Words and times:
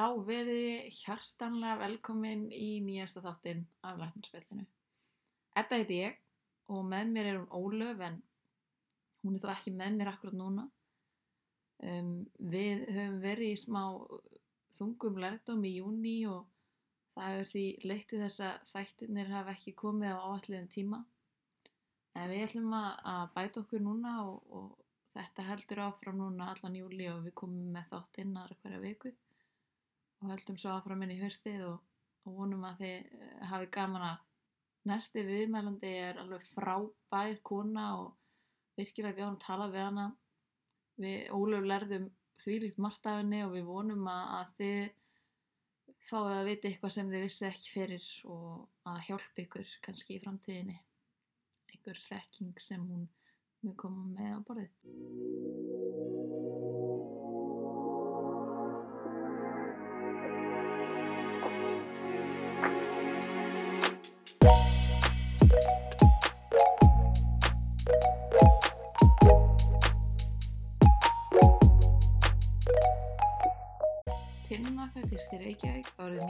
Já, 0.00 0.06
verið 0.24 0.86
hjartanlega 0.96 1.76
velkomin 1.82 2.46
í 2.56 2.78
nýjasta 2.80 3.20
þáttinn 3.20 3.66
af 3.84 3.98
læknarsspillinu. 4.00 4.62
Þetta 5.52 5.76
heiti 5.76 5.98
ég 5.98 6.16
og 6.72 6.86
með 6.88 7.10
mér 7.10 7.28
er 7.28 7.40
hún 7.42 7.50
Ólöf 7.58 8.00
en 8.06 8.16
hún 9.20 9.36
er 9.36 9.44
þó 9.44 9.50
ekki 9.52 9.74
með 9.76 9.98
mér 9.98 10.12
akkurat 10.14 10.38
núna. 10.38 10.64
Um, 11.84 12.08
við 12.38 12.86
höfum 12.94 13.20
verið 13.26 13.52
í 13.52 13.60
smá 13.60 13.82
þungum 14.78 15.20
lærdóm 15.20 15.68
í 15.68 15.76
júni 15.82 16.16
og 16.32 16.48
það 17.18 17.40
er 17.42 17.52
því 17.52 17.68
leiktið 17.92 18.24
þess 18.24 18.44
að 18.48 18.58
þættirnir 18.72 19.32
hafa 19.36 19.56
ekki 19.58 19.78
komið 19.84 20.16
á 20.16 20.24
áalliðum 20.30 20.74
tíma. 20.80 21.04
En 22.16 22.30
við 22.32 22.46
ætlum 22.46 22.72
að 22.80 23.26
bæta 23.36 23.66
okkur 23.66 23.84
núna 23.84 24.20
og, 24.24 24.40
og 24.48 24.76
þetta 25.12 25.50
heldur 25.52 25.88
áfram 25.90 26.22
núna 26.24 26.54
allan 26.54 26.84
júli 26.86 27.12
og 27.12 27.26
við 27.28 27.42
komum 27.44 27.74
með 27.74 27.92
þáttinn 27.92 28.38
aðra 28.40 28.64
hverja 28.64 28.86
viku 28.88 29.18
og 30.20 30.32
höldum 30.32 30.58
svo 30.60 30.74
áfram 30.74 31.04
inn 31.04 31.14
í 31.14 31.20
höstið 31.20 31.64
og, 31.68 31.78
og 32.26 32.36
vonum 32.36 32.64
að 32.68 32.82
þið 32.84 32.96
eh, 32.96 33.44
hafi 33.50 33.68
gaman 33.74 34.06
að 34.10 34.24
næsti 34.90 35.24
viðmælandi 35.26 35.92
er 36.06 36.20
alveg 36.20 36.46
frábær 36.54 37.40
kona 37.46 37.86
og 38.00 38.14
virkilega 38.80 39.20
gaman 39.20 39.38
að 39.38 39.44
tala 39.44 39.68
við 39.72 39.86
hana. 39.86 40.06
Við 41.00 41.30
Ólöf 41.36 41.68
lærðum 41.68 42.08
þvílíkt 42.40 42.80
margt 42.80 43.08
af 43.08 43.20
henni 43.20 43.42
og 43.44 43.54
við 43.56 43.68
vonum 43.68 44.08
að, 44.08 44.24
að 44.38 44.54
þið 44.58 44.80
fáið 46.10 46.36
að 46.36 46.46
vita 46.48 46.68
eitthvað 46.70 46.94
sem 46.96 47.12
þið 47.12 47.26
vissi 47.26 47.46
ekki 47.48 47.74
fyrir 47.74 48.08
og 48.36 48.90
að 48.90 49.02
hjálpa 49.08 49.44
ykkur 49.44 49.74
kannski 49.84 50.16
í 50.16 50.22
framtíðinni. 50.24 50.78
Einhver 51.70 52.02
þekking 52.08 52.64
sem 52.64 52.88
hún 52.88 53.06
mun 53.64 53.76
koma 53.80 54.08
með 54.16 54.36
á 54.36 54.40
borðið 54.48 55.79
fættist 75.50 75.64
í 75.64 75.72
Reykjavík 75.74 75.94
árið 75.98 76.20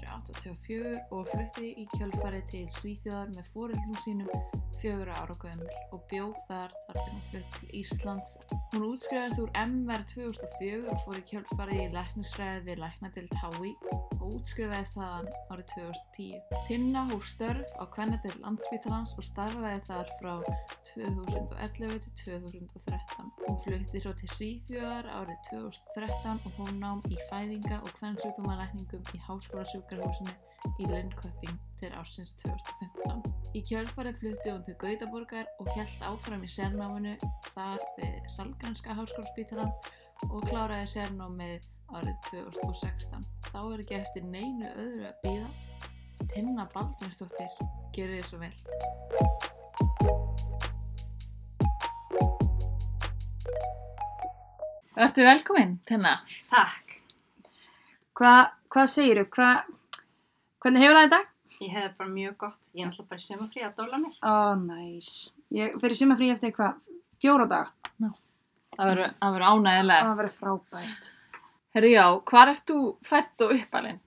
1984 0.00 0.96
og 1.16 1.28
flutti 1.30 1.74
í 1.82 1.86
kjölfarið 1.96 2.48
til 2.54 2.66
Svíþjóðar 2.78 3.36
með 3.36 3.54
foreldrum 3.54 4.02
sínum 4.04 4.68
fjögur 4.80 5.10
ára 5.12 5.34
gömul 5.36 5.68
og 5.92 6.04
bjóð 6.08 6.36
þar 6.48 6.72
þar 6.86 6.96
til 6.96 7.10
hún 7.12 7.24
flutt 7.30 7.56
til 7.58 7.72
Íslands. 7.80 8.36
Hún 8.72 8.86
útskrifaðist 8.86 9.42
úr 9.42 9.50
MR 9.60 10.04
2004 10.08 10.78
og 10.88 11.02
fór 11.04 11.18
í 11.20 11.24
kjölfarið 11.28 11.82
í 11.82 11.88
læknisfræði 11.92 12.62
við 12.68 12.80
læknadild 12.80 13.34
HÍ 13.42 13.72
og 14.20 14.24
útskrifaðist 14.30 14.96
þaðan 14.96 15.28
árið 15.52 15.66
2010. 15.74 16.40
Tinna 16.68 17.04
hóf 17.10 17.28
störf 17.28 17.76
á 17.76 17.84
kvennadild 17.92 18.40
landsbítalans 18.44 19.12
og 19.20 19.26
starfaði 19.28 19.84
þar 19.88 20.12
frá 20.20 20.32
2011 20.94 22.00
til 22.06 22.14
2013. 22.24 23.30
Hún 23.44 23.60
flutti 23.66 24.04
svo 24.04 24.14
til 24.16 24.32
Svíþjóðar 24.36 25.10
árið 25.18 25.44
2013 25.50 26.40
og 26.40 26.56
hún 26.62 26.80
nám 26.80 27.04
í 27.12 27.20
fæðinga 27.28 27.82
og 27.84 27.92
kvennsjúkdómalækningum 28.00 29.04
í 29.12 29.22
Háskólasjúkarhúsinu 29.90 30.30
í 30.78 30.86
Linköping 30.86 31.56
til 31.80 31.90
ársins 31.98 32.30
2015. 32.38 33.24
Í 33.58 33.62
kjölfarið 33.66 34.20
flutti 34.20 34.52
hún 34.52 34.62
til 34.62 34.76
Gautaborgar 34.78 35.48
og 35.58 35.70
held 35.74 36.04
áfram 36.06 36.44
í 36.46 36.50
sérnáminu 36.50 37.16
þar 37.50 37.82
við 37.96 38.28
Salgranska 38.30 38.94
háskólaspítalan 38.94 39.72
og 40.28 40.46
kláraði 40.46 40.86
sérnámið 40.92 41.66
árið 41.90 42.14
2016. 42.28 43.24
Þá 43.50 43.58
er 43.62 43.82
ekki 43.82 43.96
eftir 43.98 44.28
neinu 44.30 44.70
öðru 44.76 45.08
að 45.08 45.18
býða. 45.24 45.50
Tinna 46.36 46.68
Baldvinsdóttir, 46.70 47.50
gerir 47.96 48.20
þið 48.20 48.26
svo 48.28 48.38
vel. 48.44 48.54
Vertu 54.94 55.26
velkominn, 55.26 55.76
Tinna. 55.88 56.20
Takk. 56.52 56.96
Hvað 58.14 58.56
hva 58.70 58.84
segiru? 58.86 59.24
Hva, 59.34 59.64
hvernig 60.62 60.84
hefur 60.84 60.98
það 60.98 61.08
í 61.08 61.12
dag? 61.14 61.28
Ég 61.60 61.72
hefði 61.76 61.90
bara 61.98 62.10
mjög 62.14 62.36
gott. 62.40 62.70
Ég 62.72 62.84
er 62.84 62.88
náttúrulega 62.88 63.10
bara 63.10 63.20
í 63.20 63.26
sumafrí 63.26 63.64
að 63.66 63.76
dóla 63.80 64.00
mér. 64.00 64.14
Ó, 64.20 64.32
oh, 64.32 64.52
næs. 64.64 65.08
Ég 65.52 65.74
fyrir 65.82 65.98
sumafrí 65.98 66.30
eftir 66.32 66.54
hvað? 66.56 66.90
Fjóra 67.20 67.46
daga. 67.50 68.12
Það 68.76 68.90
verður 68.90 69.10
það 69.20 69.34
verður 69.34 69.46
ánægilegt. 69.50 70.06
Það 70.06 70.20
verður 70.20 70.36
frábært. 70.38 71.10
Herru 71.76 71.90
já, 71.92 72.04
hvar 72.30 72.50
ert 72.50 72.70
þú 72.70 72.78
fætt 73.06 73.44
og 73.44 73.52
uppalinn? 73.58 74.00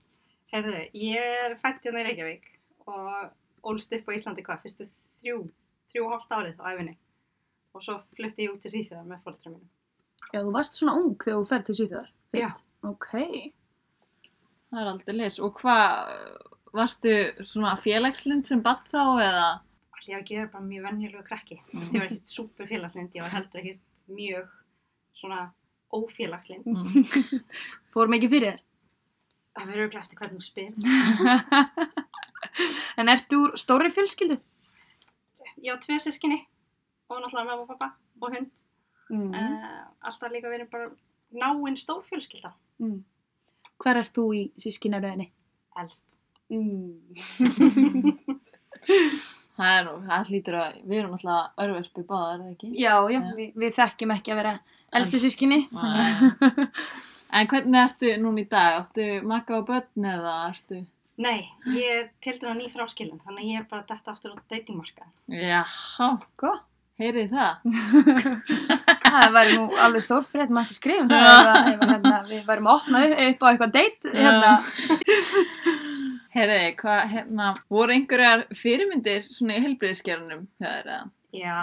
Herðu, 0.54 0.80
ég 0.98 1.38
er 1.46 1.56
fætt 1.62 1.86
hérna 1.86 2.02
í 2.02 2.08
Reykjavík 2.08 2.50
og 2.90 3.70
ólst 3.70 3.94
upp 3.96 4.10
á 4.10 4.16
Íslandi 4.18 4.46
hvað? 4.46 4.64
Fyrstu 4.66 4.88
þrjú, 4.90 5.38
þrjú 5.94 6.08
og 6.08 6.16
hálft 6.16 6.34
árið 6.36 6.58
á 6.60 6.66
æfinni. 6.74 6.96
Og 7.74 7.86
svo 7.86 8.00
flutti 8.18 8.48
ég 8.48 8.54
út 8.54 8.64
til 8.66 8.74
Svíþjóðar 8.74 9.08
með 9.10 9.22
fólkdra 9.28 9.54
mínum. 9.54 9.70
Já, 10.34 10.40
þú 10.42 10.56
varst 10.58 10.80
svona 10.80 10.98
ung 11.00 11.14
þegar 11.22 11.40
þú 11.40 11.50
ferð 11.52 11.70
til 11.70 11.78
Svíþjóðar. 11.80 12.10
fyrst. 12.34 12.64
Ok. 12.90 13.10
Það 14.74 14.82
er 14.82 14.88
aldrei 14.90 15.14
leys. 15.16 15.38
Og 15.46 15.52
hvað, 15.62 15.90
varstu 16.74 17.12
svona 17.46 17.76
félagslind 17.78 18.46
sem 18.50 18.62
batt 18.66 18.90
þá 18.90 19.04
eða? 19.22 19.62
Allir 19.94 20.12
ég 20.16 20.20
að 20.20 20.30
gera 20.32 20.50
bara 20.50 20.66
mjög 20.66 20.84
venjulegu 20.90 21.24
krakki. 21.28 21.58
Þú 21.70 21.78
veist, 21.84 21.94
ég 21.94 22.02
var 22.02 22.10
ekkert 22.10 22.34
súper 22.34 22.66
félagslind, 22.72 23.14
ég 23.14 23.24
var 23.26 23.36
heldur 23.36 23.60
ekkert 23.62 23.84
mjög 24.10 24.48
svona 25.14 25.42
ófélagslind. 25.94 26.66
Mm. 26.66 27.06
Fór 27.94 28.08
mikið 28.10 28.30
fyrir 28.34 28.50
þér. 28.50 28.62
Það 29.54 29.70
verður 29.70 29.84
auðvitað 29.84 30.02
eftir 30.02 30.18
hvernig 30.24 30.42
þú 30.42 30.46
spyr. 30.50 30.74
En 33.00 33.10
ertu 33.10 33.40
úr 33.46 33.56
stóri 33.58 33.90
fjölskyldu? 33.94 34.38
Ég 35.64 35.74
á 35.74 35.78
tvei 35.82 36.00
sískinni 36.02 36.44
og 37.10 37.22
náttúrulega 37.22 37.48
mamma 37.48 37.64
og 37.64 37.70
pappa 37.72 37.88
og 38.22 38.36
hund. 38.36 38.50
Mm. 39.10 39.32
Uh, 39.34 39.82
alltaf 40.06 40.32
líka 40.34 40.52
verið 40.52 40.70
bara 40.74 40.86
náinn 41.34 41.78
stórfjölskylda. 41.80 42.52
Mm. 42.82 43.02
Hver 43.84 44.00
ert 44.00 44.14
þú 44.16 44.26
í 44.38 44.42
sískinaröðinni? 44.64 45.28
Elst. 45.82 46.08
Mm. 46.54 47.00
Það 49.54 49.70
er 49.78 49.84
nú, 49.86 49.92
það 50.10 50.30
hlýtur 50.32 50.56
að, 50.58 50.78
við 50.90 50.98
erum 51.00 51.12
alltaf 51.14 51.62
örverspi 51.62 52.04
báðar, 52.10 52.32
er 52.34 52.40
það 52.42 52.54
ekki? 52.56 52.70
Já, 52.82 52.94
já, 53.06 53.20
Já. 53.20 53.34
Við, 53.38 53.52
við 53.62 53.76
þekkjum 53.78 54.14
ekki 54.16 54.34
að 54.34 54.40
vera 54.40 54.54
elstu 54.98 55.20
sískinni. 55.22 55.60
Nei. 55.78 56.66
En 57.34 57.48
hvernig 57.52 57.80
ertu 57.84 58.10
núna 58.22 58.42
í 58.42 58.48
dag? 58.50 58.80
Áttu 58.82 59.06
makka 59.30 59.60
og 59.60 59.68
börn 59.70 60.10
eða 60.10 60.34
ertu? 60.50 60.82
Nei, 61.22 61.40
ég 61.70 61.86
er 62.00 62.04
til 62.26 62.36
dæna 62.42 62.56
ný 62.58 62.68
fráskilin, 62.74 63.22
þannig 63.22 63.52
ég 63.52 63.62
er 63.62 63.68
bara 63.70 63.86
detta 63.90 64.14
aftur 64.16 64.34
á 64.34 64.36
datingmarka. 64.50 65.06
Jáhá, 65.30 66.10
Góð. 66.42 66.60
heyrið 67.02 67.34
það? 67.38 67.54
Það 69.14 69.34
væri 69.38 69.56
nú 69.58 69.66
alveg 69.86 70.04
stór 70.06 70.24
fyrir 70.28 70.46
að 70.48 70.54
maður 70.58 70.78
skrifum 70.78 71.10
það 71.10 71.24
ef, 71.24 71.50
að- 71.54 71.68
ef 71.74 71.80
að, 71.82 71.90
hérna, 71.94 72.14
við 72.30 72.46
værum 72.50 72.68
að 72.70 72.78
opna 72.80 73.04
upp, 73.28 73.44
á 73.44 73.48
eitthvað 73.52 73.74
date 73.78 74.14
hérna. 74.14 74.52
Heyrið, 76.34 76.64
hvað, 76.82 77.02
hérna, 77.14 77.50
voru 77.70 77.94
einhverjar 77.94 78.46
fyrirmyndir 78.58 79.28
svona 79.30 79.58
í 79.60 79.62
helbriðiskerunum 79.68 80.48
hjá 80.58 80.66
þér 80.70 80.88
eða? 80.90 81.04
Já, 81.38 81.60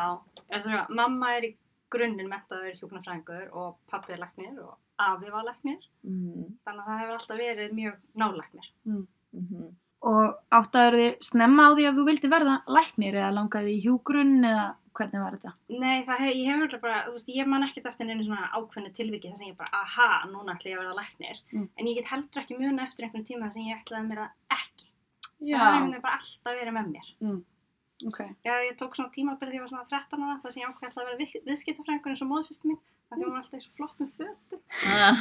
þess 0.52 0.68
að 0.70 0.92
mamma 1.00 1.32
er 1.38 1.48
í 1.48 1.50
grunninn 1.90 2.30
mentaður 2.30 2.76
hjúknarfræðingur 2.78 3.48
og 3.58 3.72
pappi 3.90 4.14
er 4.14 4.20
læknir 4.22 4.60
og 4.62 4.76
afi 5.00 5.30
var 5.32 5.46
læknir, 5.48 5.80
Mm. 6.06 6.54
þannig 6.64 6.84
að 6.84 6.90
það 6.90 7.00
hefur 7.00 7.16
alltaf 7.18 7.38
verið 7.40 7.72
mjög 7.76 7.96
nálæknir. 8.22 8.66
Mm 8.86 9.06
-hmm. 9.34 9.70
Og 10.02 10.34
áttaður 10.52 10.94
þið 10.96 11.16
snemma 11.20 11.62
á 11.66 11.70
því 11.76 11.84
að 11.90 11.96
þú 11.98 12.04
vildi 12.06 12.28
verða 12.30 12.54
læknir 12.68 13.14
eða 13.14 13.34
langaði 13.36 13.70
í 13.74 13.82
hjúgrunn 13.84 14.44
eða 14.44 14.74
hvernig 14.98 15.22
var 15.22 15.36
þetta? 15.36 15.52
Nei, 15.68 15.98
það 16.06 16.22
hef, 16.24 16.32
ég 16.34 16.48
hefur 16.50 16.64
örugglega 16.66 16.82
bara, 16.84 16.98
þú 17.06 17.12
veist, 17.16 17.30
ég 17.36 17.46
man 17.50 17.66
ekkert 17.66 17.86
eftir 17.90 18.10
einu 18.10 18.24
svona 18.26 18.48
ákveðnu 18.56 18.90
tilviki 18.96 19.30
þar 19.30 19.38
sem 19.40 19.50
ég 19.52 19.58
bara, 19.60 19.70
aha, 19.84 20.08
núna 20.32 20.56
ætla 20.56 20.70
ég 20.72 20.78
að 20.78 20.82
verða 20.84 20.98
læknir. 21.00 21.42
Mm. 21.54 21.68
En 21.78 21.90
ég 21.90 22.00
get 22.00 22.10
heldur 22.10 22.42
ekki 22.42 22.58
muna 22.60 22.86
eftir 22.88 23.06
einhvern 23.06 23.26
tíma 23.28 23.46
þar 23.46 23.54
sem 23.56 23.68
ég 23.70 23.80
ætlaði 23.84 24.08
mér 24.10 24.22
það 24.24 24.58
ekki. 24.58 24.90
Það 25.40 25.46
hefur 25.46 25.70
einhvern 25.70 25.90
veginn 25.90 26.06
bara 26.08 26.18
alltaf 26.20 26.58
verið 26.60 26.76
með 26.78 26.90
mér. 26.94 27.08
Mm. 27.24 27.40
Ok. 28.10 28.20
Já, 28.48 28.54
ég 28.64 28.76
tók 28.80 28.94
svona 28.96 29.12
tímabilið 29.12 29.52
þegar 29.52 29.58
ég 29.58 29.64
var 29.66 29.72
svona 29.74 29.88
13 29.92 30.22
ára 30.24 30.38
þar 30.40 30.54
sem 30.54 30.62
ég 30.62 30.70
ákveði 30.70 30.88
alltaf 30.88 31.02
að 31.02 31.08
vera 31.10 31.20
við, 31.20 31.34
viðskiptafræðingur 31.50 32.12
eins 32.14 32.22
og 32.24 32.30
móðsýst 32.30 32.64
mín. 32.68 32.78
Það 33.10 33.18
því 33.18 33.24
hún 33.26 33.34
var 33.34 33.42
alltaf 33.42 33.58
í 33.58 33.64
svo 33.64 33.72
flottum 33.76 34.08
fötum. 34.16 34.60
Ah, 34.88 35.18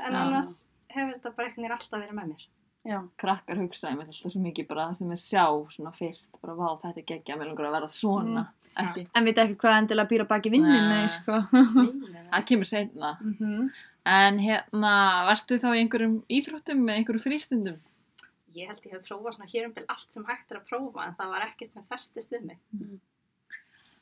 En 0.00 0.12
Já. 0.14 0.20
annars 0.20 0.52
hefur 0.90 1.12
þetta 1.14 1.32
bara 1.36 1.48
einhvern 1.48 1.64
veginn 1.64 1.76
alltaf 1.76 2.00
verið 2.00 2.16
með 2.18 2.30
mér. 2.32 2.44
Já. 2.88 2.96
krakkar 3.20 3.58
hugsaði 3.60 3.98
mér 3.98 4.06
alltaf 4.08 4.32
svo 4.32 4.40
mikið 4.40 4.66
bara 4.70 4.86
það 4.88 4.96
sem 4.96 5.10
er 5.12 5.20
sjá 5.20 5.42
svona 5.74 5.90
fyrst, 5.92 6.38
bara 6.40 6.54
vá 6.56 6.68
þetta 6.80 7.02
er 7.02 7.06
geggja, 7.10 7.36
mér 7.36 7.50
langar 7.50 7.66
að 7.68 7.74
verða 7.76 7.90
svona, 7.92 8.44
ekki? 8.80 9.02
En 9.14 9.24
veit 9.28 9.36
ekki 9.42 9.58
hvað 9.60 9.76
endilega 9.82 10.08
býr 10.14 10.24
að 10.24 10.30
baki 10.30 10.52
vinninni, 10.54 10.88
Nei. 10.88 11.10
sko. 11.12 11.36
Það 12.30 12.46
kemur 12.48 12.70
seinna. 12.70 13.10
Mhm. 13.20 13.70
En 14.06 14.38
hérna, 14.40 14.94
varstu 15.28 15.58
þá 15.60 15.68
í 15.76 15.82
einhverjum 15.82 16.16
íþróttum 16.32 16.80
með 16.86 16.96
einhverjum 17.02 17.24
frístundum? 17.26 17.76
Ég 18.56 18.66
held 18.66 18.80
ég 18.88 18.92
hef 18.96 19.04
prófað 19.06 19.36
svona 19.36 19.50
hér 19.52 19.66
um 19.68 19.72
bil 19.76 19.84
allt 19.92 20.08
sem 20.16 20.24
hægt 20.24 20.50
er 20.50 20.58
að 20.62 20.68
prófa 20.72 21.04
en 21.06 21.14
það 21.20 21.28
var 21.36 21.44
ekkert 21.50 21.72
sem 21.76 21.84
festist 21.92 22.32
við 22.32 22.46
mig. 22.48 22.58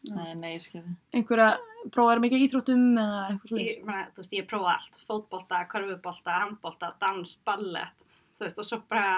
Nei, 0.08 0.30
nei, 0.38 0.52
ég 0.54 0.62
skil 0.62 0.80
þið. 0.84 0.94
Einhverja 1.18 1.48
prófaður 1.90 2.22
mikið 2.22 2.44
íþróttum 2.46 2.84
eða 3.02 3.18
eitthvað 3.32 3.58
Ég, 3.60 3.80
slúðis? 3.82 4.14
veist, 4.20 4.36
ég 4.38 4.46
prófa 4.48 4.76
allt, 4.76 5.00
fótbolta, 5.10 5.64
körfubolta, 5.72 6.36
handbolta, 6.44 6.92
dans, 7.02 7.34
ballett, 7.44 8.04
þú 8.38 8.46
veist, 8.46 8.58
og 8.62 8.68
svo 8.68 8.78
bara, 8.90 9.12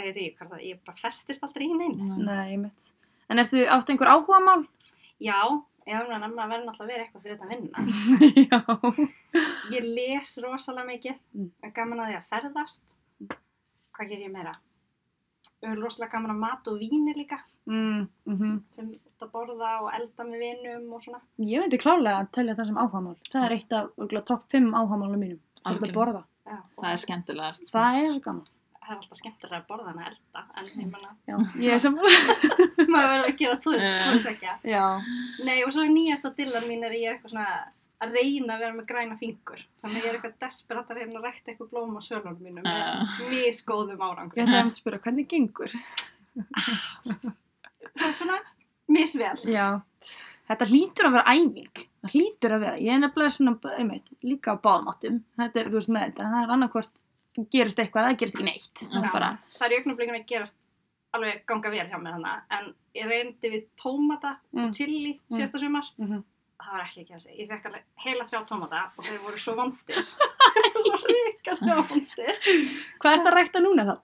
ég 0.00 0.08
veit 0.08 0.16
ekki 0.22 0.36
hvað 0.38 0.50
það, 0.54 0.64
ég 0.70 0.80
bara 0.86 1.02
festist 1.02 1.44
aldrei 1.46 1.66
í 1.68 1.76
neinn. 1.78 2.02
Nei, 2.24 2.52
ég 2.54 2.60
mitt. 2.64 2.90
En 3.30 3.40
ertu 3.42 3.62
átt 3.66 3.90
einhver 3.92 4.10
áhuga 4.14 4.40
mál? 4.44 4.66
Já, 5.22 5.38
ég 5.86 5.94
hef 5.94 6.08
náttúrulega 6.08 6.34
maður 6.34 6.52
verður 6.52 6.68
náttúrulega 6.68 6.84
að 6.84 6.92
vera 6.92 7.04
eitthvað 7.04 7.24
fyrir 7.24 7.36
þetta 7.36 7.46
að 7.46 7.54
vinna. 7.54 7.78
Já. 8.50 8.58
Ég 9.74 9.88
les 9.96 10.36
rosalega 10.44 10.90
mikið, 10.90 11.18
Mm. 11.34 11.50
gaman 11.74 12.04
að 12.04 12.10
því 12.12 12.16
að 12.20 12.30
ferðast. 12.34 12.84
Hvað 13.94 14.08
ger 14.10 14.22
ég 14.26 14.32
meira? 14.34 14.52
Ég 15.64 15.78
rosalega 15.80 16.12
gaman 16.12 16.34
að 16.34 16.40
mat 16.44 16.68
og 16.68 16.78
víni 16.82 17.14
líka, 17.16 17.40
Mm, 17.64 18.08
mm 18.28 18.56
fyrir 18.76 18.98
út 19.08 19.22
að 19.24 19.30
borða 19.32 19.68
og 19.80 19.86
elda 19.96 20.24
með 20.28 20.42
vinum 20.42 20.90
og 20.92 21.00
svona. 21.00 21.20
Ég 21.40 21.62
myndi 21.62 21.78
klálega 21.80 22.18
að 22.20 22.30
telja 22.36 22.54
það 22.58 22.66
sem 22.68 22.76
áhuga 22.82 23.00
mál. 23.06 23.14
Það 23.30 23.44
er 23.46 23.54
eitt 23.56 23.72
af 23.72 24.24
topp 24.28 24.50
5 24.52 24.66
áhuga 24.76 24.98
málum 25.00 25.22
mínum. 25.22 25.38
Er 25.64 25.78
að 25.78 25.94
borða. 25.96 26.24
Já, 26.44 26.58
Það 26.80 26.90
er 26.92 27.00
skemmtilegast. 27.04 27.70
Það 27.72 28.00
er 28.00 28.10
svo 28.12 28.20
gaman. 28.26 28.48
það 28.84 28.90
er 28.90 28.96
alltaf 28.98 29.18
skemmtilega 29.18 29.60
að 29.62 29.68
borða 29.70 29.92
að 29.94 30.00
elda, 30.10 30.42
en 30.60 30.66
ég 30.66 30.88
menna, 30.92 31.12
Já, 31.24 31.36
ég 31.64 31.72
er 31.72 31.78
sem... 31.80 31.94
maður 32.92 33.08
verður 33.14 33.30
að 33.30 33.38
gera 33.40 33.56
tóð, 33.64 33.78
Eh. 33.80 34.02
þú 34.04 34.18
veist 34.18 34.28
ekki 34.34 34.50
að. 34.52 34.66
Já. 34.74 34.82
Nei, 35.48 35.56
og 35.64 35.72
svo 35.72 35.84
er 35.86 35.94
nýjasta 35.94 36.34
dillan 36.36 36.66
mín 36.68 36.84
er 36.84 36.92
ég 36.98 37.06
er 37.08 37.14
eitthvað 37.16 37.32
svona 37.32 37.46
að 38.04 38.12
reyna 38.18 38.56
að 38.58 38.60
vera 38.66 38.74
með 38.76 38.86
græna 38.90 39.16
fingur. 39.16 39.62
Þannig 39.80 39.96
að 39.96 40.04
ég 40.04 40.10
er 40.10 40.18
eitthvað 40.18 40.36
desperat 40.44 40.90
að 40.92 40.98
reyna 41.00 41.16
að 41.22 41.24
rækta 41.30 41.52
eitthvað 41.54 41.70
blóm 41.72 41.96
á 41.96 42.00
svölunum 42.04 42.42
mínum 42.44 42.66
með 42.66 42.82
Ah. 42.84 43.16
misgóðum 43.30 43.96
Ég 43.96 44.04
árangur. 44.04 44.42
ætlaði 44.44 44.60
að 44.66 44.74
spyrja 44.76 45.00
hvernig 45.06 45.28
gengur. 45.32 45.72
Það 47.94 48.08
er 48.08 48.14
svona 48.18 48.38
misvel. 48.90 49.34
Já. 49.48 49.66
Þetta 50.50 50.68
hlýtur 50.68 51.08
að 51.08 51.14
vera 51.16 51.32
æfing. 51.38 51.84
Það 52.04 52.12
hlýtur 52.18 52.52
að 52.54 52.60
vera. 52.66 52.76
Ég 52.84 52.92
er 52.92 53.00
nefnilega 53.00 53.32
svona, 53.32 53.54
einmitt, 53.78 54.10
líka 54.22 54.52
á 54.52 54.56
báðmáttum. 54.60 55.22
Þetta 55.40 55.60
er, 55.62 55.70
þú 55.72 55.78
veist, 55.80 55.88
með 55.94 56.02
þetta. 56.10 56.26
Það 56.34 56.42
er 56.44 56.52
annarkvort 56.58 56.90
gerist 57.54 57.78
eitthvað, 57.80 58.04
það 58.10 58.18
gerist 58.20 58.36
ekki 58.36 58.44
neitt. 58.50 58.82
Það 58.92 59.06
Já. 59.08 59.12
bara, 59.14 59.30
Það 59.56 59.64
er 59.66 59.72
í 59.74 59.78
augnablikinu 59.80 60.18
að 60.20 60.26
gerast 60.34 60.58
alveg 61.14 61.40
ganga 61.48 61.70
vel 61.72 61.86
hjá 61.88 61.98
mér 62.02 62.16
hana. 62.18 62.34
En 62.58 62.68
ég 62.98 63.08
reyndi 63.08 63.50
við 63.54 63.64
tómata 63.80 64.36
Mm. 64.52 64.64
og 64.68 64.74
chili 64.76 65.20
Mm. 65.30 65.36
síðasta 65.38 65.58
sumar. 65.64 65.84
mm 65.98 66.22
Það 66.64 66.72
var 66.72 66.84
ekki 66.84 67.00
ekki 67.04 67.14
að 67.14 67.22
segja. 67.24 67.36
Ég 67.42 67.48
fekk 67.50 67.64
alveg 67.66 67.82
heila 68.04 68.24
þrjá 68.24 68.40
tómata 68.48 68.82
og 68.98 69.04
þeir 69.04 69.18
voru 69.24 69.38
svo 69.38 69.54
vondir. 69.58 69.96
svo 70.84 70.96
ríkarlega 71.10 71.82
vondir. 71.88 72.38
Hvað 73.00 73.12
er 73.12 73.18
þetta 73.18 73.30
að 73.32 73.36
rækta 73.38 73.60
núna 73.64 73.84
þá? 73.88 73.96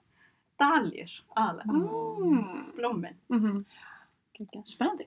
Daljur, 0.61 1.13
aðalega. 1.37 1.71
Mm. 1.73 2.73
Blómin. 2.75 3.15
Mm 3.29 3.65
Spennandi. 4.65 5.05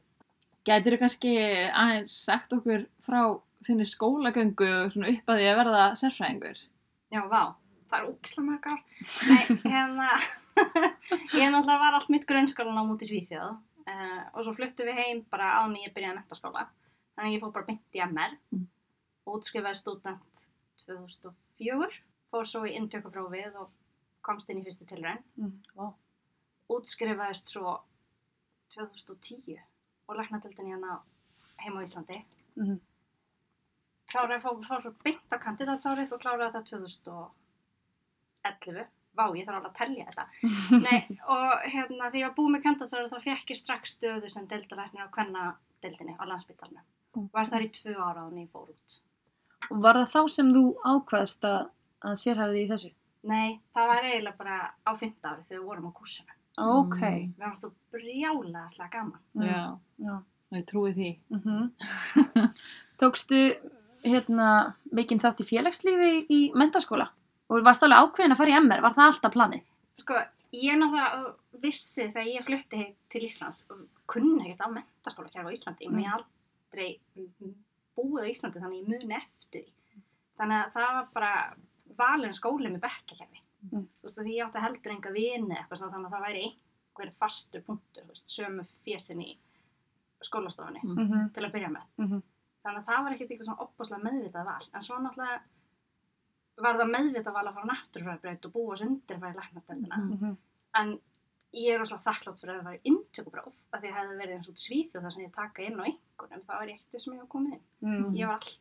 Gætir 0.65 0.95
þú 0.97 1.01
kannski 1.03 1.33
aðeins 1.77 2.15
sagt 2.25 2.53
okkur 2.57 2.87
frá 3.05 3.21
þinni 3.67 3.85
skólagöngu 3.89 4.71
svona 4.93 5.11
upp 5.13 5.29
að 5.33 5.41
því 5.41 5.49
að 5.51 5.59
verða 5.61 5.83
sérfræðingur? 6.01 6.63
Já, 7.13 7.21
vá, 7.29 7.43
það 7.91 7.99
er 7.99 8.07
ógislega 8.09 8.47
mörg 8.49 8.69
ár. 8.73 8.81
Nei, 9.29 9.45
hérna, 9.75 10.09
ég 11.41 11.53
náttúrulega 11.53 11.83
var 11.85 11.99
allt 11.99 12.11
mitt 12.15 12.27
grunnskólan 12.29 12.81
á 12.81 12.85
múti 12.89 13.09
Svíþjóð 13.09 13.53
uh, 13.53 14.23
og 14.33 14.41
svo 14.47 14.55
fluttum 14.57 14.89
við 14.89 15.01
heim 15.03 15.23
bara 15.33 15.53
á 15.61 15.63
mig 15.69 15.85
ég 15.87 15.95
byrjaði 15.97 16.19
mentaskóla. 16.23 16.67
Þannig 17.15 17.37
ég 17.37 17.45
fór 17.45 17.53
bara 17.55 17.69
beint 17.69 17.97
í 17.99 18.03
MR 18.05 18.39
Mm. 18.55 18.65
útskrifaði 19.31 19.79
stúdent 19.81 20.43
2004, 20.85 21.87
fór 22.33 22.49
svo 22.49 22.65
í 22.69 22.75
inntökuprófið 22.77 23.55
og 23.63 23.71
komst 24.25 24.51
inn 24.53 24.61
í 24.61 24.65
fyrstu 24.67 24.85
tilræn. 24.91 25.21
Mm. 25.41 25.93
Útskrifaðist 26.75 27.53
svo 27.53 27.77
2010 28.75 29.61
og 30.09 30.17
læknadeldin 30.19 30.71
hérna 30.73 30.91
heim 31.63 31.75
á 31.79 31.81
Íslandi. 31.85 32.19
Mhm. 32.57 32.77
Kláraði 34.11 34.43
fór, 34.43 34.57
fór 34.69 34.81
svo 34.83 34.93
beint 35.05 35.31
á 35.33 35.37
kandidatsárið 35.43 36.13
og 36.13 36.21
kláraði 36.23 36.53
það 36.55 36.65
2011. 38.45 38.87
Vá, 39.15 39.25
ég 39.39 39.47
þarf 39.47 39.59
alveg 39.59 39.71
að 39.71 39.79
telja 39.79 40.05
þetta. 40.11 40.25
Nei, 40.87 41.01
og 41.31 41.51
hérna 41.71 42.11
ég 42.11 42.27
var 42.27 42.37
búið 42.37 42.53
með 42.55 42.65
kandidatsárið 42.67 43.13
þá 43.15 43.21
fekk 43.29 43.47
ég 43.55 43.59
strax 43.61 43.83
stöðu 43.99 44.29
sem 44.31 44.45
deildalæknir 44.51 45.07
á 45.07 45.15
kvennadeildinni 45.15 46.15
á 46.19 46.25
landsbytarnu. 46.27 46.81
Mm. 47.15 47.29
Var 47.33 47.51
þar 47.53 47.67
í 47.67 47.71
tvö 47.79 47.95
ára 47.95 48.27
og 48.27 48.33
ég 48.39 48.51
fór 48.51 48.69
út. 48.75 48.99
Og 49.71 49.79
var 49.81 49.97
það 50.01 50.13
þá 50.15 50.23
sem 50.37 50.49
þú 50.53 50.65
ákvaðst 50.83 51.43
að, 51.49 51.61
að 52.05 52.15
sérhafið 52.25 52.61
í 52.61 52.69
þessu? 52.73 52.91
Nei, 53.25 53.51
það 53.73 53.91
var 53.91 54.09
eiginlega 54.11 54.41
bara 54.41 54.57
á 54.85 54.93
fymta 55.01 55.31
ári 55.33 55.47
þegar 55.47 55.61
við 55.61 55.69
vorum 55.71 55.89
á 55.89 55.93
kursinu. 55.97 56.34
Ok. 56.61 57.01
Mm. 57.01 57.33
Við 57.35 57.45
varum 57.45 57.59
stóð 57.59 57.75
brjálega 57.95 58.69
slag 58.71 58.91
gaman. 58.93 59.21
Mm. 59.35 59.47
Já, 59.49 59.63
Já. 60.07 60.15
ég 60.59 60.67
trúi 60.71 60.93
því. 60.95 61.11
Mm 61.35 61.71
Tókstu 63.01 63.39
hérna 64.05 64.49
mikinn 64.95 65.19
þátt 65.19 65.43
í 65.43 65.49
félagslífi 65.49 66.13
í 66.31 66.41
mentaskóla? 66.55 67.09
Og 67.51 67.65
varst 67.67 67.83
alveg 67.83 68.05
ákveðin 68.05 68.35
að 68.37 68.41
fara 68.41 68.53
í 68.53 68.59
MR? 68.61 68.85
Var 68.85 68.95
það 68.95 69.11
alltaf 69.11 69.35
planið? 69.35 69.65
Sko, 69.99 70.21
ég 70.55 70.79
náttúrulega 70.79 71.33
vissi 71.65 72.07
þegar 72.07 72.31
ég 72.31 72.47
flutti 72.47 72.87
til 73.11 73.25
Íslands 73.27 73.65
og 73.73 73.83
kunni 74.11 74.47
ekkert 74.47 74.63
á 74.63 74.75
mentaskóla 74.77 75.33
hér 75.35 75.51
á 75.51 75.55
Íslandi. 75.55 75.91
Mm. 75.91 75.99
Ég 75.99 76.07
hef 76.07 76.21
aldrei 76.21 76.91
mm, 77.19 77.55
búið 77.99 78.23
á 78.23 78.31
Íslandi 78.31 78.63
þannig 78.63 78.83
ég 78.85 78.91
muni 78.95 79.19
eftir 79.19 79.65
því. 79.65 80.03
Þannig 80.39 80.61
að 80.61 80.73
það 80.77 80.95
var 80.99 81.11
bara 81.19 81.35
valin 81.99 82.37
skóli 82.37 82.71
með 82.71 82.85
bekkjakerfi. 82.87 83.44
Mm. 83.73 83.87
Þú 84.01 84.03
veist, 84.09 84.19
því 84.19 84.35
ég 84.37 84.47
átti 84.47 84.65
heldur 84.65 84.93
enga 84.93 85.11
vini 85.15 85.57
eitthvað 85.57 85.79
svona 85.79 85.93
þannig 85.95 86.07
að 86.07 86.15
það 86.17 86.27
væri 86.27 86.45
einhver 86.45 87.11
fastur 87.19 87.63
punktur, 87.63 88.05
þú 88.05 88.09
veist, 88.15 88.29
sömu 88.35 88.65
fjesin 88.85 89.21
í 89.25 89.39
skólastofunni 90.25 90.81
Mm. 90.85 90.95
Mm 90.99 91.09
-hmm. 91.11 91.33
til 91.35 91.45
að 91.45 91.53
byrja 91.53 91.69
með. 91.71 91.87
Mm 91.99 92.07
-hmm. 92.09 92.23
Þannig 92.65 92.81
að 92.81 92.87
það 92.89 93.03
var 93.05 93.13
ekkert 93.13 93.31
eitthvað 93.31 93.45
svona 93.45 93.65
opbáslega 93.65 94.05
meðvitað 94.05 94.45
val. 94.45 94.67
En 94.75 94.83
svo 94.83 94.97
náttúrulega 94.99 95.41
var 96.57 96.77
það 96.79 96.91
meðvitað 96.95 97.33
val 97.33 97.47
að 97.49 97.55
fara 97.55 97.73
náttúrufræðbraut 97.73 98.47
og 98.47 98.53
búa 98.53 98.77
svo 98.77 98.87
undir 98.87 99.17
að 99.17 99.21
fara 99.21 99.33
í 99.33 99.37
læknadeldina. 99.37 99.97
Mhm. 99.97 100.37
En 100.75 101.01
ég 101.53 101.75
er 101.75 101.79
rosalega 101.79 102.07
þakklátt 102.09 102.39
fyrir 102.41 102.55
að 102.55 102.59
það 102.59 102.65
var 102.65 102.79
inntökupróf. 102.91 103.55
Að 103.73 103.81
því 103.81 103.89
að 103.89 103.97
hefði 103.99 104.17
verið 104.21 104.35
eins 104.37 104.49
út 104.49 104.61
í 104.61 104.67
Svíþjóð 104.67 105.03
þar 105.03 105.13
sem 105.13 105.25
ég 105.25 105.33
taka 105.35 105.63
inn 105.63 105.81
á 105.81 105.85
einhvernum. 105.89 106.43
Það 106.47 106.59
var 106.59 106.69
ég 106.69 106.75
ekkert 106.81 107.03
sem 107.03 107.13
ég 107.13 107.19
var 107.21 107.27
komið 107.35 107.53
inn. 107.53 107.65
Mm. 107.83 108.15
Ég 108.17 108.27
var 108.27 108.35
all, 108.35 108.53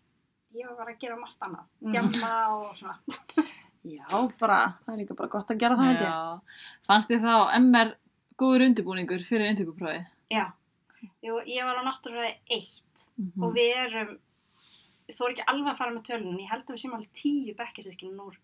ég 0.54 0.68
var 0.68 0.76
bara 0.76 0.92
að 0.94 1.00
gera 1.00 1.16
margt 1.16 1.40
annað. 1.42 1.66
Mm. 1.82 1.92
Djamma 1.92 2.34
og 2.56 2.78
svona. 2.78 2.98
Já, 3.84 4.08
bara, 4.40 4.58
það 4.86 4.94
er 4.94 5.00
líka 5.02 5.16
bara 5.20 5.30
gott 5.34 5.50
að 5.52 5.60
gera 5.60 5.76
það 5.76 5.90
held 5.90 6.02
ég. 6.02 6.08
Já. 6.08 6.42
Fannst 6.88 7.10
þið 7.12 7.26
þá 7.26 7.34
MR 7.60 7.90
góður 8.40 8.66
undirbúningur 8.68 9.24
fyrir 9.28 9.50
inntökuprófið? 9.52 10.06
Já. 10.32 10.46
Jú, 11.24 11.40
ég 11.52 11.66
var 11.68 11.80
á 11.80 11.84
náttúrufræði 11.90 12.36
eitt 12.50 12.80
Mm. 13.20 13.44
og 13.44 13.52
við 13.54 13.72
erum, 13.78 14.14
ég 15.10 15.16
þór 15.18 15.34
ekki 15.34 15.44
alveg 15.52 15.68
að 15.74 15.78
fara 15.78 15.92
með 15.92 16.04
tölunum. 16.08 16.40
Ég 16.40 16.50
held 16.50 16.64
að 16.64 16.72
við 16.74 16.80
séum 16.82 16.94
alveg 16.96 17.10
tíu 17.14 17.54
bekkisískinn 17.60 18.20
úr 18.24 18.38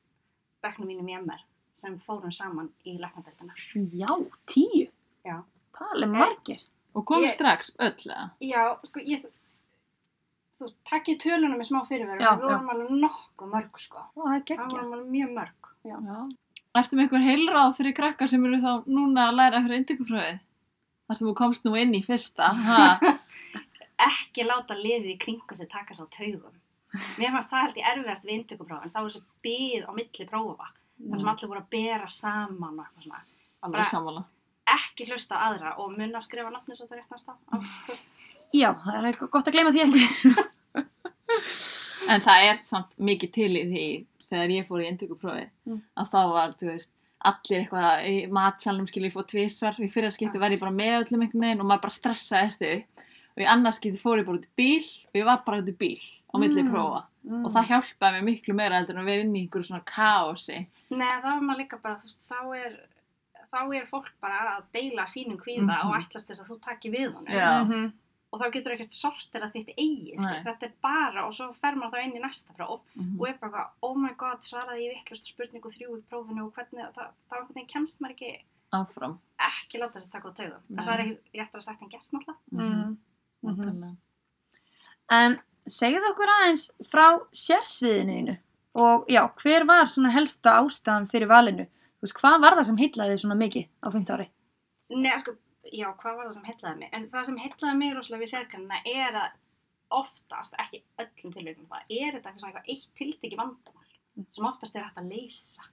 bekknum 0.62 0.88
mínum 0.91 1.07
í 1.09 1.15
MR 1.18 1.39
sem 1.73 1.95
fórum 2.06 2.31
saman 2.31 2.69
í 2.85 2.97
læknadeldina. 2.99 3.54
Já, 3.73 4.11
tíu. 4.45 4.90
Já. 5.25 5.40
Það 5.73 6.04
er 6.04 6.07
margir. 6.11 6.59
Og 6.94 7.06
komið 7.06 7.30
strax 7.33 7.71
öll 7.80 7.95
eða? 8.11 8.31
Já, 8.42 8.63
sko, 8.83 8.99
ég, 8.99 9.25
þú 10.59 10.66
veist, 10.68 10.78
takkið 10.89 11.18
tölunum 11.23 11.57
með 11.61 11.69
smá 11.69 11.80
fyrirveru, 11.87 12.19
Já, 12.23 12.31
við 12.35 12.44
vorum 12.49 12.69
alveg 12.73 12.92
nokkuð 13.06 13.49
mörg, 13.56 13.80
sko. 13.80 14.04
Ó, 14.04 14.19
það 14.19 14.35
er 14.35 14.39
Það 14.39 14.45
geggja. 14.51 14.68
vorum 14.75 14.94
alveg 14.97 15.09
mjög 15.16 15.33
mörg. 15.39 15.71
Já. 15.87 15.97
Ertu 16.80 16.95
með 16.99 17.04
einhver 17.07 17.25
heilráð 17.25 17.75
fyrir 17.80 17.95
krakkar 17.97 18.30
sem 18.30 18.45
eru 18.45 18.59
þá 18.61 18.71
núna 18.87 19.28
að 19.30 19.37
læra 19.39 19.61
fyrir 19.66 19.80
inntökuprófið? 19.81 20.39
Þar 21.09 21.18
sem 21.18 21.28
þú 21.30 21.33
komst 21.39 21.63
nú 21.66 21.75
inn 21.80 21.95
í 21.97 22.04
fyrsta. 22.06 22.49
Ha? 22.54 22.83
Ekki 24.09 24.45
láta 24.47 24.75
liðið 24.78 25.13
í 25.16 25.19
kringum 25.19 25.57
sem 25.59 25.68
taka 25.71 25.95
sá 25.97 26.04
taugum. 26.13 26.54
Mér 27.19 27.33
fannst 27.35 27.51
það 27.51 27.63
held 27.66 27.80
ég 27.81 27.87
erfiðast 27.94 28.25
við 28.28 28.35
inntökuprófin, 28.37 28.92
þá 28.94 28.99
var 29.01 29.09
þessi 29.09 29.23
byð 29.45 29.87
á 29.89 29.92
milli 29.97 30.28
prófa, 30.30 30.69
þar 31.09 31.19
sem 31.21 31.31
allir 31.33 31.49
voru 31.51 31.61
að 31.63 31.71
bera 31.73 32.07
saman 32.13 32.80
og 32.80 32.85
eitthvað 32.85 33.07
svona. 33.07 33.23
Alveg 33.59 33.75
Bara- 33.80 33.89
sammála. 33.92 34.23
Ekki 34.69 35.06
hlusta 35.09 35.33
á 35.33 35.49
aðra 35.49 35.71
og 35.81 35.92
munna 35.97 36.19
að 36.21 36.25
skrifa 36.28 36.51
nafni 36.54 36.75
svo 36.78 36.85
það 36.85 36.99
réttast 37.01 37.30
á. 37.30 37.33
á. 37.49 37.57
Já, 38.54 38.69
það 38.85 38.95
er 38.99 39.07
eitthvað 39.09 39.30
gott 39.33 39.47
að 39.49 39.56
gleyma 39.57 39.71
því 39.73 39.81
ekki. 39.87 40.33
En 42.09 42.21
það 42.21 42.45
er 42.49 42.61
samt 42.63 42.95
mikið 42.99 43.31
til 43.35 43.49
í 43.56 43.63
því 43.69 43.83
þegar 44.30 44.54
ég 44.56 44.68
fór 44.69 44.81
í 44.83 44.87
inntökuprófið 44.92 45.49
Mm. 45.68 45.81
að 45.97 46.09
þá 46.13 46.19
var, 46.33 46.49
þú 46.59 46.66
veist, 46.71 46.89
allir 47.25 47.59
eitthvað 47.66 48.06
í 48.09 48.16
matsalnum 48.31 48.87
skilja 48.87 49.09
ég 49.09 49.13
fór 49.13 49.28
tvisvar 49.28 49.75
í 49.80 49.89
fyrra 49.92 50.09
skipti 50.13 50.39
var 50.39 50.51
ég 50.51 50.59
bara 50.59 50.71
með 50.71 51.04
öllum 51.04 51.21
einhvern 51.25 51.42
veginn 51.45 51.61
og 51.61 51.68
maður 51.68 51.81
bara 51.81 51.97
stressaði 51.97 52.47
eftir 52.47 52.83
og 53.35 53.44
í 53.44 53.47
annars 53.47 53.75
skipti 53.80 53.99
fór 53.99 54.19
ég 54.21 54.25
bara 54.25 54.37
út 54.39 54.45
í 54.47 54.54
bíl 54.57 54.85
og 55.09 55.16
ég 55.19 55.25
var 55.25 55.44
bara 55.45 55.61
út 55.61 55.68
í 55.68 55.75
bíl 55.78 55.99
á 56.33 56.35
milli 56.39 56.63
Mm. 56.63 56.71
prófa 56.71 57.04
Mm. 57.28 57.45
og 57.45 57.51
það 57.51 57.68
hjálpaði 57.68 58.13
mér 58.16 58.23
miklu 58.23 58.54
meira 58.56 58.80
að 58.80 58.87
vera 59.06 59.21
inn 59.21 59.35
í 59.35 59.42
einhverju 59.47 59.66
svona 59.68 59.83
kaosi 59.85 60.68
Nei, 60.89 61.21
þá 61.21 61.25
er 61.37 61.42
maður 61.42 61.57
líka 61.59 61.81
bara, 61.81 61.95
þú 61.95 62.04
veist, 62.07 62.21
þá 62.30 62.39
er, 62.56 62.80
þá 63.51 63.59
er 63.75 63.85
fólk 63.92 64.07
bara 64.21 64.57
að 64.57 64.63
deila 64.73 65.04
sínum 65.06 65.37
kvíða 65.37 65.83
Mhm. 65.83 65.89
og 65.89 65.95
ætlast 66.01 66.30
þess 66.30 66.42
að 66.42 66.49
þú 66.49 66.59
takir 66.61 66.92
við 66.94 67.13
honum. 67.13 67.94
Mhm. 68.30 68.33
Og 68.33 68.40
þá 68.42 68.52
getur 68.54 68.74
ekkert 68.76 68.92
sortir 68.94 69.42
að 69.42 69.54
þitt 69.56 69.69
eigi, 69.76 70.16
Nei. 70.16 70.21
skil. 70.21 70.44
þetta 70.45 70.64
er 70.68 70.74
bara, 70.83 71.26
og 71.26 71.33
svo 71.33 71.48
fer 71.56 71.74
maður 71.76 71.94
þá 71.98 72.04
inn 72.06 72.14
í 72.18 72.21
næsta 72.21 72.54
próf 72.56 72.81
Mhm. 72.95 73.19
og 73.19 73.28
er 73.28 73.38
bara 73.42 73.52
eitthvað, 73.52 73.69
oh 73.81 73.95
my 73.95 74.14
god, 74.14 74.38
svaraði 74.42 74.86
ég 74.86 74.94
vittlust 75.00 75.26
á 75.26 75.31
spurningu 75.33 75.69
þrjú 75.74 75.98
í 75.98 76.02
prófinu 76.12 76.45
og 76.45 76.54
hvernig, 76.54 76.94
það, 76.94 77.09
þá 77.30 77.33
einhvern 77.33 77.56
veginn 77.56 77.68
kemst 77.74 78.00
maður 78.02 78.16
ekki, 78.16 78.42
áfram 78.71 79.18
ekki 79.40 79.80
láta 79.81 79.94
þess 79.98 80.07
að 80.07 80.12
taka 80.12 80.30
á 80.30 80.33
taugum. 80.38 80.62
Nei. 80.69 80.86
Það 80.86 80.94
er 80.94 81.00
ekki 81.06 81.18
léttar 81.40 81.57
að 81.57 81.64
sagt 81.64 81.81
en 81.81 81.90
gert 81.90 82.12
náttúrulega. 82.14 82.38
Mm. 82.54 82.98
Mhm. 83.42 83.57
nákvæmlega. 83.57 83.98
En 85.09 85.40
segðu 85.68 86.09
okkur 86.12 86.30
aðeins 86.36 86.71
frá 86.86 87.19
sérsviðinu 87.33 88.38
og 88.76 89.07
já, 89.07 89.24
hver 89.42 89.66
var 89.66 89.86
svona 89.90 90.12
helsta 90.14 90.59
ástæðan 90.62 91.09
fyrir 91.09 91.28
valinu? 91.28 91.66
Þú 92.00 92.06
veist, 92.06 92.14
hvað 92.21 92.42
var 92.42 92.54
það 92.59 92.66
sem 92.69 92.78
heitlaði 92.78 93.14
þig 93.16 93.21
svona 93.26 93.38
mikið 93.42 93.68
á 93.83 93.88
15 93.92 94.16
ári? 94.16 94.28
Nei, 94.92 95.18
sko, 95.18 95.36
já, 95.73 95.88
hvað 96.02 96.18
var 96.18 96.28
það 96.28 96.35
sem 96.38 96.47
heitlaði 96.49 96.80
mig? 96.81 96.90
En 96.94 97.07
það 97.11 97.28
sem 97.30 97.40
heitlaði 97.44 97.80
mig 97.80 97.94
rosalega 97.95 98.23
við 98.23 98.31
sérgreinina 98.33 98.80
er 98.90 99.19
að 99.23 99.38
oftast, 99.99 100.56
ekki 100.61 100.83
öllum 101.02 101.33
tilvíkum 101.33 101.69
það, 101.69 101.85
er 101.90 102.16
þetta 102.16 102.30
eitthvað 102.30 102.44
svona 102.44 102.64
eitt 102.69 102.90
tiltekki 102.99 103.40
vandamál 103.40 103.88
sem 104.35 104.47
oftast 104.49 104.76
er 104.76 104.85
hægt 104.85 104.99
að 105.02 105.14
leysa. 105.14 105.66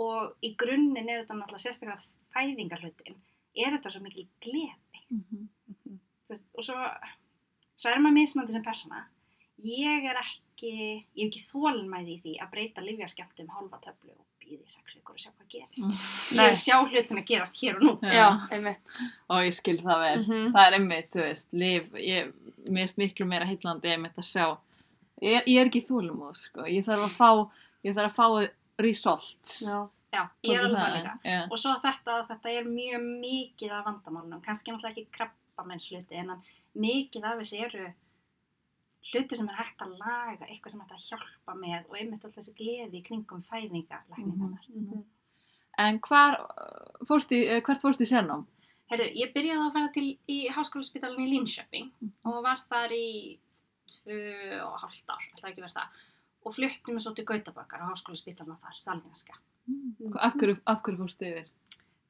Og 0.00 0.44
í 0.44 0.52
grunninn 0.60 1.08
er 1.08 1.22
þetta 1.22 1.36
náttúrulega 1.36 1.64
sérstaklega 1.64 2.00
fæðingarhlutin, 2.36 3.18
er 3.56 3.76
þetta 3.76 3.92
svo 3.92 4.02
mikil 4.04 4.26
gleði. 4.44 5.04
Mhm. 5.10 5.46
Þú 6.26 6.32
Veist, 6.32 6.48
og 6.58 6.66
svo, 6.66 6.76
svo 7.78 7.90
er 7.90 8.02
maður 8.02 8.18
mismandi 8.18 8.52
sem 8.52 8.64
persóna. 8.64 9.04
Ég 9.62 10.08
er 10.10 10.18
ekki, 10.20 10.72
ég 11.16 11.22
hef 11.22 11.28
ekki 11.30 11.44
þólinmæði 11.46 12.16
í 12.16 12.22
því 12.24 12.32
að 12.42 12.50
breyta 12.52 12.84
livjaskemmtum 12.84 13.52
hálfa 13.54 13.78
töflu 13.86 14.12
og 14.12 14.26
býði 14.46 14.62
í 14.62 14.70
sex 14.72 14.94
vikur 14.96 15.16
og 15.16 15.22
sjá 15.22 15.30
hvað 15.32 15.48
gerist. 15.54 15.96
Ég 16.30 16.38
Nei. 16.38 16.46
vil 16.46 16.60
sjá 16.62 16.76
hlutin 16.82 17.20
að 17.20 17.26
gerast 17.30 17.58
hér 17.62 17.80
og 17.80 17.82
nú. 17.86 17.94
Já. 18.06 18.28
einmitt. 18.54 18.98
Og 19.28 19.42
ég 19.48 19.58
skil 19.58 19.76
það 19.82 20.04
vel. 20.04 20.20
Mhm. 20.22 20.52
Það 20.54 20.66
er 20.66 20.78
einmitt, 20.78 21.10
þú 21.12 21.24
veist, 21.24 21.48
lif, 21.52 21.90
ég, 22.02 22.32
finnst 22.66 23.02
miklu 23.02 23.26
meira 23.26 23.48
heitlandi 23.48 23.92
einmitt 23.92 24.16
að 24.22 24.30
sjá. 24.30 24.46
Ég, 25.22 25.42
ég 25.48 25.60
er 25.60 25.70
ekki 25.70 25.84
þólumóð, 25.88 26.36
sko. 26.44 26.64
Ég 26.70 26.86
þarf 26.86 27.08
að 27.08 27.18
fá, 27.18 27.30
ég 27.84 27.96
þarf 27.96 28.12
að 28.12 28.16
fá 28.16 28.50
result. 28.86 29.58
Já. 29.60 29.88
Já, 30.14 30.22
ég 30.46 30.56
er 30.56 30.64
alveg 30.64 30.80
það 30.80 30.94
líka. 30.96 31.14
Já. 31.26 31.40
Og 31.50 31.58
svo 31.60 31.72
þetta, 31.82 32.14
þetta 32.30 32.52
er 32.54 32.68
mjög 32.70 33.02
mikið 33.20 33.72
af 33.74 33.84
vandamálunum, 33.88 34.40
kannski 34.44 34.72
náttúrulega 34.72 34.94
ekki 34.94 35.16
krabbamenns 35.18 35.88
hluti, 35.90 36.20
en 36.22 36.30
að 36.36 36.52
mikið 36.86 37.26
af 37.26 37.40
þessi 37.42 37.60
eru 37.66 37.86
hluti 39.12 39.36
sem 39.36 39.48
er 39.48 39.54
hægt 39.60 39.80
að 39.84 39.92
laga, 40.00 40.46
eitthvað 40.50 40.72
sem 40.74 40.80
er 40.80 40.86
hægt 40.86 40.96
að 40.98 41.06
hjálpa 41.10 41.54
með 41.60 41.88
og 41.90 41.96
einmitt 42.00 42.24
alltaf 42.24 42.40
þessi 42.40 42.54
gleði 42.58 43.02
kringum 43.06 43.42
fæðingarlækningarnar. 43.50 44.66
Mhm. 44.74 45.04
En 45.78 45.98
hvar 46.00 46.38
fórstu, 47.06 47.34
í- 47.36 47.48
eh, 47.48 47.60
hvert 47.60 47.82
fórstu 47.82 48.02
í 48.06 48.10
sérnám? 48.12 48.46
Herðu, 48.90 49.06
ég 49.18 49.32
byrjaði 49.34 49.66
að 49.66 49.72
fara 49.72 49.88
til 49.92 50.18
í 50.28 50.48
háskólaspítalinn 50.48 51.26
í 51.26 51.30
Linköping 51.34 51.90
og 52.24 52.42
var 52.42 52.58
þar 52.70 52.90
í 52.92 53.38
tvö 53.86 54.62
og 54.64 54.78
hálft 54.80 55.04
ár, 55.10 55.22
alltaf 55.34 55.50
ekki 55.50 55.62
verið 55.62 55.74
það, 55.74 55.88
og 56.46 56.54
flutti 56.54 56.92
mig 56.92 57.02
svo 57.02 57.14
til 57.14 57.24
Gautaborgar 57.24 57.80
á 57.82 57.90
háskólaspítalinn 57.92 58.58
þar, 58.62 58.76
Salvinska. 58.78 59.34
Af 60.18 60.34
hverju, 60.38 60.60
hverju 60.64 60.98
fórstu 60.98 61.26
yfir? 61.26 61.48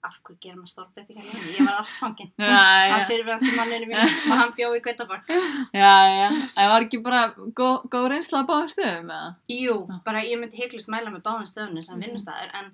Af 0.07 0.17
hverju 0.23 0.39
gerum 0.45 0.61
maður 0.63 0.73
stórbreytingar 0.73 1.25
henni? 1.27 1.53
Ég 1.57 1.67
var 1.67 1.81
ástfangin. 1.83 2.31
Já, 2.39 2.51
Af 2.57 2.91
já, 2.93 3.07
fyrirvægandi 3.11 3.53
manninu 3.57 3.87
mín 3.91 4.03
og 4.31 4.37
hann 4.41 4.53
bjó 4.57 4.69
í 4.77 4.83
Gautaborg. 4.85 5.31
já, 5.75 5.93
já. 6.15 6.29
Það 6.57 6.69
var 6.73 6.87
ekki 6.87 7.01
bara 7.03 7.23
góð, 7.61 7.89
góð 7.95 8.07
reynsla 8.13 8.43
að 8.43 8.49
báðum 8.53 8.71
stöðum, 8.75 9.11
eða? 9.17 9.33
Jú, 9.51 9.77
Já. 9.91 9.99
bara 10.07 10.23
ég 10.29 10.39
myndi 10.41 10.61
heiklust 10.63 10.89
mæla 10.93 11.11
með 11.11 11.25
báðum 11.27 11.49
stöðunni 11.51 11.83
sem 11.85 11.99
Mhm. 11.99 12.05
vinnustæður 12.07 12.55
en, 12.61 12.71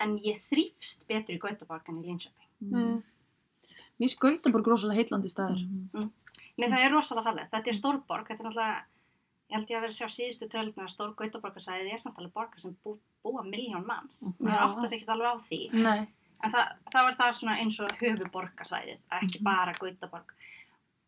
en 0.00 0.18
ég 0.22 0.38
þrýfst 0.50 1.06
betur 1.10 1.34
í 1.36 1.40
Gautaborg 1.42 1.88
en 1.88 2.02
í 2.02 2.06
Linköping. 2.06 2.50
Mm. 2.70 3.02
Mér 4.00 4.10
skauta 4.10 4.50
bara 4.52 4.64
rosalega 4.66 4.98
heitlandi 5.02 5.28
staður. 5.30 5.60
Mhm. 5.66 6.10
Nei, 6.58 6.68
það 6.70 6.80
er 6.84 6.90
rosalega 6.94 7.26
fallið. 7.30 7.48
Þetta 7.50 7.68
er 7.72 7.78
stórborg, 7.78 8.26
þetta 8.28 8.40
er 8.42 8.46
náttúrulega, 8.48 8.82
ég 9.50 9.54
held 9.58 9.68
ég 9.70 9.76
að 9.76 9.82
vera 9.84 9.92
að 9.92 9.98
sjá 9.98 10.08
síðustu 10.14 10.48
töluna 10.50 10.84
að 10.86 10.92
stór 10.94 11.14
Gautaborgarsvæðið 11.18 11.92
er 11.92 11.98
samt 12.02 12.18
alveg 12.18 12.32
borgar 12.34 12.60
sem 12.62 12.76
bú, 12.84 12.96
búa 13.24 13.42
miljón 13.46 13.86
manns. 13.86 14.22
Mhm. 14.38 14.46
Það 14.48 14.54
Já. 14.54 14.64
áttast 14.68 14.94
ekki 14.94 15.08
alveg 15.14 15.30
á 15.30 15.36
því. 15.48 15.60
Nei. 15.72 16.08
En 16.44 16.50
það, 16.52 16.72
það 16.92 17.02
var 17.08 17.14
það 17.20 17.34
svona 17.40 17.58
eins 17.62 17.80
og 17.80 17.88
höfuborgarsvæðið, 18.00 18.98
ekki 19.18 19.38
Mhm. 19.40 19.44
bara 19.44 19.72
Gautaborg. 19.72 20.32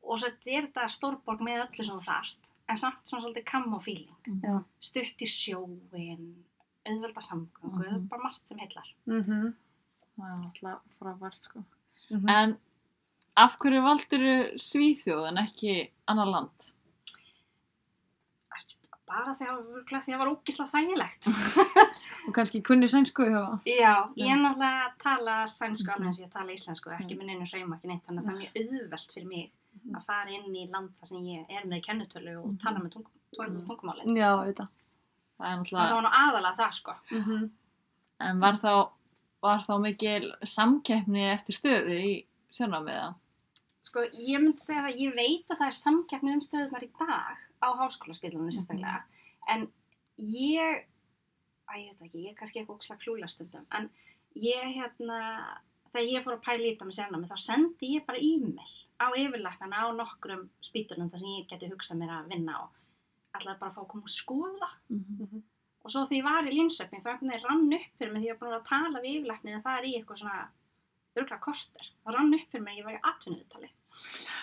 Og 0.02 0.18
svo 0.20 0.28
er 0.46 0.62
þetta 0.68 0.88
stórborg 0.88 1.40
með 1.40 1.66
öllu 1.66 1.84
sem 1.84 1.94
þú 1.98 2.04
þarft, 2.04 2.50
en 2.68 2.76
samt 2.78 3.04
svona 3.04 3.22
svolítið 3.24 3.44
kammo 3.44 3.80
feeling. 3.80 4.16
Já. 4.42 4.64
Stutt 4.80 5.18
í 5.20 5.26
sjóin, 5.26 6.34
auðvelda 6.86 7.22
samgöngu, 7.22 7.84
er 7.86 7.90
Mhm. 7.98 8.08
bara 8.08 8.22
margt 8.22 8.48
sem 8.48 8.58
heillar. 8.58 8.86
Mm 9.06 9.54
Það 10.18 10.30
er 10.32 10.44
alltaf 10.46 10.80
frábært, 11.00 11.42
sko. 11.42 11.64
-hmm. 12.10 12.30
En 12.30 12.58
af 13.36 13.58
hverju 13.58 13.82
valdur 13.82 14.54
Svíþjóð 14.56 15.28
en 15.28 15.36
ekki 15.36 15.90
annar 16.08 16.26
land? 16.26 16.72
Bara 19.06 19.34
því 19.38 19.46
að 19.46 19.60
það 20.06 20.18
var 20.18 20.30
ógislega 20.32 20.72
þægilegt. 20.72 21.28
Og 22.26 22.32
kannski 22.34 22.58
kunni 22.66 22.88
sænsku, 22.90 23.22
já. 23.30 23.42
Já, 23.70 23.92
ég 24.18 24.32
er 24.34 24.40
náttúrulega 24.42 24.86
að 24.88 24.96
tala 25.04 25.34
sænsku 25.46 25.92
alveg 25.94 26.08
eins 26.08 26.18
og 26.18 26.24
ég 26.26 26.32
tala 26.32 26.56
íslensku, 26.56 26.90
ekki 26.96 27.14
með 27.20 27.28
neinu 27.30 27.46
hreima 27.46 27.76
ekki 27.78 27.90
neitt, 27.92 28.02
þannig 28.08 28.24
að 28.24 28.26
það 28.26 28.32
er 28.32 28.40
mjög 28.40 28.80
auðvelt 28.80 29.14
fyrir 29.14 29.28
mig 29.30 29.52
Mhm. 29.76 29.94
að 29.96 30.04
fara 30.08 30.30
inn 30.32 30.54
í 30.56 30.64
land 30.72 30.90
þar 30.98 31.08
sem 31.08 31.18
ég 31.28 31.46
er 31.52 31.66
með 31.68 31.82
kennutölu 31.84 32.32
og 32.40 32.46
Mhm. 32.48 32.58
tala 32.62 32.78
með 32.80 32.90
tung, 32.92 33.04
tung, 33.36 33.46
Mhm. 33.52 33.66
tungumálinn. 33.68 34.16
Já, 34.16 34.28
auðvitað. 34.34 34.68
Það 35.38 35.46
er 35.46 35.52
En 35.52 35.58
það 35.58 35.62
náttúrulega, 35.62 35.94
var 35.94 36.02
nú 36.02 36.12
aðalega 36.22 36.56
það, 36.56 36.72
sko. 36.74 36.94
Mm 37.10 37.22
-hmm. 37.24 37.50
en 38.20 38.40
var 38.40 38.52
þá, 38.54 38.90
var 39.42 39.58
þá 39.58 39.80
mikil 39.80 40.32
samkeppni 40.42 41.22
eftir 41.34 41.54
stöðu 41.54 41.90
í 42.00 42.24
sérnámið, 42.52 42.90
eða? 42.96 43.14
Sko, 43.82 44.00
ég 44.00 44.40
myndi 44.40 44.58
segja 44.60 44.82
það, 44.82 44.98
ég 44.98 45.14
veit 45.14 45.46
að 45.50 45.58
það 45.58 45.66
er 45.66 45.78
samkeppni 45.84 46.32
um 46.32 46.40
stöðunar 46.40 46.82
í 46.82 46.90
dag 46.98 47.36
á 47.62 47.68
háskólaspílunum 47.80 48.52
sérstaklega, 48.54 49.04
en 49.52 49.68
ég, 50.16 50.86
að 51.70 51.82
ég 51.82 51.94
veit 51.94 52.08
ekki, 52.08 52.24
ég 52.24 52.34
er 52.34 52.38
kannski 52.38 52.60
eitthvað 52.60 52.80
ókslega 52.80 53.02
klúla 53.04 53.30
stundum, 53.30 53.66
en 53.76 53.90
ég 54.36 54.74
hérna, 54.76 55.20
þegar 55.92 56.10
ég 56.12 56.26
fór 56.26 56.36
að 56.36 56.44
pæla 56.46 56.66
í 56.66 56.72
þetta 56.74 56.88
með 56.88 56.98
sérnámi, 56.98 57.30
þá 57.30 57.38
sendi 57.46 57.92
ég 57.96 58.06
bara 58.08 58.22
e-mail 58.22 58.74
á 58.96 59.06
yfirlæknana 59.12 59.84
á 59.84 59.86
nokkrum 59.96 60.46
spítunum 60.64 61.10
þar 61.12 61.22
sem 61.22 61.34
ég 61.36 61.48
geti 61.50 61.68
hugsað 61.70 62.00
mér 62.00 62.14
að 62.16 62.32
vinna 62.32 62.60
á, 62.60 62.64
ætlaði 63.36 63.60
bara 63.60 63.70
að 63.70 63.76
fá 63.76 63.82
að 63.82 63.90
koma 63.92 64.08
og 64.08 64.12
skoða. 64.12 64.70
Mhm. 64.88 65.42
Og 65.86 65.92
svo 65.92 66.02
því 66.02 66.18
ég 66.18 66.26
var 66.26 66.46
í 66.48 66.50
Linköping, 66.50 67.02
þá 67.02 67.10
einhvern 67.12 67.30
veginn 67.30 67.44
rann 67.46 67.74
upp 67.76 67.90
fyrir 67.98 68.12
mig 68.12 68.22
því 68.22 68.26
ég 68.26 68.38
var 68.38 68.48
búin 68.48 68.58
að 68.58 68.68
tala 68.70 69.02
við 69.04 69.16
yfirlæknið 69.16 69.54
en 69.54 69.62
það 69.62 69.78
er 69.78 69.84
í 69.86 69.92
eitthvað 69.94 70.18
svona 70.18 70.48
örgulega 71.16 71.44
korter. 71.46 71.90
Það 72.04 72.16
rann 72.16 72.34
upp 72.34 72.48
fyrir 72.50 72.64
mig 72.64 72.72
að 72.72 72.78
ég 72.80 72.86
var 72.88 72.96
í 72.96 73.04
atvinnuðtali. 73.10 73.70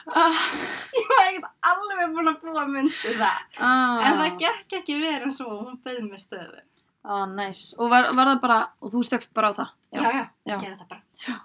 Ah, 0.04 0.36
Ég 0.98 1.06
var 1.08 1.22
ekkert 1.30 1.46
alveg 1.70 2.10
búin 2.12 2.28
að 2.34 2.42
búa 2.44 2.66
myndi 2.68 3.14
það. 3.16 3.46
ah. 3.60 4.02
En 4.04 4.18
það 4.20 4.34
gekk 4.42 4.76
ekki 4.82 4.98
verið 5.00 5.28
eins 5.30 5.40
og 5.46 5.54
hún 5.62 5.78
bauð 5.86 6.02
með 6.10 6.24
stöðu. 6.26 6.60
Ah, 7.04 7.24
næs. 7.28 7.62
Og 7.80 7.90
var, 7.92 8.10
var 8.16 8.34
það 8.34 8.42
bara, 8.44 8.58
og 8.84 8.92
þú 8.92 9.04
stökkst 9.08 9.32
bara 9.36 9.52
á 9.52 9.54
það? 9.62 9.72
Já, 9.94 10.02
já, 10.04 10.26
Já. 10.48 10.54
ég 10.54 10.62
gerði 10.66 10.78
það 10.82 10.92
bara. 10.92 11.02
Já. 11.28 11.38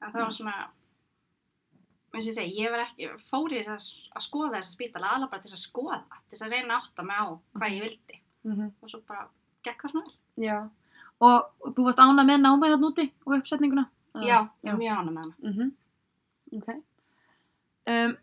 En 0.00 0.12
það 0.12 0.22
var 0.22 0.34
svona, 0.36 0.56
eins 2.14 2.24
og 2.24 2.30
ég 2.30 2.36
segi, 2.38 2.56
ég 2.64 2.72
var 2.72 2.84
ekki, 2.86 3.08
fór 3.30 3.52
þess 3.52 3.72
að, 3.74 3.86
að 4.16 4.24
skoða 4.26 4.50
þessa 4.56 4.72
spítala, 4.76 5.12
alveg 5.16 5.30
bara 5.32 5.44
til 5.44 5.50
þess 5.52 5.58
að 5.60 5.64
skoða, 5.66 6.00
til 6.16 6.32
þess 6.36 6.46
að 6.48 6.56
reyna 6.56 6.76
að 6.76 6.82
átta 6.82 7.06
mig 7.08 7.20
á 7.20 7.26
hvað 7.60 7.76
ég 7.76 7.86
vildi. 7.86 8.20
Mm 8.46 8.68
Og 8.80 8.90
svo 8.92 9.00
bara 9.08 9.24
gekk 9.66 9.84
það 9.84 9.94
svona 9.94 10.08
vel. 10.08 10.16
Já. 10.46 10.58
Og, 11.26 11.72
þú 11.76 11.86
varst 11.88 12.00
ánað 12.04 12.28
með 12.28 12.42
námið 12.44 12.74
þarna 12.76 12.90
úti 12.92 13.06
og 13.24 13.38
uppsetninguna? 13.40 13.86
Já, 14.16 14.38
ég 14.64 14.70
já. 14.70 14.76
mjög 14.80 15.00
ánum 15.00 15.16
með 15.16 15.24
hana. 15.24 15.34
Mm 15.44 15.72
Ok. 16.56 16.68
Um, 17.86 18.16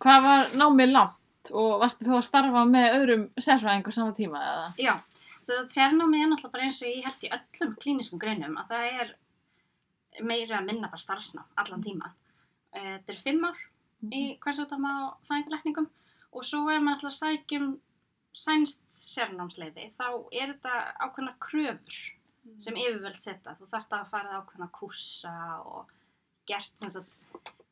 Hvað 0.00 0.22
var 0.24 0.52
námið 0.56 0.92
langt 0.94 1.50
og 1.56 1.80
varstu 1.82 2.06
þú 2.06 2.16
að 2.18 2.26
starfa 2.26 2.62
með 2.68 2.94
öðrum 2.98 3.24
sérfræðingu 3.40 3.92
sama 3.94 4.14
tíma, 4.16 4.40
eða? 4.52 4.68
Já, 4.80 4.94
sérnámið 5.46 6.22
er 6.24 6.30
náttúrulega 6.30 6.54
bara 6.54 6.66
eins 6.68 6.80
og 6.84 6.90
ég 6.90 7.04
held 7.06 7.26
í 7.26 7.32
öllum 7.36 7.74
klíniskum 7.82 8.20
greinum 8.22 8.56
að 8.60 8.72
það 8.72 8.88
er 9.02 9.12
meira 10.26 10.58
að 10.60 10.66
minna 10.70 10.90
bara 10.90 11.02
starfsnám 11.04 11.46
allan 11.60 11.84
tíma. 11.84 12.12
Eh, 12.74 12.96
Þetta 12.98 13.14
er 13.14 13.22
fimm 13.26 13.44
ár 13.50 13.60
í 14.16 14.22
hversjótama 14.42 14.90
á 14.90 15.02
fæðingarlækningum 15.28 15.88
og 16.30 16.46
svo 16.46 16.64
ef 16.72 16.82
maður 16.82 16.98
ætla 17.00 17.12
að 17.12 17.18
sækjum 17.20 17.68
sænst 18.40 18.84
sérnámsleiði 18.94 19.88
þá 19.98 20.06
er 20.30 20.52
þetta 20.54 20.74
ákveðna 21.02 21.34
kröfur 21.42 22.00
sem 22.62 22.76
yfirvöld 22.78 23.20
setja. 23.20 23.56
Þú 23.58 23.68
þarft 23.70 23.96
að 23.96 24.10
fara 24.12 24.38
ákveðna 24.40 24.70
kursa 24.76 25.34
og 25.66 25.90
gert 26.50 26.74
sem 26.82 26.90
sagt 26.96 27.18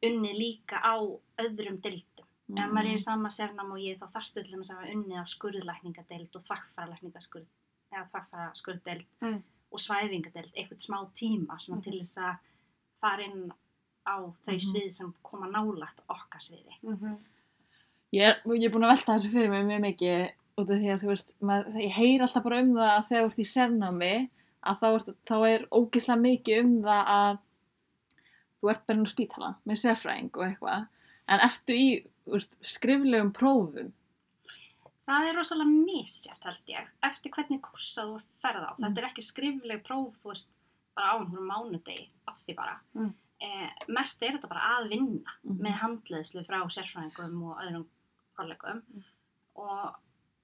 unni 0.07 0.33
líka 0.39 0.79
á 0.79 0.95
öðrum 1.43 1.81
deildum. 1.83 2.27
Ef 2.57 2.71
maður 2.73 2.89
er 2.95 2.97
í 2.97 3.03
sama 3.05 3.29
sérnám 3.35 3.73
og 3.75 3.81
ég 3.85 3.99
þá 4.01 4.07
þarfstu 4.15 4.41
til 4.47 4.55
þess 4.57 4.71
að 4.73 4.79
hafa 4.81 4.93
unnið 4.95 5.19
á 5.21 5.25
skurðlækningadeild 5.35 6.37
og 6.39 6.45
þvakkfæralækningaskurð 6.49 7.49
eða 7.93 8.05
þvakkfæraskurðdeild 8.13 9.05
Mm. 9.21 9.43
og 9.73 9.81
svæfingadeild 9.85 10.53
eitthvað 10.57 10.81
smá 10.87 10.99
tíma 11.19 11.59
svona 11.61 11.83
til 11.85 11.99
þess 11.99 12.19
að 12.25 12.39
fara 13.03 13.25
inn 13.27 13.51
á 14.09 14.17
þau 14.47 14.55
Mhm. 14.57 14.65
svið 14.71 14.93
sem 14.93 15.15
koma 15.23 15.47
nálægt 15.53 16.01
okkar 16.09 16.41
sviði. 16.41 16.73
Ég 18.15 18.23
er, 18.25 18.37
ég 18.57 18.65
er 18.65 18.73
búin 18.73 18.87
að 18.89 18.95
velta 18.95 19.19
þessu 19.19 19.31
fyrir 19.35 19.51
mig 19.53 19.67
mjög 19.69 19.83
mikið 19.85 20.31
út 20.59 20.71
af 20.73 20.79
því 20.81 20.89
að 20.95 21.03
þú 21.03 21.09
veist, 21.13 21.33
maður, 21.45 21.75
ég 21.85 21.93
heyr 21.99 22.23
alltaf 22.25 22.43
bara 22.47 22.61
um 22.63 22.73
það 22.79 22.93
að 22.95 23.09
þegar 23.09 23.25
þú 23.27 23.29
ert 23.29 23.43
í 23.45 23.49
sérnámi 23.53 24.13
að 24.65 24.79
þá, 24.81 24.87
ert, 24.95 25.11
þá 25.29 25.37
er 25.53 25.67
ógeðslega 25.71 26.21
mikið 26.25 26.65
um 26.65 26.73
það 26.89 27.05
að 27.19 27.39
þú 28.61 28.71
ert 28.73 28.87
bara 28.87 29.05
á 29.05 29.07
spítala 29.11 29.51
með 29.67 29.81
sérfræðing 29.85 30.31
og 30.37 30.45
eitthvað 30.49 30.89
en 31.29 31.41
ertu 31.45 31.77
í 31.77 31.89
veist, 32.27 32.57
skriflegum 32.63 33.33
prófum 33.37 33.93
Það 35.09 35.27
er 35.31 35.39
rosalega 35.39 35.73
misjæft 35.73 36.43
held 36.45 36.67
ég 36.69 36.89
eftir 37.09 37.33
hvernig 37.33 37.63
kursa 37.65 38.03
þú 38.05 38.19
ferð 38.43 38.65
á. 38.69 38.73
Mm. 38.77 38.83
Þetta 38.85 39.01
er 39.01 39.07
ekki 39.09 39.23
skrifleg 39.25 39.79
próf, 39.87 40.19
þú 40.21 40.29
veist, 40.35 40.51
bara 40.93 41.13
á 41.13 41.15
einhverjum 41.17 41.47
mánudegi 41.49 42.05
af 42.29 42.43
því 42.45 42.57
bara. 42.59 42.75
Mm. 42.93 43.15
eh, 43.41 43.71
mest 43.89 44.23
er 44.23 44.35
þetta 44.37 44.49
bara 44.51 44.67
að 44.77 44.89
vinna 44.91 45.33
Mhm. 45.45 45.63
með 45.65 45.79
handleðslu 45.81 46.45
frá 46.45 46.59
sérfræðingum 46.69 47.43
og 47.49 47.57
öðrum 47.65 47.87
kollegum 48.37 48.83
Mm. 48.85 49.05
og 49.57 49.95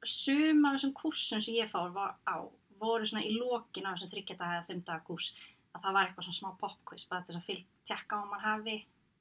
sum 0.04 0.64
af 0.64 0.74
þessum 0.80 0.92
kursum 0.94 1.40
sem 1.42 1.54
ég 1.60 1.70
fór 1.70 1.92
var 1.92 2.14
á 2.26 2.48
voru 2.80 3.04
svona 3.04 3.24
í 3.26 3.36
lokin 3.36 3.84
á 3.84 3.92
þessum 3.92 4.10
þryggja 4.14 4.38
daga 4.38 4.64
eða 4.66 4.84
daga 4.84 5.04
kurs 5.04 5.34
að 5.74 5.82
það 5.82 5.92
var 5.92 6.06
eitthvað 6.06 6.24
svona 6.24 6.40
smá 6.40 6.58
popquiz 6.58 7.04
bara 7.10 7.22
þess 7.22 7.36
að 7.36 7.44
fylg 7.50 7.66
tjekka 7.88 8.16
á 8.16 8.20
að 8.22 8.30
maður 8.30 8.46
hafi 8.50 8.76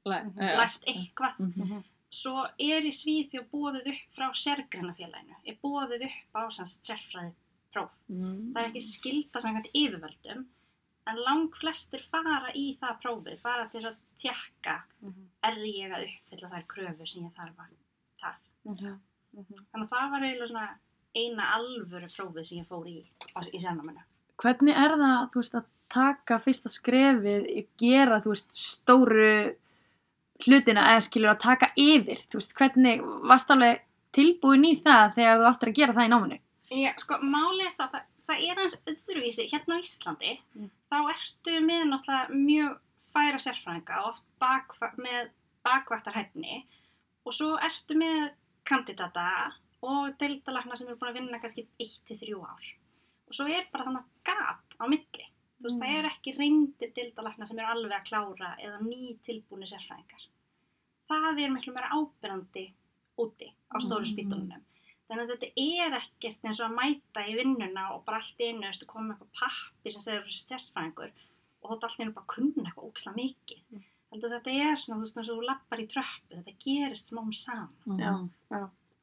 Læ- 0.05 0.24
Mhm. 0.24 0.39
eh, 0.41 0.58
lært 0.60 0.84
eitthvað 0.88 1.38
mhm. 1.39 1.84
svo 2.12 2.43
er 2.60 2.82
í 2.84 2.91
Svíþjóð 2.91 3.46
búið 3.51 3.88
upp 3.88 4.01
frá 4.15 4.27
sérgreinafélaginu 4.36 5.36
er 5.48 5.55
búið 5.63 6.03
upp 6.10 6.36
á 6.36 6.41
sérfræði 6.51 7.34
próf 7.74 7.89
Mhm. 8.10 8.53
það 8.53 8.62
er 8.63 8.70
ekki 8.70 8.82
skilda 8.82 9.39
samkvæmt 9.39 9.72
yfirvöldum 9.74 10.46
en 11.08 11.17
lang 11.17 11.50
flestir 11.60 12.03
fara 12.12 12.51
í 12.55 12.77
það 12.79 13.00
prófið 13.01 13.41
bara 13.41 13.67
til 13.70 13.82
að 13.82 13.96
tjekka 14.17 14.84
er 15.43 15.55
ég 15.65 15.91
að 15.91 16.05
uppfylla 16.08 16.50
þær 16.53 16.67
kröfur 16.67 17.08
sem 17.08 17.24
ég 17.24 17.34
þarf 17.34 17.58
að 17.58 17.74
þarf. 18.22 19.00
Þannig 19.36 19.74
að 19.74 19.89
það 19.89 20.12
var 20.12 20.22
eiginlega 20.22 20.48
svona 20.48 20.70
eina 21.15 21.43
alvöru 21.58 22.08
prófið 22.15 22.46
sem 22.46 22.58
ég 22.60 22.67
fór 22.67 22.86
í 22.88 23.03
í 23.53 23.60
sérnáminu. 23.60 24.01
Hvernig 24.38 24.75
er 24.77 24.96
það, 24.98 25.32
þú 25.32 25.41
veist, 25.41 25.55
að 25.55 25.65
taka 25.93 26.39
fyrsta 26.43 26.69
skrefið, 26.73 27.45
gera, 27.79 28.19
þú 28.23 28.33
veist, 28.33 28.55
stóru 28.57 29.55
hlutina 30.43 30.83
eða 30.93 31.03
skilur 31.05 31.31
að 31.33 31.43
taka 31.45 31.69
yfir, 31.79 32.23
þú 32.31 32.39
veist, 32.41 32.55
hvernig 32.57 33.03
varst 33.29 33.51
alveg 33.53 33.83
tilbúin 34.13 34.65
í 34.67 34.73
það 34.85 35.15
þegar 35.17 35.39
þú 35.41 35.47
áttir 35.51 35.71
að 35.71 35.77
gera 35.79 35.95
það 35.97 36.07
í 36.09 36.12
náminu? 36.13 36.39
Ég, 36.73 37.00
sko, 37.01 37.19
máli 37.21 37.67
er 37.67 37.75
það, 37.77 37.91
það, 37.93 38.07
það 38.29 38.43
er 38.47 38.59
aðeins 38.62 38.77
öðruvísi 38.91 39.47
hérna 39.51 39.77
á 39.77 39.83
Íslandi, 39.85 40.33
Mm. 40.57 40.69
þá 40.89 40.97
ertu 41.15 41.55
með 41.65 41.83
náttúrulega 41.89 42.38
mjög 42.50 42.77
færa 43.13 43.39
sérfræðinga 43.45 44.00
oft 44.09 44.23
bakva, 44.41 44.91
með 44.97 45.29
bakvaktarhæfni 45.63 46.63
og 47.25 47.33
svo 47.33 47.53
ertu 47.62 47.95
með 47.97 48.31
kandidata 48.67 49.27
og 49.83 50.13
deildalagna 50.19 50.77
sem 50.77 50.88
eru 50.88 50.97
búin 50.97 51.12
að 51.12 51.17
vinna 51.19 51.39
kannski 51.43 51.65
1-3 51.79 52.39
ár. 52.41 52.65
Og 53.27 53.35
svo 53.38 53.47
er 53.51 53.65
bara 53.71 53.85
þannig 53.88 54.05
gat 54.25 54.77
á 54.79 54.83
milli. 54.88 55.25
Þú 55.63 55.70
veist, 55.70 55.79
Mm. 55.79 55.84
það 55.88 55.98
er 56.00 56.05
ekki 56.10 56.32
reyndir 56.38 56.89
deildalagna 56.93 57.48
sem 57.48 57.60
eru 57.60 57.67
alveg 57.72 57.93
að 58.01 58.08
klára 58.10 58.50
eða 58.60 58.79
ný 58.84 59.17
tilbúni 59.24 59.63
sérfræðingar. 59.72 60.24
Það 61.08 61.39
er 61.39 61.50
miklu 61.53 61.74
meira 61.74 61.89
ábyrrandi 61.96 62.74
úti 63.17 63.48
á 63.72 63.75
stóru 63.79 64.03
Mhm. 64.03 64.12
spítunum. 64.12 64.62
Þannig 65.08 65.24
að 65.24 65.32
þetta 65.32 65.51
er 65.55 65.93
ekkert 66.01 66.43
eins 66.43 66.60
og 66.60 66.70
að 66.72 66.75
mæta 66.75 67.24
í 67.29 67.36
vinnuna 67.39 67.93
og 67.96 68.03
bara 68.05 68.17
allt 68.17 68.38
í 68.39 68.50
einu 68.51 68.67
ertu 68.67 68.86
komið 68.86 69.08
með 69.08 69.15
eitthvað 69.15 69.39
pappi 69.39 69.91
sem 69.91 70.01
segir 70.01 70.27
sérfræðingur 70.27 71.12
og 71.63 71.72
þú 71.72 71.75
ert 71.75 71.84
allt 71.84 72.00
einu 72.00 72.12
bara 72.13 72.25
að 72.25 72.36
kunna 72.36 72.70
eitthvað 72.70 72.91
ógislega 72.91 73.15
mikið. 73.15 73.60
Mm. 73.72 73.84
Heldur 74.12 74.29
þetta 74.29 74.51
er 74.72 74.75
svona, 74.75 75.00
þú 75.00 75.15
veist, 75.15 75.29
þú 75.29 75.46
lappar 75.48 75.79
í 75.79 75.88
tröppu, 75.88 76.43
þetta 76.43 76.60
gerist 76.60 77.10
smám 77.13 77.34
saman. 77.34 77.70
Mhm. 77.88 78.29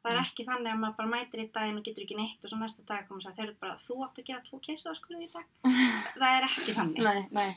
Það 0.01 0.13
er 0.15 0.21
ekki 0.23 0.45
þannig 0.49 0.71
að 0.73 0.79
maður 0.81 0.97
bara 0.97 1.11
mætir 1.13 1.43
í 1.43 1.49
daginn 1.53 1.79
og 1.81 1.85
getur 1.85 2.05
ekki 2.07 2.17
neitt 2.17 2.45
og 2.47 2.51
svo 2.53 2.59
næsta 2.61 2.85
dag 2.89 3.03
komur 3.09 3.21
svo 3.25 3.31
að 3.31 3.37
þeir 3.41 3.49
eru 3.51 3.57
bara, 3.61 3.75
þú 3.83 3.97
átt 4.07 4.21
að 4.23 4.29
gera 4.31 4.45
tvo 4.47 4.61
keisaðaskurði 4.65 5.27
í 5.27 5.33
dag. 5.35 5.51
það 6.21 6.37
er 6.39 6.47
ekki 6.49 6.77
þannig. 6.79 7.03
Nei, 7.05 7.27
nei. 7.37 7.51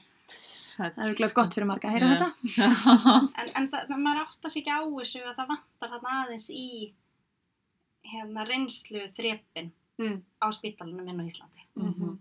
Það 0.74 1.00
er 1.06 1.16
glæð 1.20 1.34
gott 1.38 1.54
fyrir 1.56 1.70
marga 1.70 1.88
að 1.88 1.94
heyra 1.94 2.10
Já. 2.10 2.18
þetta. 2.18 2.74
En, 3.44 3.50
en 3.62 3.70
það, 3.72 3.94
maður 4.02 4.22
áttar 4.26 4.52
sig 4.54 4.64
ekki 4.64 4.74
á 4.76 4.82
þessu 4.84 5.22
að 5.24 5.38
það 5.40 5.50
vantar 5.54 5.92
þarna 5.94 6.14
aðeins 6.24 6.50
í 6.58 6.66
hérna 8.14 8.46
reynslu 8.50 9.06
þrepin 9.16 9.72
Mm. 10.02 10.24
á 10.42 10.50
spítalunum 10.50 11.06
inn 11.12 11.20
á 11.22 11.30
Íslandi. 11.30 11.64
Mhm. 11.78 12.16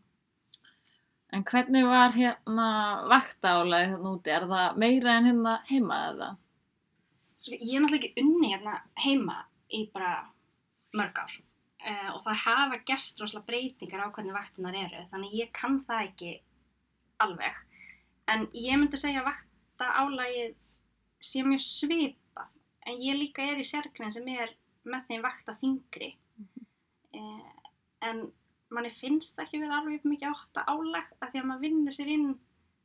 En 1.33 1.45
hvernig 1.49 1.87
var 1.89 2.13
hérna 2.13 2.67
vaktaálega 3.09 3.87
hérna 3.95 4.11
úti? 4.13 4.29
Er 4.29 4.45
það 4.51 4.77
meira 4.77 5.15
en 5.17 5.25
hérna 5.31 5.55
heima 5.71 5.97
eða? 6.11 6.29
Svo, 7.41 7.57
ég 7.57 7.73
er 7.73 7.81
náttúrulega 7.81 8.11
ekki 8.11 8.21
unni 8.27 8.51
hérna 8.53 8.75
heima 9.07 9.39
í 9.73 9.83
bara 9.95 10.13
mörg 10.97 11.21
ár 11.23 11.35
uh, 11.35 12.09
og 12.15 12.23
það 12.27 12.43
hafa 12.45 12.81
gerst 12.89 13.21
rosalega 13.21 13.49
breytingar 13.51 14.05
á 14.05 14.13
hvernig 14.15 14.37
vaktinar 14.37 14.79
eru 14.79 15.05
þannig 15.13 15.39
ég 15.41 15.53
kann 15.57 15.81
það 15.87 16.09
ekki 16.09 16.33
alveg 17.25 17.63
en 18.33 18.49
ég 18.57 18.79
myndi 18.81 19.01
segja 19.01 19.23
að 19.23 19.31
vakta 19.31 19.89
álagið 20.03 20.59
sé 21.23 21.45
mjög 21.47 21.65
svipað 21.65 22.53
en 22.87 23.01
ég 23.03 23.19
líka 23.19 23.47
er 23.47 23.63
í 23.63 23.67
sérgrein 23.67 24.15
sem 24.15 24.29
er 24.35 24.55
með 24.83 25.09
þeim 25.09 25.25
vakta 25.25 25.57
þingri 25.61 26.13
uh, 27.17 27.51
en 28.09 28.25
manni 28.73 28.93
finnst 28.95 29.37
það 29.37 29.47
ekki 29.47 29.63
vera 29.63 29.81
alveg 29.81 30.07
mikið 30.09 30.31
átta 30.33 30.67
álag 30.67 31.11
að 31.21 31.35
því 31.35 31.43
að 31.43 31.51
maður 31.51 31.67
vinnur 31.67 31.97
sér 31.97 32.15
inn 32.15 32.31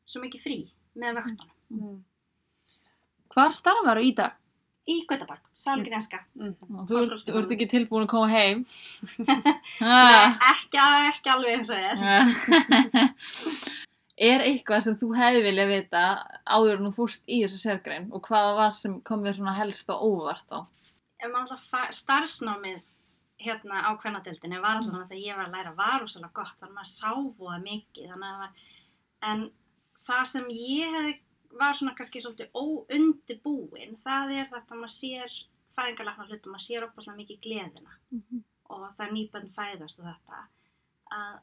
svo 0.08 0.24
mikið 0.24 0.44
frí 0.44 0.60
með 0.98 1.22
vaktunum 1.22 1.54
Mm. 1.68 1.98
Hvar 3.34 3.52
starfar 3.56 4.00
þú 4.00 4.08
í 4.08 4.14
dag? 4.16 4.36
Í 4.88 5.02
Gautaborg, 5.10 5.44
Sálgrenska 5.54 6.24
Mm. 6.38 6.54
Og 6.78 6.88
Þú 6.90 7.00
ert, 7.02 7.26
þú 7.26 7.40
ert 7.42 7.54
ekki 7.56 7.68
tilbúin 7.72 8.06
að 8.06 8.12
koma 8.14 8.28
heim? 8.30 8.66
Nei, 9.82 10.38
ekki, 10.52 10.82
ekki 11.10 11.32
alveg 11.34 11.58
eins 11.58 11.72
og 11.74 11.80
er. 11.82 11.96
er 14.32 14.44
eitthvað 14.46 14.84
sem 14.86 14.98
þú 14.98 15.12
hefði 15.18 15.44
viljað 15.46 15.72
vita 15.74 16.04
áður 16.46 16.80
en 16.80 16.90
þú 16.90 16.94
fórst 16.96 17.24
í 17.26 17.42
þessu 17.44 17.60
sérgrein 17.62 18.08
og 18.14 18.26
hvaða 18.30 18.56
var 18.58 18.78
sem 18.78 19.00
kom 19.06 19.26
þér 19.26 19.40
svona 19.40 19.56
helst 19.58 19.90
og 19.94 20.06
óvart 20.08 20.54
á? 20.54 20.60
Ef 21.18 21.30
maður 21.34 21.58
alltaf 21.58 21.94
starfsnámið 21.98 22.82
hérna 23.42 23.84
á 23.86 23.92
kvennadeildinni 24.02 24.62
var 24.62 24.80
alltaf 24.80 24.90
þannig 24.90 25.06
að 25.06 25.12
þegar 25.14 25.28
ég 25.28 25.38
var 25.38 25.48
að 25.50 25.56
læra 25.58 25.74
var 25.78 26.02
rosalega 26.02 26.34
gott, 26.40 26.58
þannig 26.58 26.74
að 26.74 26.78
maður 26.80 26.92
sáfóða 26.94 27.60
mikið, 27.66 28.10
þannig 28.12 28.28
að 28.28 28.34
það 28.34 28.44
var, 28.44 28.52
en 29.32 29.44
það 30.10 30.24
sem 30.34 30.48
ég 30.58 30.96
hefði, 30.98 31.14
var 31.60 31.78
svona 31.78 31.96
kannski 31.98 32.22
svolítið 32.24 32.58
óundibúin, 32.58 33.98
það 34.04 34.34
er 34.38 34.50
þetta 34.52 34.76
að 34.76 34.82
maður 34.82 34.96
sér 34.96 35.38
fæðingarlakna 35.78 36.28
hlutum, 36.30 36.54
maður 36.54 36.66
sér 36.66 36.88
opaslega 36.88 37.22
mikið 37.22 37.42
gleðina 37.46 37.98
og 38.68 38.84
það 38.98 39.06
er 39.06 39.14
nýbönn 39.16 39.54
fæðast 39.56 40.02
og 40.02 40.10
þetta, 40.10 40.42
að 41.18 41.38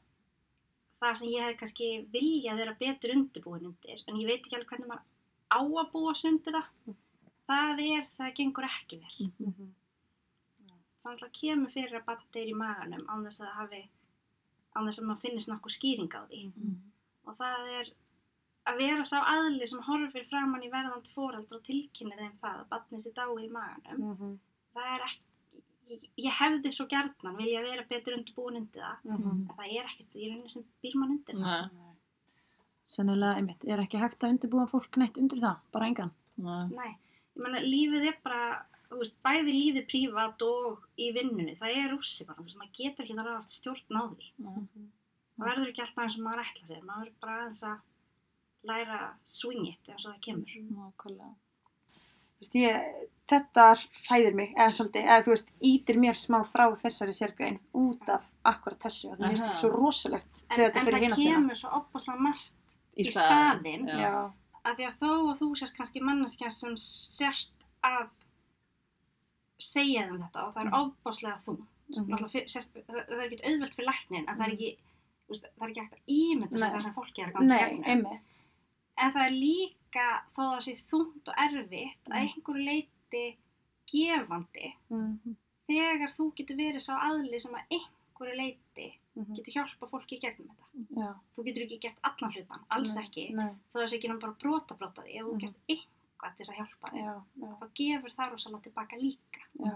það 1.01 1.17
sem 1.19 1.31
ég 1.31 1.45
hefði 1.45 1.57
kannski 1.61 1.89
viljað 2.13 2.61
vera 2.61 2.75
betur 2.79 3.15
undirbúin 3.15 3.69
undir, 3.71 4.03
en 4.07 4.19
ég 4.21 4.29
veit 4.29 4.41
ekki 4.41 4.57
alveg 4.59 4.73
hvernig 4.73 4.91
maður 4.91 5.11
á 5.51 5.59
að 5.61 5.91
búa 5.93 6.13
sig 6.15 6.31
undir 6.31 6.57
það, 6.57 6.95
það 7.49 7.81
er, 7.85 8.07
það 8.17 8.35
gengur 8.39 8.69
ekki 8.69 9.01
vel. 9.01 9.29
Það 11.05 11.11
alltaf 11.11 11.35
kemur 11.37 11.73
fyrir 11.73 11.99
að 11.99 12.07
batna 12.07 12.41
er 12.41 12.49
í 12.49 12.57
maganum 12.57 13.05
án 13.05 13.25
þess 13.27 13.43
að 13.43 13.49
það 13.49 13.59
hafi, 13.59 13.81
án 14.73 14.87
þess 14.87 15.01
að 15.01 15.07
maður 15.09 15.23
finnist 15.25 15.51
nokkuð 15.51 15.75
skýring 15.75 16.17
á 16.17 16.21
því. 16.25 16.41
Og 17.25 17.37
það 17.37 17.69
er 17.79 17.91
að 18.65 18.79
vera 18.81 19.05
sá 19.05 19.19
aðli 19.21 19.67
sem 19.69 19.81
horfir 19.85 20.25
framann 20.29 20.63
í 20.65 20.71
verðandi 20.73 21.11
fóraldra 21.13 21.59
og 21.59 21.63
tilkynni 21.67 22.17
þeim 22.17 22.35
það 22.41 22.59
að 22.63 22.67
batnið 22.73 23.03
sér 23.05 23.15
dáið 23.19 23.43
í 23.45 23.49
maganum. 23.53 24.37
Það 24.75 24.91
er 24.95 25.03
ekki, 25.07 25.61
ég, 25.91 26.05
ég 26.25 26.37
hefði 26.39 26.71
svo 26.75 26.85
gjarnan 26.91 27.37
vilja 27.39 27.61
vera 27.65 27.85
betur 27.89 28.17
undirbúin 28.17 28.59
undir 28.61 28.81
það. 28.81 29.09
En 29.15 29.47
það 29.55 29.65
er 29.69 29.89
ekkert, 29.91 30.15
ég 30.19 30.27
er 30.29 30.35
henni 30.35 30.53
sem 30.55 30.65
býr 30.83 30.97
mann 31.01 31.13
undir 31.17 31.39
það. 31.41 31.69
Nei, 31.75 31.91
Sennilega, 32.85 33.39
einmitt, 33.39 33.63
er 33.65 33.81
ekki 33.81 33.97
hægt 33.97 34.21
að 34.23 34.35
undirbúa 34.35 34.67
fólk 34.69 34.97
neitt 35.01 35.15
undir 35.17 35.39
það, 35.41 35.61
bara 35.73 35.87
engan. 35.89 36.11
nei. 36.37 36.67
Nei, 36.75 36.91
ég 37.33 37.41
meina 37.41 37.61
lífið 37.63 38.03
er 38.11 38.19
bara, 38.25 38.41
þú 38.91 38.99
veist, 38.99 39.15
bæði 39.25 39.55
lífið 39.55 39.87
prívat 39.89 40.43
og 40.45 40.83
í 41.01 41.07
vinnunni, 41.15 41.55
það 41.57 41.79
er 41.79 41.89
rússi 41.95 42.27
bara, 42.27 42.37
þú 42.37 42.45
veist, 42.49 42.59
maður 42.61 42.75
getur 42.77 43.05
ekki 43.07 43.17
þar 43.17 43.31
að 43.31 43.39
haft 43.39 43.55
stjórn 43.55 43.97
á 43.97 44.03
því. 44.11 44.29
nei. 44.45 44.59
Það 45.35 45.49
verður 45.49 45.71
ekki 45.71 45.81
alltaf 45.83 46.03
eins 46.05 46.17
og 46.19 46.23
maður 46.27 46.43
ætla 46.45 46.67
sér, 46.69 46.83
maður 46.85 47.01
verður 47.07 47.17
bara 47.25 47.37
aðeins 47.41 47.63
að 47.71 47.79
læra 48.65 48.99
swing 49.25 49.67
it 49.69 49.89
eins 49.89 50.05
og 50.05 50.13
það 50.15 50.21
kemur. 50.21 50.55
Nákvæmlega. 50.75 51.33
Þú 52.35 52.43
veist, 52.43 52.55
ég, 52.59 52.87
þetta 53.31 53.65
hræðir 54.09 54.35
mig, 54.35 54.49
eða 54.57 54.71
svolítið, 54.75 55.05
eða 55.07 55.23
þú 55.25 55.31
veist, 55.33 55.49
ítir 55.63 55.97
mér 56.03 56.17
smá 56.19 56.39
frá 56.45 56.65
þessari 56.81 57.13
sérgrein 57.15 57.59
út 57.73 58.09
af 58.11 58.25
akkurat 58.43 58.79
þessu, 58.83 59.11
að 59.13 59.21
það 59.21 59.29
finnst 59.31 59.45
þetta 59.45 59.61
svo 59.61 59.69
rosalegt 59.71 60.43
En, 60.49 60.59
en 60.59 60.71
það 60.75 60.99
hináttina. 61.05 61.31
kemur 61.35 61.55
svo 61.61 61.69
opaslega 61.79 62.19
margt 62.19 62.53
Í, 62.97 63.05
Í 63.05 63.11
staðinn. 63.11 63.87
staðinn, 63.87 63.87
Já. 63.87 63.99
Já, 64.03 64.33
að 64.65 64.75
því 64.77 64.85
að 64.89 64.99
þó 64.99 65.09
og 65.29 65.37
þú 65.39 65.47
sérst 65.61 65.75
kannski 65.79 66.01
manneskja 66.03 66.49
sem 66.51 66.75
sérst 66.79 67.51
að 67.83 68.09
segja 69.61 70.05
þeim 70.09 70.19
þetta 70.25 70.43
og 70.47 70.53
það 70.55 70.61
er 70.65 70.69
Mm. 70.69 70.79
ofbáslega 70.81 71.39
þú. 71.45 71.55
Mhm. 71.95 72.47
Sérst, 72.49 72.73
það, 72.73 73.05
það 73.07 73.19
er 73.23 73.31
ekki 73.31 73.45
auðvelt 73.49 73.75
fyrir 73.75 73.89
læknin 73.89 74.25
en 74.29 74.37
það 74.37 74.45
er 74.47 74.53
ekki, 74.55 74.71
þú 75.25 75.29
veist, 75.29 75.45
það 75.55 75.65
er 75.65 75.69
ekki 75.69 75.81
að 75.81 75.89
sér 76.51 76.59
Nei. 76.59 76.69
það 76.75 76.81
sem 76.81 76.93
fólki 76.93 77.21
er 77.23 77.27
að 77.29 77.33
ganga 77.33 77.47
Nei, 77.47 77.81
einmitt. 77.85 78.45
En 78.97 79.11
það 79.11 79.25
er 79.27 79.33
líka 79.35 80.05
þó 80.35 80.41
að 80.45 80.51
það 80.55 80.61
sé 80.65 80.73
þungt 80.91 81.27
og 81.31 81.35
erfitt 81.45 82.05
að 82.09 82.15
Mm. 82.15 82.21
einhverju 82.21 82.65
leiti 82.65 83.25
gefandi 83.91 84.73
Mhm, 84.89 85.35
þegar 85.67 86.09
þú 86.15 86.33
getur 86.35 86.55
verið 86.57 86.81
sá 86.85 86.93
aðli 86.99 87.39
sem 87.41 87.51
að 87.53 87.75
einhverju 87.77 88.35
leiti 88.37 88.87
mhm. 89.15 89.35
getur 89.35 89.53
hjálpa 89.53 89.87
fólki 89.89 90.15
í 90.17 90.21
gegnum 90.21 90.47
þetta. 90.49 91.01
Já, 91.01 91.11
Þú 91.35 91.43
getur 91.45 91.63
ekki 91.65 91.79
gert 91.81 91.99
allan 92.03 92.31
hlutan, 92.33 92.63
alls 92.69 92.95
Nei, 92.95 93.03
ekki, 93.03 93.25
Nei, 93.35 93.51
þó 93.73 93.79
það 93.79 93.87
sé 93.89 93.95
ekki 93.97 94.09
náttúrulega 94.09 94.21
bara 94.21 94.39
brota 94.43 94.75
brota 94.75 95.01
því, 95.01 95.15
ef 95.19 95.25
þú 95.25 95.33
Mhm. 95.33 95.39
gert 95.39 95.55
eitthvað 95.69 96.35
til 96.35 96.45
þess 96.45 96.51
að 96.53 96.59
hjálpa 96.59 96.91
þig, 96.91 96.99
já, 97.05 97.13
já, 97.41 97.51
þá 97.59 97.65
gefur 97.79 98.11
það 98.17 98.31
rosalega 98.31 98.63
tilbaka 98.63 98.95
líka. 98.97 99.41
já. 99.59 99.75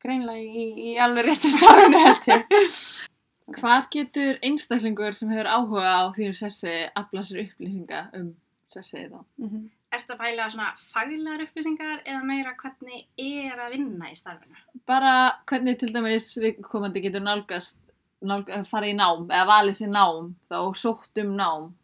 Greinlega 0.00 0.40
í, 0.40 0.64
í 0.80 0.96
alveg 0.98 1.24
réttu 1.28 1.48
stafinu, 1.52 1.98
held 2.06 2.24
ég. 2.32 2.46
Hvar 3.58 3.88
getur 3.90 4.38
einstaklingur 4.46 5.16
sem 5.16 5.30
hefur 5.32 5.48
áhuga 5.50 5.90
á 5.90 6.02
þínu 6.14 6.36
sessi 6.38 6.72
afla 6.94 7.22
sér 7.26 7.44
upplýsinga 7.46 8.02
um 8.18 8.32
sem 8.70 8.82
segir 8.86 9.10
þá. 9.10 9.24
Mhm. 9.38 9.70
Ertu 9.90 10.14
að 10.14 10.20
pæla 10.22 10.50
svona 10.50 10.68
faglegar 10.92 11.42
upplýsingar 11.46 12.02
eða 12.06 12.22
meira 12.24 12.54
hvernig 12.54 13.06
er 13.18 13.58
að 13.58 13.72
vinna 13.74 14.10
í 14.10 14.14
starfinu? 14.14 14.56
Bara 14.86 15.14
hvernig 15.46 15.78
til 15.78 15.92
dæmis 15.92 16.28
viðkomandi 16.38 17.02
getur 17.02 17.24
nálgast, 17.24 17.78
nálgast 18.22 18.70
fara 18.70 18.86
í 18.86 18.94
nám 18.94 19.26
eða 19.26 19.46
valið 19.50 19.80
sér 19.80 19.90
nám 19.90 20.36
þá 20.50 20.58
sótt 20.76 21.18
um 21.24 21.34
nám. 21.34 21.74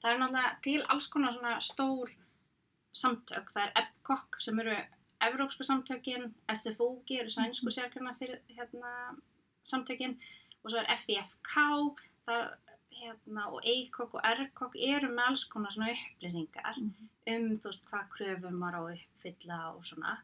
Það 0.00 0.12
er 0.12 0.18
náttúrulega 0.22 0.62
til 0.62 0.82
alls 0.88 1.06
konar 1.12 1.36
svona 1.36 1.60
stór 1.60 2.10
samtök. 2.96 3.52
Það 3.52 3.62
er 3.66 3.72
EBCOC 3.82 4.40
sem 4.40 4.60
eru 4.60 4.76
Evrópsku 5.20 5.64
samtökin, 5.64 6.30
SFOG 6.48 7.10
eru 7.10 7.28
sænsku 7.28 7.68
sérkjörna 7.68 8.14
fyrir 8.16 8.40
hérna, 8.56 8.92
samtökin 9.68 10.16
og 10.64 10.70
svo 10.72 10.82
er 10.82 11.00
FIFK 11.00 11.54
það, 12.26 12.50
hérna, 13.00 13.46
og 13.48 13.64
EIKOK 13.64 14.16
og 14.18 14.26
RKOK 14.42 14.76
eru 14.90 15.08
með 15.12 15.30
alls 15.30 15.44
konar 15.48 15.72
svona 15.72 15.94
upplýsingar 15.94 16.80
um 16.80 17.46
þú 17.62 17.70
veist 17.70 17.88
hvað 17.88 18.10
kröfum 18.16 18.58
maður 18.60 18.76
á 18.76 18.80
að 18.82 18.92
uppfylla 18.98 19.60
og 19.72 19.86
svona. 19.88 20.18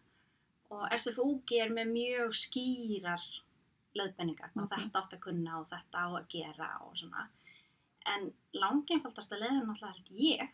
Og 0.74 0.84
SFOG 0.98 1.52
er 1.62 1.70
með 1.72 1.92
mjög 1.94 2.34
skýrar 2.34 3.24
leiðbenningar 3.96 4.50
og 4.56 4.64
Ok. 4.66 4.74
þetta 4.76 5.00
átt 5.00 5.14
að 5.16 5.24
kunna 5.24 5.60
og 5.60 5.68
þetta 5.70 6.04
á 6.04 6.08
að 6.10 6.28
gera 6.34 6.70
og 6.84 6.96
svona. 7.00 7.28
En 8.06 8.28
langeinfaldasta 8.52 9.38
leiðin 9.38 9.64
náttúrulega 9.66 9.94
held 9.94 10.10
ég 10.20 10.48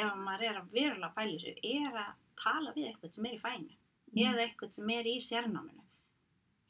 ef 0.00 0.14
maður 0.16 0.46
er 0.48 0.60
að 0.60 0.72
verulega 0.72 1.26
í 1.26 1.34
þessu 1.34 1.52
er 1.74 1.98
að 2.04 2.14
tala 2.40 2.72
við 2.76 2.88
eitthvað 2.88 3.14
sem 3.14 3.26
er 3.26 3.34
í 3.36 3.42
fænu 3.42 3.76
eða 4.16 4.44
eitthvað 4.46 4.72
sem 4.78 4.90
er 4.94 5.10
í 5.10 5.16
sérnáminu. 5.20 5.84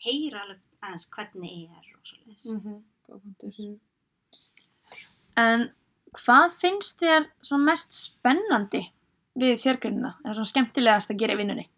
Heyra 0.04 0.42
alveg 0.42 0.60
aðeins 0.82 1.08
hvernig 1.10 1.68
er 1.70 1.94
og 1.96 2.02
svo 2.04 2.18
leis 2.26 2.46
Mhm. 2.50 2.82
Góð 3.08 3.20
punktur. 3.20 3.78
En 5.36 5.70
hvað 6.14 6.52
finnst 6.60 7.00
þér 7.02 7.28
svona 7.42 7.64
mest 7.70 7.92
spennandi 7.96 8.82
við 9.38 9.56
sérgreinina? 9.62 10.14
Eða 10.24 10.34
svona 10.38 10.50
skemmtilegast 10.52 11.10
að 11.10 11.18
gera 11.22 11.34
í 11.34 11.40
vinnunni? 11.42 11.68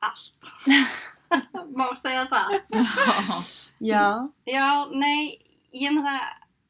allt 0.00 0.50
má 1.78 1.88
segja 1.98 2.26
það 2.30 2.52
Já. 3.90 4.28
já, 4.46 4.66
nei, 4.94 5.38
ég 5.74 5.90
með 5.92 6.06
það 6.06 6.20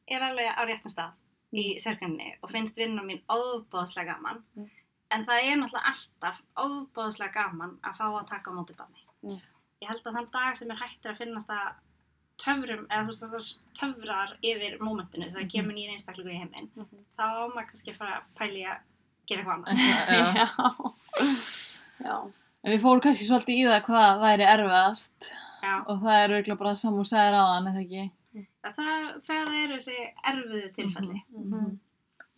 er 0.09 0.25
alveg 0.25 0.49
á 0.57 0.61
réttum 0.65 0.89
stað 0.91 1.11
í 1.53 1.77
sérkenni 1.81 2.31
og 2.41 2.49
finnst 2.51 2.77
vinna 2.77 3.03
mín 3.05 3.21
óbóðslega 3.29 4.15
gaman 4.15 4.41
Mm. 4.57 4.69
en 5.11 5.25
það 5.25 5.43
er 5.43 5.55
náttúrulega 5.61 5.93
alltaf 5.93 6.41
óbóðslega 6.57 7.33
gaman 7.33 7.77
að 7.83 7.95
fá 7.97 8.05
að 8.09 8.27
taka 8.29 8.49
á 8.51 8.53
móti 8.57 8.75
banni 8.77 9.05
Mm. 9.23 9.39
Ég 9.81 9.87
held 9.89 10.03
að 10.09 10.15
þann 10.17 10.31
dag 10.33 10.57
sem 10.59 10.71
er 10.73 10.79
hættur 10.81 11.11
að 11.13 11.17
finnast 11.23 11.49
að 11.55 11.69
töfrum, 12.39 12.85
eða 12.87 13.03
þú 13.03 13.11
veist 13.11 13.23
það 13.23 13.47
töfrar 13.79 14.29
yfir 14.43 14.77
mómentinu 14.79 15.27
þegar 15.29 15.43
Mhm. 15.45 15.51
kemur 15.53 15.73
nýjir 15.75 15.91
einstaklingur 15.95 16.33
í 16.33 16.39
heiminn 16.39 16.69
Mhm. 16.75 17.05
þá 17.17 17.23
á 17.23 17.43
maður 17.53 17.67
kannski 17.71 17.91
að 17.91 17.97
fara 17.99 18.13
að 18.19 18.23
pæli 18.39 18.63
að 18.65 18.79
gera 19.27 19.41
eitthvað 19.43 19.55
annað 19.55 19.75
Já. 20.39 20.47
Já. 22.05 22.15
En 22.63 22.71
við 22.73 22.81
fórum 22.83 23.01
kannski 23.03 23.27
svolítið 23.27 23.59
í 23.59 23.67
það 23.67 23.83
hvað 23.87 24.21
væri 24.23 24.45
erfiðast 24.53 25.29
Já. 25.63 25.73
og 25.87 26.01
það 26.03 26.17
er 26.23 26.29
auðvitað 26.35 26.57
bara 26.59 26.69
það 26.73 26.81
sem 26.83 26.93
þú 26.99 27.05
segir 27.11 27.35
á 27.39 27.43
hann, 27.53 27.67
eða 27.71 27.83
ekki? 27.85 28.11
Það, 28.63 28.73
það, 28.75 29.21
það 29.27 29.53
eru 29.63 29.77
þessi 29.79 29.97
erfiðu 30.31 30.69
tilfelli 30.75 31.21
Mhm. 31.31 31.79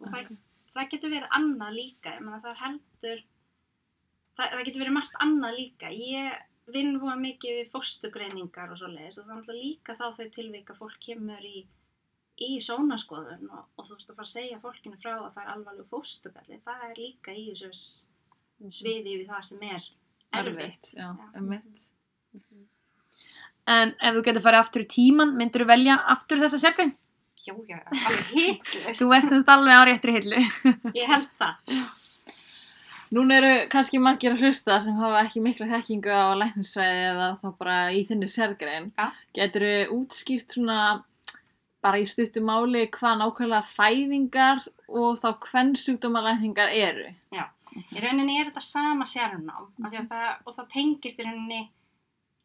og 0.02 0.08
það, 0.14 0.38
það 0.76 0.90
getur 0.94 1.10
verið 1.16 1.30
annað 1.38 1.72
líka 1.78 2.14
ég 2.16 2.22
meina 2.22 2.42
það 2.42 2.52
er 2.52 2.62
heldur 2.66 3.20
það, 4.38 4.48
það 4.52 4.66
getur 4.66 4.82
verið 4.82 4.94
margt 4.98 5.16
annað 5.26 5.58
líka 5.58 5.90
ég 5.94 6.42
vinn 6.74 6.96
hóa 7.02 7.16
mikið 7.20 7.58
við 7.60 7.70
fóstugreiningar 7.74 8.72
og 8.74 8.80
svo 8.82 8.90
leiðis 8.92 9.20
og 9.22 9.26
það 9.28 9.32
er 9.32 9.38
alltaf 9.42 9.60
líka 9.62 9.96
þá 10.00 10.06
þau 10.18 10.28
tilvík 10.38 10.72
að 10.74 10.80
fólk 10.82 10.98
kemur 11.06 11.46
í 11.48 11.66
í 12.42 12.50
sónaskoðun 12.66 13.50
og, 13.54 13.66
og 13.78 13.86
þú 13.86 13.96
veist 13.98 14.10
að 14.10 14.16
fara 14.18 14.28
að 14.28 14.32
segja 14.34 14.60
fólkinu 14.64 14.98
frá 15.02 15.12
að 15.20 15.28
það 15.36 15.44
er 15.44 15.52
alvarleg 15.56 15.90
fóstugalli 15.92 16.60
það 16.66 16.86
er 16.90 16.96
líka 17.04 17.36
í 17.38 17.44
þessu 17.52 17.70
s- 17.76 18.80
sviði 18.80 19.18
við 19.22 19.28
það 19.30 19.44
sem 19.52 19.66
er 19.68 19.90
erfitt 20.42 20.90
Já, 20.96 21.08
Já. 21.12 21.28
ummitt. 21.38 21.88
En 23.72 23.92
ef 24.02 24.16
þú 24.18 24.24
getur 24.26 24.44
farið 24.44 24.64
aftur 24.64 24.84
í 24.86 24.90
tíman, 24.90 25.36
myndur 25.38 25.64
þú 25.64 25.70
velja 25.70 26.00
aftur 26.16 26.42
þessa 26.42 26.60
sérgrein? 26.64 26.96
já, 27.46 27.54
já, 27.70 27.78
alveg 27.90 28.28
hitlust 28.36 29.02
Þú 29.02 29.08
ert 29.18 29.28
semst 29.30 29.50
alveg 29.50 29.74
á 29.78 29.82
réttri 29.90 30.14
hillu. 30.18 30.42
ég 30.98 31.08
held 31.10 31.30
það 31.40 31.78
Núna 33.12 33.38
eru 33.41 33.54
kannski 33.71 34.00
margir 34.00 34.32
að 34.32 34.45
hlusta 34.45 34.78
sem 34.84 34.95
hafa 34.95 35.26
ekki 35.26 35.41
mikla 35.43 35.67
þekkingu 35.67 36.12
á 36.15 36.32
læknisfræði 36.39 37.02
eða 37.10 37.26
þá 37.41 37.47
bara 37.60 37.78
í 37.91 38.06
þinni 38.08 38.30
sérgrein. 38.32 38.91
Já. 38.95 39.10
Getur 39.36 39.65
þú 39.67 39.97
útskýrt 39.97 40.56
svona 40.56 40.78
bara 41.84 42.00
í 42.00 42.06
stuttu 42.08 42.43
máli 42.45 42.86
hvað 42.93 43.19
nákvæmlega 43.19 43.67
fæðingar 43.67 44.63
og 44.88 45.19
þá 45.19 45.30
hvern 45.47 45.74
sjúkdómalækningar 45.82 46.71
eru? 46.78 47.10
Í 47.71 48.02
rauninni 48.04 48.36
er 48.39 48.50
þetta 48.50 48.63
sama 48.67 49.06
sérnám 49.08 49.67
mm 49.78 49.86
-hmm. 49.86 50.08
það, 50.08 50.30
og 50.45 50.56
það 50.56 50.71
tengist 50.74 51.19
í 51.19 51.24
rauninni 51.24 51.62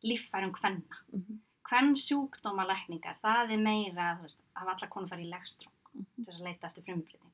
líffærum 0.02 0.52
hvenna. 0.54 0.96
Mhm. 1.12 1.40
Hvern 1.68 1.94
sjúkdómalækningar, 1.96 3.16
það 3.22 3.52
er 3.52 3.58
meira, 3.58 4.18
veist, 4.22 4.40
að 4.54 4.68
alla 4.68 4.88
konur 4.88 5.08
fara 5.08 5.20
í 5.22 5.30
legstróng 5.30 5.72
Mhm. 5.94 6.24
til 6.24 6.24
þess 6.24 6.40
að 6.40 6.44
leita 6.48 6.66
eftir 6.66 6.82
frumbreytingum. 6.84 7.32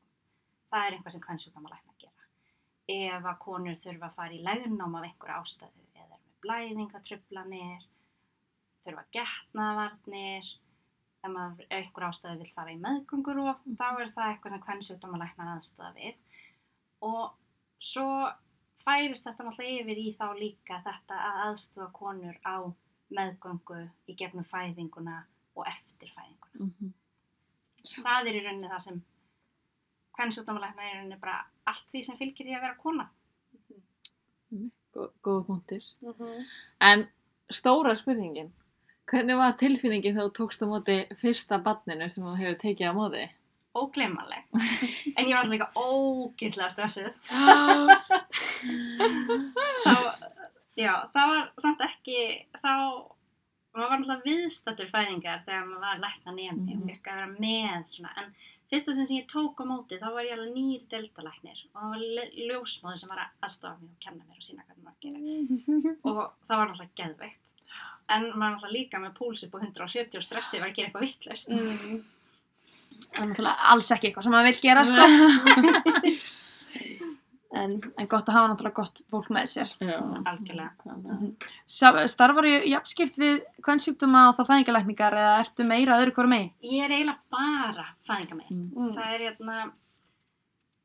Það 0.72 0.86
er 0.86 0.92
eitthvað 0.92 1.12
sem 1.12 1.20
hvern 1.20 1.38
sjúkdómalæknar 1.38 1.91
gera. 1.91 1.91
Ef 2.90 3.24
að 3.24 3.38
konur 3.44 3.78
þurfa 3.78 4.08
að 4.08 4.16
fara 4.16 4.34
í 4.34 4.42
legnám 4.42 4.96
af 4.98 5.06
einhverja 5.06 5.38
ástæðu 5.38 5.84
eða 5.94 6.16
er 6.16 6.18
með 6.18 6.32
blæðingatrublanir, 6.46 7.84
þurfa 8.82 9.04
getnaðvarnir, 9.14 10.48
ef 11.22 11.30
maður 11.30 11.66
ef 11.68 11.76
einhver 11.78 12.08
ástæðu 12.08 12.40
vil 12.42 12.54
fara 12.56 12.74
í 12.74 12.80
meðgöngurof, 12.82 13.62
þá 13.78 13.86
er 13.92 14.10
það 14.16 14.30
eitthvað 14.30 14.54
sem 14.54 14.64
hvern 14.66 14.86
sjúkdómalæknar 14.88 15.52
aðstöða 15.54 15.92
við 16.00 16.16
og 17.02 17.36
svo 17.82 18.08
færist 18.82 19.26
þetta 19.26 19.46
náttúrulega 19.46 19.82
yfir 19.82 20.00
í 20.02 20.08
þá 20.18 20.26
líka 20.38 20.80
þetta 20.86 21.20
að 21.28 21.40
aðstofa 21.46 21.88
konur 21.94 22.38
á 22.42 22.56
meðgöngu 23.12 23.78
í 24.08 24.16
gegnum 24.18 24.46
fæðinguna 24.48 25.22
og 25.54 25.68
eftir 25.68 26.10
fæðinguna. 26.16 26.66
Mhm. 26.66 26.92
Það 28.02 28.28
er 28.28 28.38
í 28.38 28.44
rauninni 28.44 28.70
það 28.70 28.84
sem 28.86 29.02
hvern 30.16 30.34
sjúkdómalæknar 30.34 30.84
er 30.84 30.92
í 30.92 30.98
rauninni 30.98 31.20
bara 31.20 31.38
allt 31.66 31.86
því 31.92 32.04
sem 32.04 32.16
fylgir 32.18 32.46
því 32.46 32.56
að 32.56 32.64
vera 32.66 32.76
kona. 32.82 33.08
Gó- 34.92 35.12
Góða 35.24 35.44
punktir. 35.46 35.82
En 36.80 37.06
stóra 37.50 37.94
spurningin, 37.96 38.50
hvernig 39.08 39.36
var 39.36 39.52
tilfinningin 39.60 40.16
þú 40.18 40.26
tókst 40.36 40.62
á 40.62 40.66
móti 40.68 40.98
fyrsta 41.20 41.58
barninu 41.64 42.08
sem 42.10 42.24
þú 42.24 42.34
hefur 42.36 42.58
tekið 42.60 42.90
á 42.92 42.94
móti? 42.96 43.24
Ógleymanleg. 43.74 44.44
En 45.16 45.24
ég 45.24 45.32
var 45.32 45.44
alltaf 45.46 45.54
líka 45.54 45.72
ógeðslega 45.80 46.68
stressuð. 46.74 47.14
þá, 48.62 49.96
já, 50.76 50.92
það 51.14 51.30
var 51.32 51.42
samt 51.64 51.80
ekki, 51.86 52.18
þá, 52.60 52.72
maður 53.72 53.88
var 53.88 53.96
alltaf 53.98 54.24
viðstættur 54.26 54.90
fæðingar 54.92 55.42
þegar 55.46 55.66
maður 55.70 55.86
var 55.86 56.02
lækna 56.04 56.34
nefni 56.36 56.76
og 56.76 56.82
Mhm. 56.82 56.88
fekk 56.90 57.08
að 57.08 57.16
vera 57.16 57.30
með 57.40 57.88
svona, 57.94 58.12
en 58.20 58.34
fyrsta 58.72 58.94
sem 58.96 59.16
ég 59.18 59.26
tók 59.30 59.60
á 59.60 59.64
móti 59.68 59.98
þá 60.00 60.08
var 60.16 60.24
ég 60.26 60.32
alveg 60.36 60.54
nýr 60.56 60.86
deltalæknir 60.92 61.58
og 61.68 61.76
það 61.76 61.92
var 61.92 62.32
ljósmóður 62.48 63.02
sem 63.02 63.12
var 63.12 63.20
að 63.26 63.46
aðstofa 63.48 63.76
mig 63.82 63.92
og 63.92 64.00
kenna 64.06 64.24
mér 64.24 64.40
og 64.40 64.46
sína 64.48 64.64
hvernig 64.66 64.84
maður 64.86 65.00
gera 65.04 65.18
og 66.08 66.22
það 66.48 66.56
var 66.62 66.72
náttúrulega 66.72 66.98
geðveikt 67.02 67.38
en 68.12 68.24
maður 68.32 68.56
náttúrulega 68.56 68.74
líka 68.78 69.02
með 69.04 69.14
púls 69.20 69.44
upp 69.46 69.54
á 69.56 69.58
170 69.62 70.18
og 70.18 70.26
stressi 70.26 70.60
var 70.62 70.72
að 70.72 70.76
gera 70.80 70.90
eitthvað 70.90 71.06
vittlust 71.08 71.52
Mm. 71.52 72.02
Það 73.02 73.22
er 73.22 73.28
náttúrulega 73.32 73.70
alls 73.72 73.88
ekki 73.92 74.08
eitthvað 74.08 74.24
sem 74.26 74.32
maður 74.32 74.48
vil 74.48 74.60
gera, 74.62 74.82
sko. 74.86 75.02
en, 77.52 77.74
en 77.98 78.06
gott 78.08 78.28
að 78.28 78.34
hafa 78.38 78.48
náttúrulega 78.52 78.74
gott 78.74 79.02
fólk 79.10 79.28
með 79.30 79.46
sér. 79.52 79.72
Já. 79.80 79.98
Algjörlega. 80.24 81.32
Sa- 81.66 82.06
Starfar 82.08 82.44
í 82.48 82.54
jafnskipt 82.70 83.18
við 83.20 83.42
hvern 83.62 83.78
sjúkdóma 83.84 84.28
og 84.30 84.36
þá 84.38 84.46
fæðingalækningar 84.50 85.12
eða 85.20 85.34
ertu 85.44 85.64
meira 85.68 85.98
öðru 86.00 86.14
hverju 86.16 86.28
megin? 86.32 86.50
ég 86.62 86.84
er 86.84 86.90
eiginlega 86.90 87.18
bara 87.30 87.86
fæðinga 88.08 88.34
mig 88.36 88.50
Mm. 88.50 88.94
það 88.96 89.14
er 89.14 89.20
hérna 89.28 89.72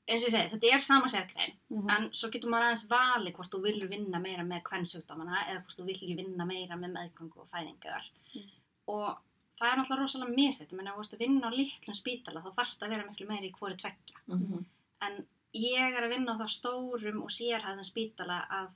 eins 0.08 0.24
og 0.24 0.30
ég 0.30 0.34
segi, 0.36 0.50
þetta 0.54 0.74
er 0.74 0.80
sama 0.80 1.08
sérgrein 1.12 1.54
Mhm. 1.70 1.90
en 1.90 2.10
svo 2.12 2.30
getur 2.32 2.50
maður 2.50 2.68
aðeins 2.68 2.88
valið 2.88 3.34
hvort 3.36 3.52
þú 3.52 3.62
vilur 3.64 3.90
vinna 3.90 4.20
meira 4.20 4.44
með 4.44 4.62
kvennsjúkdómana 4.64 5.42
eða 5.50 5.64
hvort 5.66 5.80
þú 5.80 5.86
vilur 5.88 6.16
vinna 6.18 6.46
meira 6.46 6.76
með 6.76 6.94
meðgöngu 6.96 7.38
og 7.42 7.48
fæðingar 7.52 8.04
Mm. 8.36 8.44
og 8.88 9.18
það 9.60 9.72
er 9.72 9.78
náttúrulega 9.78 10.00
rosalega 10.02 10.48
ef 10.50 10.96
þú 10.96 11.00
ert 11.04 11.14
að 11.14 11.20
vinna 11.20 11.48
á 11.48 11.52
litlum 11.52 11.96
spítala 11.96 12.42
þá 12.44 12.52
þarf 12.56 12.78
það 12.78 12.88
að 12.88 12.90
vera 12.90 13.08
miklu 13.10 13.28
meira 13.28 13.48
í 13.48 13.52
hvori 13.52 13.76
tveggja 13.76 14.18
Mhm. 14.28 14.66
en 15.02 15.26
ég 15.58 15.98
er 15.98 16.04
að 16.06 16.14
vinna 16.16 16.36
á 16.38 16.40
það 16.42 16.54
stórum 16.56 17.22
og 17.24 17.32
sérhæðum 17.34 17.86
spítala 17.88 18.40
að 18.52 18.70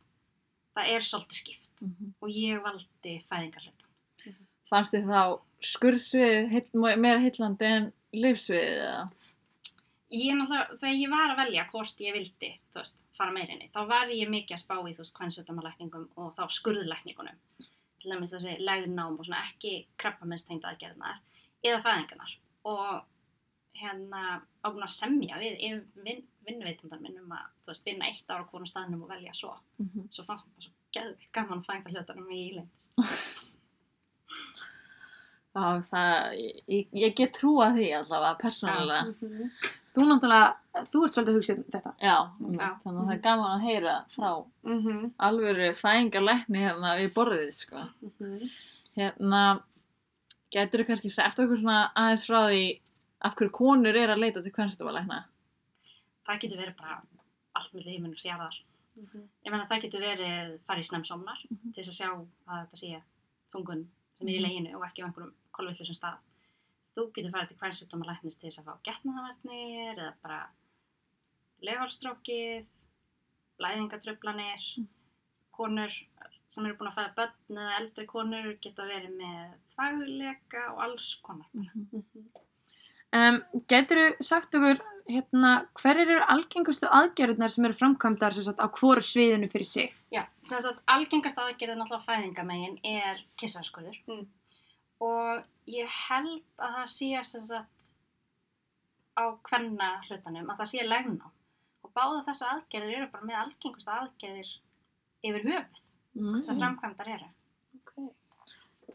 það 0.76 0.91
er 0.96 1.06
svolítið 1.08 1.39
skipt 1.41 1.82
Mhm. 1.82 2.13
og 2.22 2.30
ég 2.30 2.62
valdi 2.63 3.13
fæðingarhlutan 3.30 4.36
Fannst 4.70 4.94
þið 4.94 5.10
þá 5.12 5.41
skurðsvið 5.62 6.50
heill, 6.54 6.70
meira 7.02 7.20
heillandi 7.20 7.65
en 7.65 7.89
livsvið 8.13 8.70
eða? 8.78 9.10
ég 10.12 10.36
náttúrulega, 10.36 10.78
þegar 10.80 10.98
ég 11.00 11.10
var 11.12 11.30
að 11.34 11.38
velja 11.46 11.65
hvort 11.72 12.02
ég 12.04 12.13
vildi, 12.13 12.50
þú 12.74 12.80
veist, 12.82 12.98
fara 13.15 13.32
meirinni, 13.32 13.70
þá 13.74 13.82
var 13.88 14.08
ég 14.12 14.28
mikið 14.30 14.56
að 14.58 14.62
spá 14.63 14.74
í, 14.84 14.94
þú 14.96 15.04
veist, 15.04 15.15
kvennsjótamalækningum 15.20 16.08
og 16.17 16.34
þá 16.36 16.41
skurðlækningunum. 16.52 17.38
Til 18.02 18.12
dæmis 18.12 18.34
þessi 18.34 18.58
legnám 18.60 19.20
og 19.20 19.26
svona 19.26 19.44
ekki 19.48 19.86
krabbamennstengd 19.98 20.63
aðgerðnar 20.67 21.20
eða 21.63 21.82
fæðingarnar. 21.86 22.34
Og 22.65 23.04
hérna 23.80 24.24
á 24.63 24.67
búin 24.72 24.84
að 24.84 24.96
semja 24.98 25.38
við 25.39 25.60
yfir 25.60 25.84
vin, 26.04 26.24
vinnuveitandar 26.47 26.99
minn 27.01 27.19
um 27.21 27.32
að 27.38 27.47
þú 27.63 27.71
veist, 27.71 27.86
vinna 27.86 28.06
eitt 28.10 28.30
ára 28.30 28.43
á 28.43 28.49
hvornum 28.49 28.67
staðnum 28.69 29.04
og 29.06 29.10
velja 29.13 29.34
svo. 29.38 29.54
Mhm. 29.80 30.08
Svo 30.12 30.23
fannst 30.27 30.45
mér 30.45 30.54
bara 30.56 30.65
svo 30.67 30.73
geðvikt 30.97 31.32
gaman 31.34 31.62
að 31.62 31.67
fæða 31.69 31.91
hlutunum 31.95 32.32
í 32.32 32.41
ílendist. 32.51 32.91
Já, 35.51 35.84
það, 35.91 36.36
ég, 36.71 36.86
ég 36.95 37.15
get 37.17 37.34
trúa 37.36 37.73
því 37.75 37.88
allavega, 37.97 38.38
persónulega. 38.39 39.49
Þú 39.91 40.06
náttúrulega, 40.08 40.86
þú 40.93 41.01
ert 41.04 41.15
svolítið 41.17 41.32
að 41.34 41.38
hugsa 41.39 41.56
um 41.58 41.65
þetta. 41.73 41.91
Já, 41.99 42.13
Já. 42.56 42.67
þannig 42.86 43.01
að 43.01 43.10
það 43.10 43.15
er 43.17 43.23
gaman 43.25 43.56
að 43.58 43.65
heyra 43.65 43.95
frá 44.13 44.30
Mm 44.63 44.80
-hmm. 44.86 45.12
alvöru 45.17 45.67
fæðingalækni 45.75 46.60
hérna 46.63 46.95
við 47.01 47.13
borðið, 47.13 47.51
sko. 47.51 47.84
Hérna, 48.95 49.63
getur 50.51 50.80
þú 50.80 50.88
kannski 50.88 51.10
sagt 51.10 51.39
okkur 51.39 51.58
svona 51.60 51.91
aðeins 51.95 52.25
frá 52.30 52.47
því 52.47 52.80
af 53.21 53.36
hverju 53.36 53.51
konur 53.51 53.95
er 53.95 54.10
að 54.10 54.19
leita 54.19 54.41
til 54.43 54.51
kvennstumvalækna? 54.51 55.25
Það 56.27 56.39
getur 56.43 56.57
verið 56.62 56.75
bara 56.77 57.01
allt 57.55 57.73
með 57.73 57.86
lífinu 57.86 58.15
sérðar. 58.21 58.57
Ég 59.01 59.49
meina 59.51 59.65
það 59.67 59.81
getur 59.86 60.01
verið 60.03 60.60
farið 60.67 60.84
í 60.84 60.89
snemsomnar 60.89 61.39
Mhm. 61.49 61.73
til 61.73 61.84
þess 61.84 61.89
að 61.93 61.99
sjá 61.99 62.10
að 62.47 62.60
þetta 62.67 62.77
sé 62.81 63.01
þungun 63.53 63.86
sem 64.15 64.27
er 64.27 64.34
í 64.34 64.39
Mhm. 64.39 64.45
leginu 64.47 64.75
og 64.77 64.84
ekki 64.86 65.01
á 65.01 65.05
einhverjum 65.07 65.34
kolvillusum 65.53 65.95
stað. 65.95 66.17
Þú 66.95 67.12
getur 67.13 67.31
farið 67.31 67.47
til 67.47 67.57
kvænsjúkdómalæknis 67.57 68.39
til 68.39 68.49
þess 68.49 68.60
að 68.60 68.65
fá 68.65 68.73
getnaðavarnir 68.84 69.97
eða 69.97 70.13
bara 70.21 70.49
legalstrókið, 71.63 72.65
blæðingatröflanir, 73.60 74.62
Mhm. 74.77 74.88
konur 75.53 75.91
sem 76.49 76.65
eru 76.65 76.75
búin 76.75 76.91
að 76.91 76.95
fæða 76.95 77.15
börn 77.15 77.57
eða 77.57 77.79
eldri 77.79 78.05
konur 78.07 78.57
geta 78.62 78.84
verið 78.84 79.15
með 79.17 79.53
fagleika 79.77 80.71
og 80.73 80.79
alls 80.81 81.15
konar. 81.23 81.45
Um, 83.13 83.43
getur 83.67 83.97
þú 83.97 84.23
sagt 84.23 84.53
okkur, 84.55 84.79
hérna, 85.10 85.52
hverjir 85.82 86.10
eru 86.16 86.26
algengustu 86.34 86.88
aðgerðunar 86.88 87.50
sem 87.54 87.66
eru 87.66 87.74
framkvæmdar 87.78 88.34
sem 88.36 88.44
sagt, 88.44 88.60
á 88.62 88.68
hvoru 88.70 89.02
sviðinu 89.02 89.50
fyrir 89.52 89.66
sig? 89.68 89.94
Já, 90.14 90.26
sem 90.44 90.62
sagt 90.62 90.82
algengast 90.88 91.38
aðgerðin 91.42 91.80
náttúrulega 91.82 92.08
fæðingamegin 92.08 92.80
er 92.84 93.22
kissaskurður 93.38 93.98
Mm. 94.08 94.28
og 95.02 95.44
ég 95.68 95.88
held 96.10 96.42
að 96.60 96.76
það 96.78 96.88
sé 96.96 97.24
sem 97.26 97.42
sagt 97.42 97.92
á 99.18 99.24
kvenna 99.44 100.02
hlutanum 100.08 100.50
að 100.50 100.58
það 100.62 100.70
sé 100.72 100.88
legnám 100.88 101.32
og 101.84 101.92
báða 101.96 102.26
þessa 102.28 102.52
aðgerðir 102.56 102.98
eru 103.02 103.08
bara 103.12 103.26
með 103.26 103.40
algengust 103.44 103.88
aðgerðir 103.88 104.52
yfir 105.24 105.44
höfuð 105.50 105.88
Mm. 106.16 106.42
sem 106.44 106.58
framkvæmdar 106.60 107.08
eru. 107.08 107.28
Okay. 107.80 108.10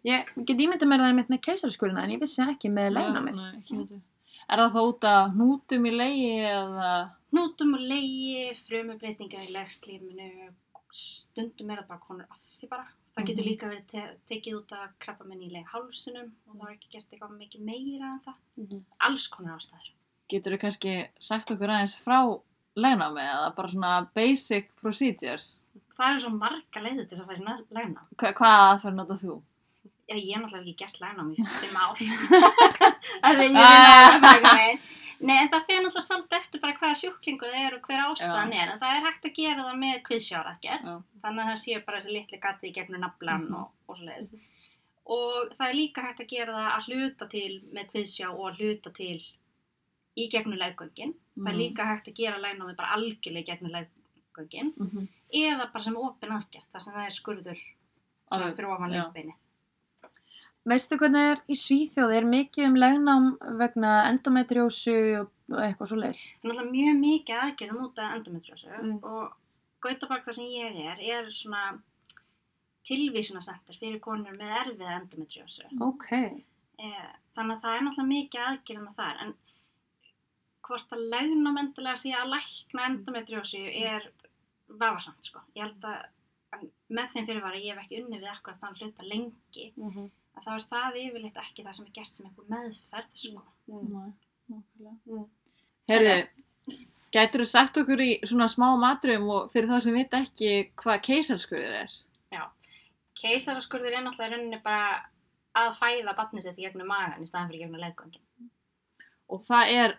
Ég 0.05 0.27
get 0.45 0.59
ímyndað 0.61 0.89
mér 0.91 1.01
það 1.01 1.09
einmitt 1.13 1.31
með 1.33 1.41
keisaraskurina 1.47 2.03
en 2.05 2.11
ég 2.11 2.21
vissi 2.21 2.43
ekki 2.45 2.69
með 2.69 2.91
legnamið. 2.93 3.35
Nei, 3.39 3.53
ekki 3.57 3.75
heldur. 3.79 4.01
Er 4.47 4.61
það 4.63 4.75
þá 4.77 4.81
út 4.89 5.07
af 5.11 5.33
hnútum 5.35 5.87
í 5.89 5.93
leiði 5.95 6.29
eða... 6.47 6.91
Hnútum 7.35 7.73
og 7.77 7.83
leigi, 7.83 8.45
frumubreitingar 8.69 9.43
í 9.49 9.53
legslífinu, 9.57 10.29
stundum 10.97 11.73
er 11.75 11.83
það 11.83 11.89
bara 11.91 12.05
konur 12.07 12.29
að 12.31 12.47
því 12.61 12.69
bara. 12.71 12.87
Það 13.17 13.27
getur 13.31 13.43
Mhm. 13.45 13.49
líka 13.51 13.69
verið 13.71 13.87
te 13.91 14.03
tekið 14.29 14.57
út 14.59 14.73
af 14.77 14.91
krabba 15.01 15.25
í 15.35 15.51
leg 15.51 15.67
hálsunum 15.73 16.33
og 16.49 16.57
það 16.61 16.69
er 16.69 16.75
ekki 16.77 16.91
gert 16.93 17.11
eitthvað 17.13 17.39
mikið 17.41 17.61
meira 17.65 18.11
en 18.13 18.21
það. 18.27 18.83
Alls 19.01 19.27
konar 19.29 19.57
ástæður. 19.57 19.91
Getur 20.29 20.53
þú 20.53 20.59
kannski 20.61 21.09
sagt 21.19 21.51
okkur 21.51 21.73
aðeins 21.73 21.97
frá 21.99 22.19
legnámi 22.77 23.23
eða 23.25 23.55
bara 23.57 23.69
svona 23.69 23.93
basic 24.15 24.71
procedure? 24.77 25.41
Það 25.97 26.11
eru 26.11 26.21
svo 26.21 26.31
marga 26.37 26.81
leiðir 26.85 27.09
til 27.09 27.17
þess 27.17 27.25
að 27.25 27.27
fara 27.27 27.39
í 27.39 27.65
legnám. 27.73 28.07
Hva, 28.21 28.33
hvað 28.37 28.65
aðferð 28.69 28.97
notað 29.01 29.23
þú? 29.25 29.37
Já, 30.07 30.15
ég 30.15 30.35
hef 30.37 30.43
náttúrulega 30.43 30.63
ekki 30.63 30.77
gert. 30.83 30.99
Það 30.99 31.09
er 31.09 31.17
ég 33.47 33.57
að 33.57 34.21
taka 34.27 34.53
megin. 34.55 34.79
Nei, 35.27 35.37
en 35.41 35.49
það 35.49 35.63
fyrir 35.67 35.83
náttúrulega 35.83 36.07
svolítið 36.07 36.37
eftir 36.39 36.61
bara 36.63 36.75
hvaða 36.81 36.99
sjúklingur 37.01 37.53
það 37.55 37.63
er 37.67 37.75
og 37.79 37.87
hver 37.89 38.03
ástæðan 38.05 38.53
er. 38.55 38.69
En 38.75 38.81
það 38.83 38.97
er 38.99 39.07
hægt 39.07 39.25
að 39.31 39.35
gera 39.39 39.65
það 39.67 39.79
með 39.83 39.97
kviðsjáraðgerð. 40.09 40.85
Já. 40.91 40.97
Þannig 41.23 41.43
að 41.43 41.49
það 41.51 41.63
séu 41.65 41.81
bara 41.87 42.01
þessi 42.01 42.13
litli 42.17 42.39
gati 42.45 42.69
í 42.71 42.75
gegnum 42.77 43.01
naflan 43.07 43.47
Mhm. 43.47 43.55
og, 43.55 43.73
og 43.89 43.97
svo 43.97 44.05
leiðis. 44.07 44.31
Og 45.07 45.55
það 45.57 45.69
er 45.71 45.75
líka 45.79 46.03
hægt 46.03 46.21
að 46.21 46.31
gera 46.35 46.53
það 46.59 46.71
að 46.77 46.87
hluta 46.91 47.29
til 47.31 47.53
með 47.73 47.91
kviðsjá 47.95 48.29
og 48.31 48.45
að 48.51 48.61
hluta 48.61 48.91
til 48.95 49.19
í 50.17 50.29
gegnum 50.33 50.59
leggöngin. 50.61 51.15
Það 51.37 51.51
er 51.53 51.59
líka 51.63 51.85
hægt 51.91 52.09
að 52.09 52.15
gera 52.21 52.39
legnámi 52.43 52.77
bara 52.77 52.93
algjörlega 52.97 53.43
í 53.43 53.49
gegnum 53.51 53.73
leggöngin. 53.77 54.73
Mm 54.77 54.91
-hmm. 54.91 55.09
Eða 55.33 55.73
bara 55.73 55.85
sem 55.85 55.97
opin 55.97 56.31
aðgerð, 56.33 56.69
þar 56.73 56.81
sem 56.83 56.95
það 56.95 57.07
er 57.07 57.11
skurður 57.19 57.61
fyrir 58.57 58.71
ofan 58.75 58.93
já. 58.93 59.03
Veistu 60.67 60.97
hvernig 60.99 61.23
er 61.31 61.41
í 61.47 61.55
Svíþjóð? 61.59 62.13
Er 62.17 62.25
mikið 62.27 62.65
um 62.67 62.77
legnám 62.81 63.27
vegna 63.61 63.91
endometriósu 64.11 64.95
og 65.23 65.61
eitthvað 65.63 65.91
svo 65.93 65.99
leiðis? 66.01 66.23
Það 66.27 66.49
er 66.51 66.51
náttúrulega 66.51 66.73
mjög 66.73 66.97
mikið 67.03 67.43
aðgerðum 67.45 67.85
út 67.87 68.01
af 68.03 68.17
endometriósu 68.17 68.73
Mm. 68.83 68.97
og 69.05 69.37
Gautaborg 69.87 70.25
þar 70.27 70.35
sem 70.35 70.49
ég 70.51 70.81
er, 70.91 70.99
er 71.19 71.31
svona 71.31 71.63
tilvísunasenter 72.87 73.79
fyrir 73.79 74.01
konur 74.01 74.35
með 74.39 74.55
erfiða 74.63 74.97
endometriósu. 75.01 75.69
Ok. 75.81 76.11
Eh, 76.79 77.09
Þannig 77.37 77.57
að 77.59 77.63
það 77.63 77.77
er 77.77 77.83
náttúrulega 77.85 78.11
mikið 78.11 78.45
aðgerðum 78.49 78.89
að 78.91 78.97
þar, 78.97 79.17
en 79.23 79.35
hvort 80.67 80.93
að 80.97 81.03
legnum 81.13 81.59
endilega 81.61 81.97
sé 82.01 82.13
að 82.17 82.31
lækna 82.33 82.87
endometriósu 82.91 83.61
er 83.87 84.07
vafasamt, 84.69 85.23
sko. 85.29 85.41
Ég 85.55 85.63
held 85.63 85.85
að 85.85 86.65
með 86.89 87.11
þeim 87.13 87.27
fyrirvara 87.29 87.61
ég 87.61 87.75
hef 87.77 87.85
ekki 87.85 87.99
unni 88.03 88.19
við 88.19 88.31
akkurat 88.33 88.59
þann 88.63 88.79
hluta 88.81 89.03
lengi, 89.07 89.73
Mm 89.77 90.11
að 90.37 90.47
þá 90.47 90.51
er 90.55 90.67
það 90.71 90.99
yfirleitt 91.03 91.39
ekki 91.43 91.67
það 91.67 91.79
sem 91.79 91.87
er 91.87 91.95
gert 91.99 92.13
sem 92.13 92.27
einhver 92.29 92.51
meðferð, 92.53 93.13
sko. 93.23 93.45
Mm. 93.67 95.25
Herðu, 95.91 96.17
gætur 97.15 97.43
þú 97.43 97.49
sagt 97.51 97.81
okkur 97.81 98.03
í 98.05 98.11
svona 98.27 98.49
smá 98.53 98.69
matrum 98.81 99.31
og 99.33 99.49
fyrir 99.55 99.71
þá 99.71 99.79
sem 99.83 99.97
vita 99.97 100.21
ekki 100.27 100.53
hvað 100.83 101.03
keisarskurður 101.09 101.81
er? 101.85 101.97
Keisaraskurður 103.17 103.95
er 103.97 104.05
náttúrulega 104.05 104.29
í 104.29 104.37
rauninni 104.37 104.59
bara 104.65 104.89
að 105.57 105.71
fæða 105.79 106.13
batnið 106.19 106.47
sitt 106.47 106.59
í 106.61 106.67
gegnum 106.67 106.91
magan 106.91 107.23
í 107.25 107.29
staðan 107.29 107.49
fyrir 107.49 107.65
gegnum 107.65 107.81
leggöngin. 107.81 108.51
Og 109.33 109.43
það 109.47 109.73
er, 109.73 109.95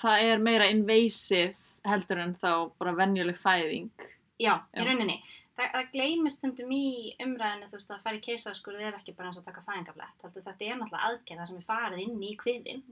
það 0.00 0.28
er 0.30 0.44
meira 0.46 0.68
invasive 0.72 1.52
heldur 1.88 2.22
en 2.22 2.32
þá 2.38 2.52
bara 2.80 2.94
venjuleg 2.96 3.38
fæðing. 3.38 3.92
Já, 4.40 4.54
Já. 4.54 4.80
í 4.80 4.86
rauninni. 4.88 5.18
Það, 5.56 5.66
það 5.74 5.88
gleymist 5.92 6.38
stundum 6.40 6.70
í 6.72 6.84
umræðinu 7.20 7.66
þú 7.68 7.76
veist 7.76 7.90
að 7.92 8.02
fara 8.06 8.16
í 8.16 8.20
keisaraskurð 8.24 8.80
er 8.80 8.94
ekki 8.96 9.12
bara 9.16 9.28
eins 9.28 9.38
og 9.38 9.44
taka 9.44 9.60
fæðingablett. 9.66 10.22
Þetta 10.22 10.54
er 10.64 10.78
náttúrulega 10.80 11.08
aðgerða 11.10 11.46
sem 11.50 11.56
er 11.60 11.66
farið 11.68 12.04
inn 12.06 12.22
í 12.24 12.30
kviðin. 12.40 12.82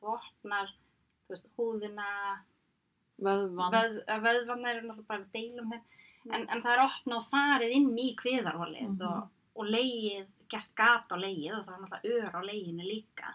Þú 0.00 0.10
opnar, 0.18 0.68
þú 1.24 1.32
veist, 1.34 1.48
húðina, 1.56 2.08
Vöðvan. 3.24 3.72
vöð, 3.72 3.96
að 4.10 4.24
vöðvarnar 4.26 4.76
eru 4.76 4.88
náttúrulega 4.88 5.08
bara 5.08 5.22
að 5.22 5.32
deila 5.32 5.62
um 5.62 5.70
þeim. 5.72 5.82
En, 6.34 6.46
en 6.50 6.62
það 6.64 6.72
er 6.74 6.82
opnað 6.84 7.26
farið 7.30 7.74
inn 7.78 7.90
í 8.00 8.08
kviðarholið 8.20 8.88
Mhm. 8.88 9.02
og, 9.08 9.28
og 9.56 9.66
leið, 9.70 10.26
gert 10.48 10.74
gat 10.76 11.08
á 11.12 11.16
leið 11.16 11.58
og 11.58 11.64
það 11.64 11.74
er 11.74 11.82
náttúrulega 11.84 12.28
ör 12.28 12.34
á 12.36 12.40
leiðinu 12.48 12.84
líka. 12.88 13.34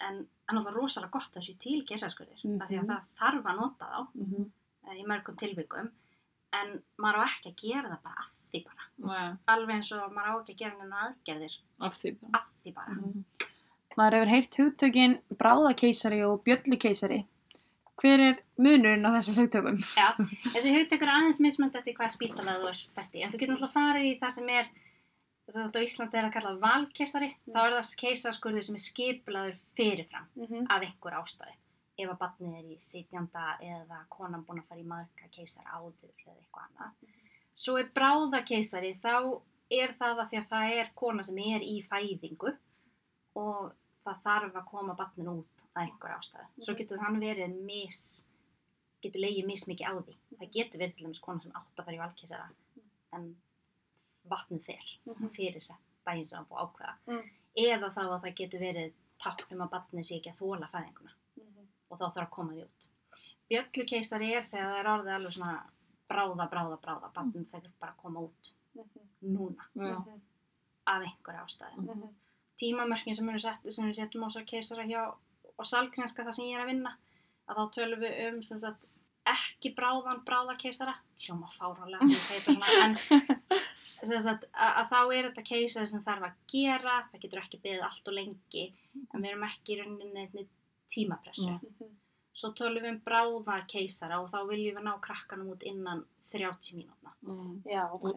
En 0.00 0.14
það 0.22 0.50
er 0.50 0.54
náttúrulega 0.54 0.76
rosalega 0.78 1.10
gott 1.10 1.30
að 1.34 1.40
þessu 1.42 1.58
til 1.58 1.82
keisaraskurðir. 1.90 2.44
Mm 2.44 2.54
Mhm. 2.54 2.68
Því 2.68 2.78
að 2.80 2.86
það 2.86 3.06
þarf 3.18 3.44
að 3.50 3.56
nota 3.60 3.86
þá 3.90 4.00
Mhm. 4.14 4.50
eh, 4.86 4.94
í 4.94 5.04
mörgum 5.06 5.36
tilvikum 5.36 5.90
en 6.52 6.82
maður 6.98 7.20
á 7.20 7.24
ekki 7.30 7.50
að 7.52 7.60
gera 7.64 7.88
það 7.94 8.02
bara 8.08 8.24
að 8.24 8.36
því 8.50 8.60
bara 8.66 8.86
Nei, 9.00 9.36
alveg 9.54 9.74
eins 9.76 9.92
og 9.96 10.12
maður 10.12 10.30
á 10.30 10.34
ekki 10.40 10.54
að 10.54 10.62
gera 10.64 10.78
neina 10.80 11.02
aðgerðir 11.08 11.54
af 11.80 11.98
því 12.02 12.10
bara. 12.20 12.40
að 12.40 12.48
því 12.64 12.74
bara 12.74 12.94
Mhm. 13.00 13.24
Maður 13.98 14.14
hefur 14.16 14.30
heyrt 14.30 14.54
hugtökin 14.60 15.14
bráðakeisari 15.34 16.20
og 16.24 16.44
bjöllukeisari. 16.46 17.24
Hver 18.00 18.20
er 18.20 18.36
munurinn 18.56 19.04
á 19.04 19.10
þessum 19.18 19.34
hugtökum? 19.36 19.78
Já, 19.98 20.14
þessi 20.54 20.70
hugtökur 20.76 21.08
er 21.08 21.14
aðeins 21.16 21.40
mismönd 21.42 21.74
eftir 21.76 21.94
hvað 21.98 22.14
spítala 22.14 22.54
þú 22.62 22.68
ert 22.70 22.86
fætt 22.94 23.14
í 23.18 23.24
en 23.24 23.32
þú 23.32 23.40
getur 23.42 23.54
náttúrulega 23.56 23.74
farið 23.74 24.06
í 24.06 24.18
það 24.22 24.30
sem 24.36 24.48
er 24.48 24.70
þess 25.50 25.58
að 25.58 25.76
á 25.76 25.80
Íslandi 25.84 26.14
er 26.20 26.28
að 26.28 26.32
kalla 26.36 26.54
valkeisari 26.62 27.30
þá 27.50 27.58
er 27.66 27.72
það 27.76 27.96
keisaskurður 28.04 28.62
sem 28.64 28.78
er 28.78 28.84
skipulaður 28.86 29.58
fyrirfram 29.76 30.26
af 30.70 30.80
einhver 30.86 31.18
ástæðu 31.20 31.54
ef 32.00 32.12
að 32.12 32.20
barnið 32.22 32.56
er 32.58 32.70
í 32.74 32.78
sitjanda 32.84 33.44
eða 33.64 34.00
konan 34.12 34.44
búin 34.46 34.62
að 34.62 34.70
fara 34.70 34.82
í 34.82 34.88
marga 34.88 35.28
keisar 35.34 35.66
áður 35.68 36.12
eða 36.24 36.36
eitthvað 36.36 36.66
annað. 36.66 37.12
Svo 37.60 37.76
er 37.80 37.90
bráðakeisari, 37.96 38.94
þá 39.02 39.14
er 39.70 39.94
það 39.98 40.22
að 40.22 40.30
því 40.30 40.40
að 40.40 40.48
það 40.54 40.74
er 40.78 40.90
kona 40.98 41.26
sem 41.26 41.38
er 41.44 41.66
í 41.66 41.76
fæðingu 41.86 42.54
og 43.40 43.70
það 44.04 44.24
þarf 44.24 44.56
að 44.56 44.68
koma 44.70 44.96
barninu 44.98 45.36
út 45.42 45.66
að 45.74 45.82
einhver 45.84 46.16
ástæðu. 46.16 46.48
Svo 46.64 46.76
getur 46.78 47.02
hann 47.04 47.20
verið 47.22 47.58
mis, 47.66 48.02
getur 49.04 49.24
leiðið 49.26 49.50
mismikið 49.50 49.92
á 49.92 49.94
því. 50.00 50.16
Það 50.38 50.56
getur 50.56 50.82
verið 50.82 50.96
til 50.96 51.06
dæmis 51.06 51.22
kona 51.26 51.44
sem 51.44 51.54
átt 51.60 51.76
að 51.76 51.86
fara 51.86 51.98
í 51.98 52.02
valkeisara 52.02 52.48
en 53.18 53.30
vatnið 54.30 54.66
fer 54.66 54.90
fyrir 55.36 55.62
sett 55.64 55.86
daginn 56.06 56.28
sem 56.28 56.40
hann 56.40 56.48
búið 56.48 56.64
ákveða. 56.64 56.96
Mm. 57.10 57.30
Eða 57.60 57.92
þá 57.92 58.02
að 58.06 58.18
það 58.24 58.36
getur 58.40 58.64
verið 58.64 58.98
táknum 59.20 59.64
að 59.66 59.72
barnið 59.74 60.06
sé 60.08 60.18
ekki 60.18 60.32
að 60.32 60.40
þóla 60.40 60.68
fæðinguna 60.72 61.16
og 61.90 61.98
þá 61.98 62.06
þarf 62.06 62.24
að 62.24 62.32
koma 62.36 62.56
því 62.56 62.64
út. 62.66 62.88
Bjöllukeisari 63.50 64.32
er 64.38 64.48
þegar 64.48 64.70
það 64.70 64.80
er 64.80 64.90
orðið 64.94 65.14
alveg 65.16 65.36
svona 65.36 65.54
bráða, 66.10 66.48
bráða, 66.52 66.80
bráða, 66.84 67.12
barnið 67.14 67.48
þegar 67.50 67.72
bara 67.82 67.94
að 67.94 68.02
koma 68.04 68.26
út 68.26 68.52
núna. 69.20 69.66
Já. 69.74 69.96
af 70.90 71.02
einhverja 71.04 71.42
ástæðu. 71.44 72.10
Tímamörkin 72.60 73.16
sem 73.16 73.28
sett, 73.38 73.66
sem 73.72 73.88
við 73.88 73.98
setjum 73.98 74.24
á 74.26 74.28
svo 74.32 74.42
keisara 74.48 74.86
hjá 74.88 75.02
á 75.60 75.62
salkrenska 75.68 76.24
það 76.24 76.36
sem 76.36 76.48
ég 76.48 76.56
er 76.56 76.64
að 76.64 76.72
vinna 76.72 76.94
að 77.50 77.58
þá 77.60 77.74
tölum 77.76 78.02
við 78.04 78.18
um 78.28 78.40
sem 78.46 78.60
sagt, 78.62 78.86
ekki 79.30 79.72
bráðan 79.76 80.22
bráðakeisara 80.26 80.94
hljóma 81.20 81.50
fárálega 81.52 82.06
því 82.06 82.14
ég 82.14 82.22
segi 82.24 82.40
þetta 82.40 82.54
svona 82.56 82.84
en 82.84 82.94
sem 84.08 84.22
sagt, 84.24 84.46
að, 84.54 84.70
að 84.80 84.92
þá 84.92 85.00
er 85.02 85.28
þetta 85.28 85.44
keisari 85.50 85.90
sem 85.90 86.04
þarf 86.06 86.28
að 86.30 86.38
gera 86.54 86.96
það 87.10 87.24
getur 87.24 87.42
ekki 87.42 87.60
beðið 87.66 87.86
allt 87.88 88.10
og 88.10 88.16
lengi 88.16 88.64
en 89.02 89.20
við 89.20 89.28
erum 89.32 89.46
ekki 89.50 89.74
í 89.74 89.78
rauninni 89.82 90.46
tímapressu 90.94 91.50
Mm. 91.60 91.90
svo 92.40 92.50
tölum 92.56 92.82
við 92.82 92.90
um 92.94 93.00
bráðakeisara 93.06 94.20
og 94.22 94.30
þá 94.32 94.38
viljum 94.48 94.76
við 94.78 94.84
ná 94.84 94.94
krakkanum 95.00 95.50
út 95.54 95.62
innan 95.62 96.04
30 96.32 96.74
mínútna 96.76 97.10
Mm. 97.26 97.62
Já, 97.66 97.84
ok. 97.92 98.14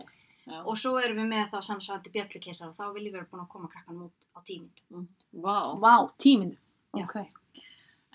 Já. 0.48 0.60
og 0.66 0.76
svo 0.78 0.98
erum 1.00 1.18
við 1.18 1.28
með 1.34 1.50
þá 1.52 1.60
samsvarandi 1.62 2.12
bjöllukeisara 2.12 2.70
og 2.70 2.76
þá 2.78 2.94
viljum 2.94 3.14
við 3.14 3.20
vera 3.20 3.28
búin 3.32 3.42
að 3.46 3.50
koma 3.50 3.68
krakkanum 3.70 4.04
út 4.10 4.12
á 4.36 4.40
tíminn 4.44 5.08
Vá. 5.34 5.80
Vá, 5.80 6.12
tíminu. 6.18 6.58
Já. 6.96 7.04
Ok. 7.06 7.16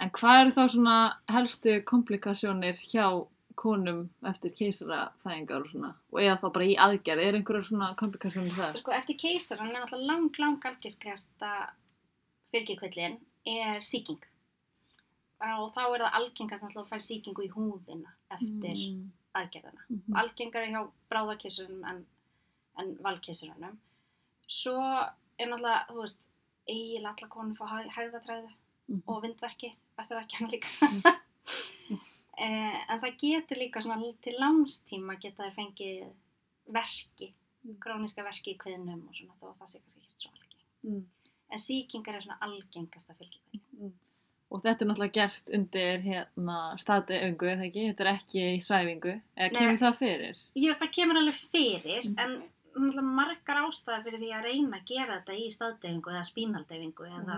En 0.01 0.11
hvað 0.11 0.41
eru 0.41 0.51
þá 0.51 0.69
svona 0.71 0.97
helstu 1.29 1.83
komplikasjónir 1.85 2.77
hjá 2.79 3.27
konum 3.57 4.09
eftir 4.25 4.51
keisarafæðingar 4.55 5.61
og 5.65 5.67
svona? 5.73 5.95
Og 6.13 6.21
eða 6.21 6.37
þá 6.39 6.53
bara 6.53 6.65
í 6.65 6.77
aðgerð, 6.79 7.23
er 7.25 7.35
einhverjar 7.35 7.65
svona 7.67 7.89
komplikasjónir 7.97 8.55
þar? 8.55 8.77
sko 8.79 8.93
eftir 8.93 9.17
keisaran 9.19 9.71
er 9.75 9.81
náttúrulega 9.83 10.07
lang, 10.07 10.31
lang 10.39 10.61
algiskasta 10.65 11.71
fylgikvillin 12.53 13.19
er 13.47 13.81
sýking 13.83 14.21
og 15.41 15.73
þá 15.75 15.83
er 15.95 16.01
það 16.03 16.17
algengast 16.19 16.63
náttúrulega 16.63 16.85
að 16.85 16.93
færa 16.93 17.07
sýkingu 17.09 17.45
í 17.47 17.51
húðina 17.55 18.11
eftir 18.31 18.77
Mm. 18.79 19.11
aðgerðina 19.39 19.83
Mhm. 19.89 20.17
algengari 20.17 20.71
hjá 20.73 20.81
bráðakeisarunum 21.11 21.85
en, 21.91 22.07
en 22.79 22.97
valkeisarunum 23.05 23.79
svo 24.49 24.75
er 25.39 25.47
náttúrulega, 25.47 25.87
þú 25.89 26.01
veist 26.03 26.27
eiginlega 26.69 27.15
alla 27.19 27.29
konur 27.29 27.57
fá 27.57 27.67
hæ- 27.69 27.91
hægðatræðu 27.97 28.51
Mhm. 28.89 29.03
og 29.07 29.23
vindverki 29.23 29.75
eftir 29.99 30.17
aðgerðina 30.17 30.51
líka 30.51 30.69
eh, 32.39 32.91
en 32.91 33.01
það 33.01 33.17
getur 33.23 33.57
líka 33.63 33.83
svona 33.83 34.13
til 34.23 34.35
langstíma 34.41 35.19
geta 35.21 35.45
þær 35.45 35.55
fengið 35.55 36.09
verki 36.69 37.33
króniska 37.83 38.25
verki 38.25 38.55
í 38.55 38.59
kviðnum 38.59 39.07
og 39.09 39.15
svona 39.15 39.35
að 39.43 39.57
það 39.61 39.69
sé 39.73 39.79
kannski 39.83 40.01
ekki 40.03 40.19
svo 40.25 40.31
algeng 40.33 40.47
Mm. 40.85 41.05
en 41.51 41.59
sýkingar 41.59 42.15
er 42.15 42.23
svona 42.23 42.39
algengasta 42.41 43.15
fylgikvillin 43.19 43.63
Og 44.51 44.63
þetta 44.65 44.85
er 44.85 44.89
náttúrulega 44.89 45.13
gert 45.13 45.51
undir 45.53 45.99
hérna 46.01 46.59
staðdöfingu, 46.81 47.49
eða 47.53 47.65
ekki? 47.67 47.83
Þetta 47.91 48.05
er 48.07 48.11
ekki 48.15 48.45
í 48.57 48.61
svæfingu. 48.65 49.13
Eða 49.37 49.51
Nei. 49.53 49.59
kemur 49.59 49.81
það 49.83 49.99
fyrir? 49.99 50.39
Já, 50.57 50.71
það 50.81 50.93
kemur 50.97 51.17
alveg 51.21 51.41
fyrir, 51.53 52.07
Mm. 52.09 52.19
en 52.19 52.43
náttúrulega 52.79 53.15
margar 53.19 53.61
ástæði 53.67 54.05
fyrir 54.07 54.21
því 54.23 54.31
að 54.39 54.45
reyna 54.49 54.77
að 54.79 54.87
gera 54.87 55.19
þetta 55.21 55.37
í 55.37 55.51
staðdeyfingu 55.53 56.11
eða 56.15 56.25
spínaldeyfingu 56.31 57.05
eða 57.19 57.37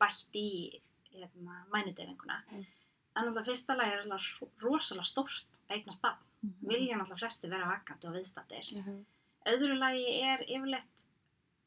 bætt 0.00 0.32
í 0.34 0.80
hérna, 1.12 1.54
mænudeyfinguna. 1.74 2.38
Mm. 2.52 2.64
En 3.16 3.24
náttúrulega 3.24 3.44
fyrsta 3.50 3.76
lagi 3.76 3.92
er 3.92 4.06
rosalega 4.62 5.04
stórt 5.04 5.44
að 5.68 5.76
eignast 5.76 6.00
barn. 6.02 6.16
Mhm. 6.42 6.68
Vilja 6.68 6.96
náttúrulega 6.96 7.18
flesti 7.18 7.48
vera 7.50 7.66
vakandi 7.68 8.06
og 8.08 8.14
viðstattir. 8.14 8.72
Mhm. 8.76 9.04
Öðru 9.46 9.78
lagi 9.78 10.22
er 10.22 10.38
yfirleitt 10.48 10.88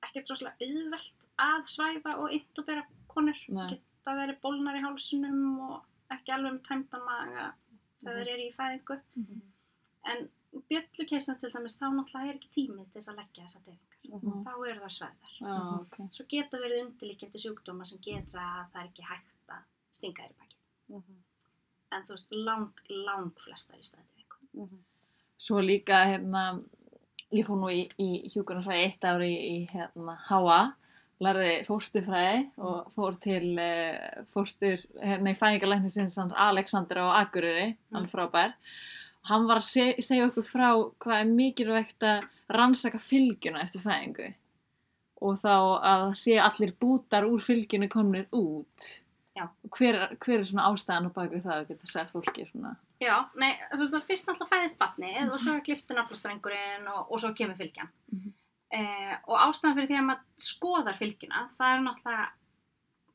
ekkert 0.03 0.29
rosalega 0.29 0.55
auðvelt 0.61 1.27
að 1.37 1.61
svæfa 1.67 2.17
og 2.17 2.31
intubera 2.31 2.83
konur. 3.07 3.37
Nei. 3.49 3.79
Geta 4.09 4.17
verið 4.25 4.37
bólnar 4.41 4.77
í 4.77 4.81
hálsunum 4.81 5.41
og 5.61 6.13
ekki 6.15 6.31
alveg 6.33 6.55
með 6.55 6.63
tæmdan 6.65 7.03
maga 7.05 7.43
þegar 8.01 8.15
Mhm. 8.15 8.23
þeir 8.23 8.31
eru 8.33 8.45
í 8.47 8.53
fæðingu. 8.57 8.95
Mhm. 9.15 9.41
En 10.09 10.29
bjöllukeisan 10.69 11.39
til 11.39 11.51
dæmis, 11.51 11.77
þá 11.77 11.85
náttúrulega 11.93 12.29
er 12.29 12.33
ekki 12.39 12.49
tími 12.55 12.85
til 12.89 13.01
þess 13.01 13.09
að 13.09 13.17
leggja 13.19 13.43
þessa 13.43 13.59
deyfingar. 13.65 13.99
Mhm. 14.09 14.43
Þá 14.45 14.69
eru 14.69 14.79
það 14.79 14.95
sveðar. 14.97 16.09
Svo 16.11 16.25
geta 16.27 16.57
verið 16.57 16.85
undirlikjandi 16.87 17.37
sjúkdóma 17.43 17.85
sem 17.87 17.99
gera 18.01 18.41
að 18.41 18.71
það 18.73 18.81
er 18.81 18.87
ekki 18.89 19.03
hægt 19.03 19.49
að 19.49 19.63
stinga 19.93 20.23
þér 20.23 20.31
í 20.31 20.39
baki. 20.39 20.55
Mhm. 20.89 21.15
En 21.91 22.03
þú 22.03 22.09
veist, 22.09 22.27
lang, 22.31 22.73
lang 22.89 23.31
flestar 23.45 23.77
í 23.77 23.85
staðdeyfingu. 23.85 24.79
Svo 25.37 25.61
líka, 25.61 26.03
hérna, 26.05 26.63
ég 27.31 27.45
fór 27.45 27.57
nú 27.61 27.69
í, 27.69 27.91
í 27.99 28.29
hjúkunarsfræði 28.33 28.85
eitt 28.85 29.01
ári 29.01 29.29
í, 29.37 29.61
í 29.61 29.67
hérna, 29.69 30.17
Háa, 30.17 30.73
lærði 31.23 31.53
fósturfræði 31.67 32.43
og 32.63 32.91
fór 32.95 33.17
til 33.23 33.51
uh, 33.59 34.23
fóstur, 34.31 34.79
hérna, 35.03 35.33
í 35.33 35.39
fæðingarlæknisins 35.39 36.19
hans 36.21 36.35
Alexander 36.39 37.03
á 37.03 37.19
Akureyri, 37.23 37.73
hann 37.95 38.07
frábær. 38.11 38.55
Hann 39.27 39.49
var 39.49 39.59
að 39.59 39.67
se, 39.67 39.87
segja 39.99 40.29
okkur 40.29 40.47
frá 40.47 40.69
hvað 41.03 41.17
er 41.17 41.33
mikilvægt 41.33 42.05
að 42.07 42.27
rannsaka 42.55 43.01
fylgjuna 43.03 43.65
eftir 43.65 43.83
fæðingu 43.83 44.31
og 45.19 45.35
þá 45.41 45.55
að 45.83 46.05
sé 46.15 46.37
allir 46.39 46.71
bútar 46.79 47.27
úr 47.27 47.43
fylgjunu 47.43 47.89
komnir 47.91 48.27
út. 48.35 48.87
Hver, 49.71 49.95
hver 50.19 50.41
er 50.41 50.47
svona 50.47 50.67
ástæðan 50.67 51.07
á 51.07 51.15
baku 51.15 51.39
það 51.39 51.55
að 51.55 51.67
geta 51.69 51.87
sett 51.87 52.09
fólki 52.11 52.43
svona? 52.49 52.73
Já, 52.99 53.13
nei, 53.39 53.53
þú 53.71 53.79
veist, 53.79 53.93
það 53.93 54.07
fyrst 54.09 54.27
náttúrulega 54.27 54.55
fæðist 54.55 54.79
batnið 54.81 55.29
og 55.31 55.39
svo 55.39 55.53
er 55.55 55.61
kliftu 55.63 55.95
naflastrengurinn 55.95 56.89
og, 56.91 57.05
og 57.07 57.21
svo 57.23 57.31
kemur 57.37 57.59
fylgjan. 57.59 57.91
Mhm. 58.11 58.33
Eh, 58.71 59.15
og 59.27 59.37
ástæðan 59.39 59.75
fyrir 59.75 59.87
því 59.89 59.97
að 59.99 60.07
maður 60.09 60.25
skoðar 60.49 60.97
fylgjuna, 60.99 61.49
það 61.57 61.73
er 61.75 61.81
náttúrulega 61.85 62.27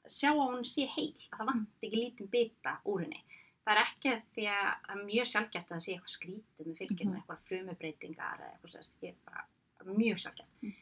sjá 0.06 0.30
að 0.34 0.40
hún 0.52 0.64
sé 0.68 0.86
heil, 0.96 1.14
að 1.32 1.38
það 1.38 1.46
vanti 1.50 1.86
ekki 1.88 2.00
lítinn 2.02 2.30
bita 2.30 2.72
úr 2.84 3.00
henni. 3.04 3.20
Það 3.64 3.72
er 3.74 3.80
ekki 3.84 4.10
því 4.34 4.46
að 4.52 4.64
það 4.84 4.94
er 4.96 5.04
mjög 5.08 5.26
sjálfgæft 5.30 5.68
að 5.70 5.74
það 5.76 5.84
sé 5.84 5.92
eitthvað 5.94 6.14
skrítið 6.14 6.66
með 6.68 6.78
fylgjuna, 6.80 7.10
Mhm. 7.10 7.20
eitthvað 7.20 7.44
frumubreitingar 7.48 8.40
eða 8.40 8.50
eitthvað 8.52 8.74
þess, 8.74 8.94
það 9.00 9.08
er 9.08 9.16
bara 9.24 9.94
mjög 9.98 10.18
sjálfgæft. 10.24 10.50
Mhm. 10.62 10.74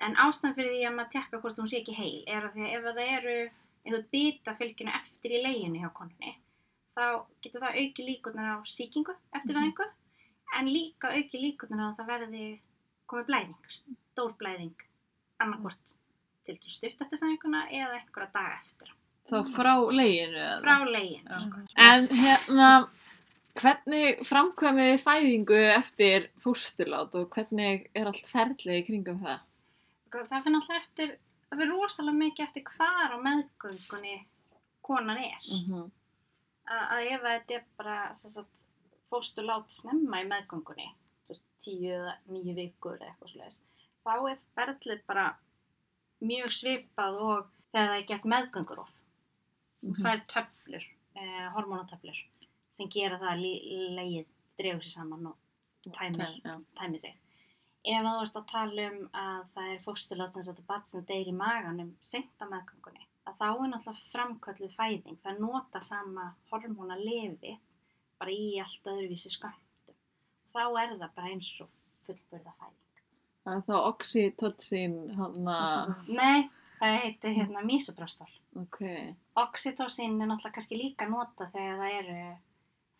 En 0.00 0.14
ástæðan 0.16 0.54
fyrir 0.56 0.72
því 0.72 0.84
að 0.88 0.94
maður 0.96 1.10
tekka 1.10 1.40
hvort 1.40 1.58
hún 1.60 1.68
sé 1.68 1.76
ekki 1.82 1.94
heil 1.94 2.24
er 2.26 2.42
að 2.48 2.54
því 2.54 2.62
að 2.64 2.72
ef 2.76 2.82
það 2.84 3.18
eru 3.18 3.50
einhvern 3.84 4.06
bita 4.12 4.54
fylgjuna 4.54 4.94
eftir 5.02 5.30
í 5.30 5.42
leginu 5.44 5.80
hjá 5.80 5.90
konunni, 5.92 6.36
þá 6.96 7.26
getur 7.42 7.60
það 7.60 7.76
auki 7.80 8.02
líkurnar 8.08 8.56
á 8.56 8.58
sýkingu 8.64 9.14
eftir 9.34 9.54
Mhm. 9.54 9.60
fæðingu, 9.60 9.90
en 10.56 10.66
líka 10.66 11.08
auki 11.12 11.36
líkurnar 11.44 11.80
á 11.84 11.88
að 11.92 11.96
það 11.98 12.06
verði 12.08 12.60
komið 13.10 13.28
blæðing, 13.30 13.74
stór 13.74 14.32
blæðing, 14.38 14.86
annarkvort 15.42 15.96
til 16.46 16.56
til 16.60 16.72
stutt 16.74 17.04
eftir 17.04 17.20
fæðinguna 17.20 17.66
eða 17.68 17.98
einhverja 17.98 18.32
daga 18.34 18.56
eftir. 18.62 18.94
Þá 19.30 19.38
frá 19.52 19.74
leginu 19.94 20.38
eða? 20.38 20.58
Frá 20.64 20.86
leginu, 20.90 21.40
sko. 21.44 21.62
En 21.78 22.08
hérna, 22.10 22.70
hvernig 23.60 24.22
framkvæmið 24.26 24.90
þið 24.90 25.04
fæðingu 25.04 25.60
eftir 25.76 26.28
fósturlát 26.42 27.14
og 27.18 27.28
hvernig 27.34 27.86
er 27.94 28.10
allt 28.10 28.30
ferlið 28.30 28.80
í 28.80 28.86
kringum 28.88 29.20
það? 29.22 29.44
Sko, 30.08 30.24
það 30.26 30.46
fyrir 30.46 30.58
alltaf 30.60 30.80
eftir, 30.80 31.14
það 31.48 31.62
fyrir 31.62 31.74
rosalega 31.76 32.22
mikið 32.24 32.46
eftir 32.48 32.66
hvar 32.74 33.14
á 33.14 33.18
meðgöngunni 33.26 34.16
konan 34.86 35.22
er. 35.22 35.38
Mm 35.46 35.66
-hmm. 35.68 35.90
Að, 36.70 37.06
ef 37.14 37.22
þetta 37.26 37.54
er 37.54 37.64
bara 37.78 38.14
sem 38.14 38.30
sagt, 38.30 38.56
fóstur 39.10 39.46
lát 39.46 39.70
snemma 39.72 40.22
í 40.22 40.26
meðgöngunni, 40.26 40.90
tíu 41.64 41.92
eða 41.96 42.16
nýju 42.32 42.54
vikur 42.56 42.96
eða 42.98 43.10
eitthvað 43.12 43.32
slags, 43.34 43.60
þá 44.04 44.14
er 44.30 44.42
ferlið 44.56 45.02
bara 45.06 45.26
mjög 46.20 46.52
svipað 46.56 47.20
og 47.24 47.50
þegar 47.72 47.88
það 47.92 47.96
er 47.98 48.08
gert 48.10 48.28
meðgöngurof. 48.34 48.92
Mhm. 49.82 49.94
Þú 49.94 50.02
fær 50.04 50.26
töflur, 50.34 50.84
eh, 51.16 51.48
hormonatöflur, 51.54 52.18
sem 52.70 52.88
gera 52.88 53.18
það 53.18 53.32
að 53.32 53.42
leið 53.98 54.26
dregur 54.58 54.84
sér 54.84 54.96
saman 54.98 55.26
og 55.26 55.36
tæmir 55.92 56.40
Já. 56.44 56.60
tæmi 56.76 56.98
sig. 56.98 57.14
Ef 57.82 58.02
þú 58.04 58.22
ert 58.22 58.36
að 58.36 58.50
tala 58.50 58.90
um 58.90 59.08
að 59.14 59.46
það 59.54 59.70
er 59.74 59.78
fósturlát 59.86 60.34
sem 60.34 60.42
þetta 60.42 60.66
bat 60.66 60.88
sem 60.88 61.04
deyr 61.08 61.28
í 61.28 61.32
maganum 61.32 61.94
seint 62.00 62.36
á 62.36 62.44
meðgöngunni, 62.44 63.06
að 63.26 63.38
þá 63.40 63.48
er 63.48 63.70
náttúrulega 63.70 64.10
framkölluð 64.12 64.74
fæðing. 64.76 65.18
Það 65.24 65.40
nota 65.40 65.80
sama 65.80 66.34
hormóna 66.50 66.98
lifið 67.00 67.58
bara 68.18 68.30
í 68.30 68.60
allt 68.60 68.84
öðruvísi 68.84 69.32
skömmtum. 69.32 69.69
Þá 70.54 70.62
er 70.82 70.94
það 70.98 71.10
bara 71.16 71.30
eins 71.30 71.50
og 71.64 71.68
fullburða 72.06 72.52
fæðing. 72.58 73.02
Það 73.44 73.56
er 73.56 73.64
þá 73.68 73.74
oxytocin, 73.88 74.96
hann 75.16 75.50
að, 75.54 75.92
Nei, 76.12 76.48
það 76.80 76.96
heitir 77.04 77.36
hérna 77.38 77.62
mísoprostol. 77.64 78.28
ok, 78.60 78.80
Oxytocin 79.40 80.18
er 80.20 80.28
náttúrulega 80.28 80.56
kannski 80.58 80.78
líka 80.80 81.06
nota 81.08 81.46
þegar 81.52 81.78
það 81.80 81.98
eru 82.00 82.16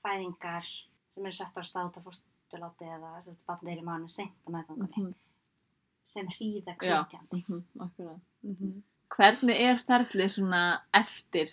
fæðingar 0.05 0.69
sem 1.11 1.27
eru 1.27 1.37
sett 1.37 1.59
á 1.59 1.63
stát 1.67 1.99
á 1.99 2.01
fósturláti 2.05 2.87
eða 2.87 3.11
deyr 3.65 3.83
í 3.83 3.85
maganum 3.85 4.09
seint 4.09 4.37
á 4.47 4.49
meðgöngunni 4.55 5.03
mhm, 5.11 5.15
sem 6.07 6.31
hríða 6.37 6.77
já, 6.79 7.03
kveitjandi. 7.03 7.43
mhm, 7.43 7.65
akkurat. 7.87 8.81
Hvernig 9.11 9.61
er 9.67 9.83
ferlið 9.89 10.33
svona 10.37 10.63
eftir 10.95 11.51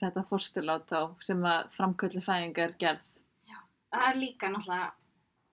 þetta 0.00 0.24
fósturlát 0.26 0.88
þá 0.88 1.00
sem 1.22 1.44
að 1.44 1.68
framköllu 1.76 2.24
fæðingar 2.24 2.72
er 2.72 2.78
gerð? 2.80 3.08
það 3.92 4.08
er 4.08 4.16
líka 4.16 4.48
náttúrulega 4.48 4.92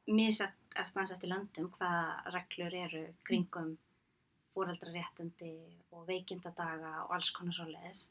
misett 0.09 0.55
eftir 0.75 0.99
hans 1.01 1.11
eftir 1.15 1.29
löndum 1.31 1.69
hvaða 1.77 2.33
reglur 2.33 2.75
eru 2.85 3.03
kringum 3.27 3.77
fóreldraréttindi 4.53 5.51
og 5.93 6.05
veikindadaga 6.09 6.93
og 7.05 7.13
alls 7.15 7.29
konar 7.35 7.55
svo 7.55 7.67
leiðis 7.69 8.07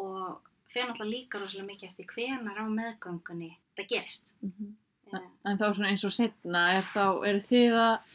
og 0.00 0.40
fyrir 0.72 0.88
náttúrulega 0.90 1.12
líka 1.14 1.40
rosalega 1.40 1.68
mikið 1.70 1.88
eftir 1.90 2.08
hvenar 2.14 2.58
á 2.60 2.64
meðgöngunni 2.68 3.52
það 3.78 3.88
gerist. 3.94 4.32
Mm 4.42 4.74
Eh, 5.14 5.20
En 5.44 5.58
þá 5.60 5.66
svona 5.76 5.88
eins 5.92 6.02
og 6.08 6.12
setna, 6.16 6.60
er 6.74 6.82
þá, 6.88 7.02
eru 7.28 7.40
þið 7.44 7.74
að, 7.76 8.06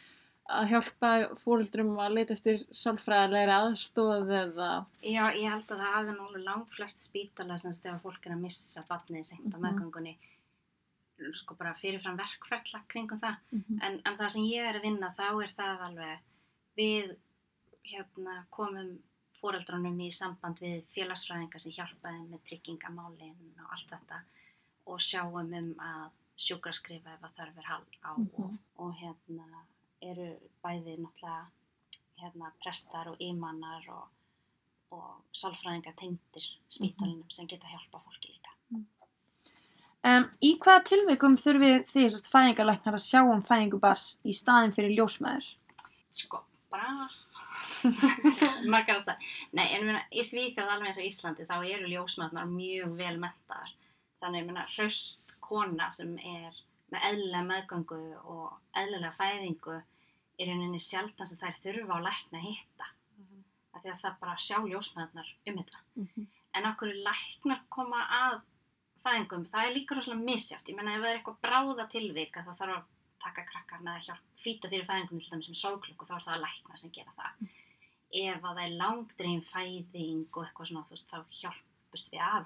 að 0.58 0.70
hjálpa 0.72 1.10
fóreldrum 1.38 1.92
að 2.02 2.16
leita 2.18 2.34
eftir 2.34 2.64
sálfræðilegri 2.76 3.54
aðstóð 3.56 4.32
eða? 4.40 4.70
Já, 5.06 5.22
ég 5.38 5.46
held 5.54 5.70
að 5.70 5.78
það 5.84 5.94
hafi 5.94 6.16
náttúrulega 6.16 6.48
langflest 6.50 7.04
spítala 7.06 7.58
sem 7.62 7.76
þegar 7.78 8.02
fólk 8.04 8.26
er 8.26 8.34
að 8.36 8.42
missa 8.42 8.84
barnið 8.90 9.24
seint 9.30 9.54
á 9.54 9.56
Mhm. 9.56 9.62
meðgöngunni 9.68 10.16
sko 11.36 11.56
bara 11.56 11.74
fyrirfram 11.76 12.18
verkferðla 12.18 12.82
kringum 12.88 13.20
það 13.20 13.36
Mhm. 13.52 13.80
en, 13.82 14.02
en 14.06 14.18
það 14.18 14.30
sem 14.30 14.44
ég 14.44 14.70
er 14.70 14.76
að 14.80 14.82
vinna 14.88 15.14
þá 15.18 15.44
er 15.44 15.54
það 15.58 15.82
alveg 15.88 16.20
við 16.78 17.16
hérna 17.84 18.46
komum 18.52 19.00
fóreldrunum 19.42 20.00
í 20.04 20.10
samband 20.12 20.60
við 20.60 20.84
félagsfræðinga 20.94 21.60
sem 21.60 21.72
hjálpa 21.72 22.10
þeim 22.12 22.30
með 22.34 22.42
tryggingamálin 22.50 23.36
og 23.64 23.72
allt 23.72 23.90
þetta 23.90 24.22
og 24.88 25.00
sjáum 25.00 25.54
um 25.54 25.74
að 25.80 26.10
sjúkraskrifa 26.40 27.14
ef 27.14 27.24
að 27.24 27.36
þarf 27.38 27.58
er 27.58 27.64
hal 27.64 27.86
á 28.04 28.12
og, 28.12 28.20
Mhm. 28.52 28.60
og 28.78 28.94
hérna 28.96 29.64
eru 30.02 30.28
bæði 30.64 30.98
náttúrulega 30.98 31.48
hérna 32.20 32.52
prestar 32.64 33.08
og 33.08 33.18
ímannar 33.20 33.88
og, 33.90 34.08
og 34.92 35.22
sálfræðinga 35.34 35.94
tengdir 35.96 36.46
spítalinum 36.70 37.30
sem 37.32 37.48
geta 37.48 37.68
hjálpa 37.68 38.00
fólki. 38.04 38.39
Um, 40.10 40.26
í 40.42 40.54
hvaða 40.62 40.84
tilveikum 40.88 41.36
þurfið 41.38 41.74
þið 41.90 42.04
þessast 42.06 42.30
fæðingarlæknar 42.32 42.96
að 42.98 43.04
sjá 43.04 43.20
um 43.22 43.42
fæðingu 43.46 43.80
bars 43.84 44.06
í 44.24 44.34
staðin 44.38 44.74
fyrir 44.74 44.96
ljósmaður? 44.96 45.50
Sko, 46.16 46.40
bara 46.72 47.10
margar 48.74 48.98
að 48.98 49.04
stað. 49.04 49.28
Nei, 49.52 49.66
en 49.68 49.76
ég 49.82 49.86
meina, 49.86 50.02
í 50.10 50.24
Svíþjóð 50.26 50.72
alveg 50.74 50.92
eins 50.92 51.02
og 51.02 51.10
Íslandi 51.10 51.48
þá 51.50 51.56
eru 51.60 51.92
ljósmaðurnar 51.92 52.50
mjög 52.54 52.96
vel 53.00 53.16
mentaðar. 53.22 53.74
Þannig, 54.24 54.42
ég 54.42 54.50
meina, 54.50 54.66
hraust 54.76 55.36
kona 55.46 55.90
sem 55.96 56.16
er 56.18 56.62
með 56.90 57.08
eðlilega 57.12 57.46
meðgöngu 57.52 58.00
og 58.24 58.80
eðlilega 58.80 59.16
fæðingu 59.18 59.76
er 59.80 60.50
rauninni 60.50 60.80
sjaldan 60.84 61.30
sem 61.30 61.40
þær 61.40 61.60
þurfa 61.66 62.00
á 62.00 62.06
lækna 62.08 62.42
að 62.42 62.48
hitta. 62.48 62.90
Af 63.76 63.84
því 63.84 63.92
að 63.94 64.04
það 64.04 64.22
bara 64.24 64.40
sjá 64.42 64.58
ljósmaðurnar 64.64 65.34
um 65.50 65.60
þetta. 65.60 65.84
Mhm. 66.00 66.30
En 66.58 66.66
okkur 66.72 66.96
læknar 67.06 67.62
koma 67.70 68.00
að 68.10 68.40
fæðingum, 69.04 69.46
það 69.52 69.66
er 69.68 69.76
líka 69.76 69.96
rosalega 69.98 70.26
misjátt. 70.30 70.68
Ég 70.70 70.76
meina, 70.78 70.96
ef 70.96 71.02
það 71.04 71.10
er 71.12 71.20
eitthvað 71.20 71.40
bráða 71.46 71.86
tilvik 71.94 72.38
að 72.38 72.46
það 72.50 72.60
þarf 72.62 72.76
að 72.78 72.84
taka 73.24 73.44
krakkar 73.50 73.82
með 73.84 73.94
að 74.00 74.06
hjálp, 74.10 74.26
flýta 74.44 74.70
fyrir 74.72 74.86
fæðingum 74.88 75.20
til 75.24 75.30
dæmis 75.34 75.46
sem 75.50 75.58
sóklukku, 75.62 76.06
þá 76.08 76.14
er 76.18 76.26
það 76.28 76.36
að 76.38 76.44
lækna 76.46 76.78
sem 76.84 76.92
gera 76.96 77.16
það. 77.18 77.50
Ef 78.20 78.44
að 78.44 78.56
það 78.56 78.64
er 78.66 78.78
langdrein 78.82 79.42
fæðing 79.46 80.30
og 80.34 80.46
eitthvað 80.46 80.70
svona, 80.72 80.86
þú 80.88 80.96
veist, 80.96 81.10
þá 81.12 81.20
hjálpust 81.42 82.12
við 82.14 82.24
að. 82.26 82.46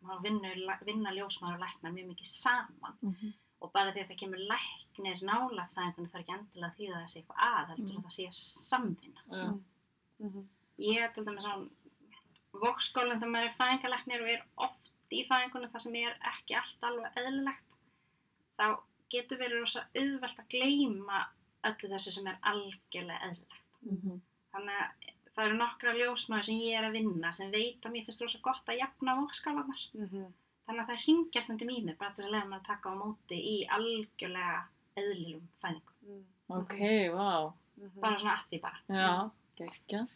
Þá 0.00 0.12
vinnur, 0.24 0.60
vinna 0.86 1.10
ljósmaður 1.16 1.56
og 1.58 1.64
læknar 1.64 1.92
mjög 1.96 2.10
mikið 2.12 2.28
saman. 2.30 2.98
Mhm. 3.02 3.32
Og 3.60 3.72
bara 3.72 3.92
því 3.92 4.00
að 4.00 4.08
það 4.08 4.20
kemur 4.22 4.44
læknir 4.48 5.18
nálægt 5.28 5.74
fæðingunni, 5.76 6.08
er 6.14 6.20
ekki 6.22 6.32
endilega 6.36 6.74
því 6.76 6.86
að 6.88 6.94
það 7.00 7.10
sé 7.12 7.18
eitthvað 7.20 7.42
að, 7.44 7.66
heldur 7.68 7.90
Mm. 7.90 7.98
að 7.98 8.06
það 8.06 8.14
sé 8.16 8.28
samvinna. 8.32 9.22
Já. 9.30 9.48
Ég 10.80 11.02
er 11.04 11.12
til 11.12 11.24
dæmis 11.26 11.44
á 11.44 11.54
vokskólinn 12.62 13.20
þegar 13.20 13.32
maður 13.34 13.48
er 13.50 13.58
fæðingalæknir 13.58 14.22
og 14.24 14.30
er 14.32 14.42
oft 15.10 15.18
í 15.18 15.26
fæðingunni 15.26 15.70
þar 15.72 15.82
sem 15.82 15.96
er 15.98 16.16
ekki 16.30 16.54
allt 16.54 16.84
alveg 16.86 17.16
eðlilegt 17.18 17.64
þá 18.58 18.66
getur 19.10 19.40
verið 19.40 19.60
rosa 19.60 19.82
auðvelt 19.96 20.38
að 20.38 20.50
gleyma 20.54 21.22
öllu 21.66 21.90
þessu 21.90 22.12
sem 22.14 22.26
er 22.30 22.36
algjörlega 22.46 23.24
eðlilegt. 23.26 23.64
Mhm. 23.82 24.20
Þannig 24.52 24.76
að 24.80 25.08
það 25.34 25.44
eru 25.46 25.56
nokkra 25.58 25.94
ljósmaður 25.96 26.44
sem 26.44 26.60
ég 26.60 26.78
er 26.78 26.84
að 26.86 26.96
vinna 26.98 27.32
sem 27.32 27.50
veit 27.50 27.82
að 27.82 27.92
mér 27.92 28.04
finnst 28.06 28.22
rosa 28.22 28.38
gott 28.42 28.66
að 28.68 28.78
jafna 28.78 29.16
vokskálanar. 29.20 29.82
Þannig 30.66 30.82
að 30.82 30.90
það 30.90 31.06
ringja 31.06 31.42
stundum 31.42 31.70
í 31.70 31.82
mig 31.84 31.98
bara 31.98 32.12
til 32.12 32.24
að 32.24 32.30
lega 32.30 32.46
maður 32.46 32.60
að 32.60 32.66
taka 32.70 32.90
á 32.90 32.94
móti 33.02 33.38
í 33.54 33.56
algjörlega 33.66 34.58
eðlilum 34.96 35.48
fæðingum. 35.62 36.24
Ok, 36.48 36.76
vá. 37.14 37.52
Bara 38.00 38.18
svona 38.18 38.36
að 38.36 38.46
því 38.50 38.60
bara. 38.60 38.78
Já, 38.86 39.30
geggja. 39.56 40.06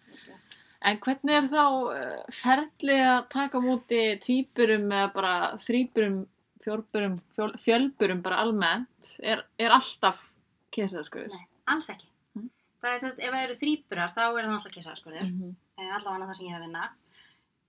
En 0.85 1.01
hvernig 1.05 1.37
er 1.39 1.49
þá 1.49 1.63
uh, 1.65 2.23
ferli 2.35 2.97
að 3.01 3.21
taka 3.33 3.61
á 3.61 3.67
móti 3.67 4.01
tvíburum 4.21 4.91
eða 4.93 5.11
bara 5.15 5.35
þrýburum, 5.65 6.19
fjórburum, 6.65 7.15
fjöl, 7.37 7.53
fjölburum 7.65 8.21
bara 8.25 8.43
almennt? 8.45 9.15
Er, 9.23 9.47
er 9.61 9.77
alltaf 9.77 10.27
keisaraskurður? 10.75 11.33
Nei, 11.33 11.47
alls 11.73 11.89
ekki. 11.95 12.11
Mm. 12.37 12.51
Það 12.85 12.93
er 12.93 13.03
sérst, 13.05 13.23
ef 13.23 13.33
það 13.33 13.47
eru 13.47 13.59
þrýburar 13.63 14.13
þá 14.13 14.23
er 14.27 14.35
það 14.35 14.53
náttúrulega 14.53 14.77
kísaraskurður. 14.77 15.27
Mm 15.31 15.41
-hmm. 15.41 15.57
eh, 15.81 15.91
allavega 15.99 16.29
það 16.31 16.39
sem 16.39 16.47
ég 16.47 16.55
er 16.55 16.61
að 16.61 16.67
vinna 16.69 16.91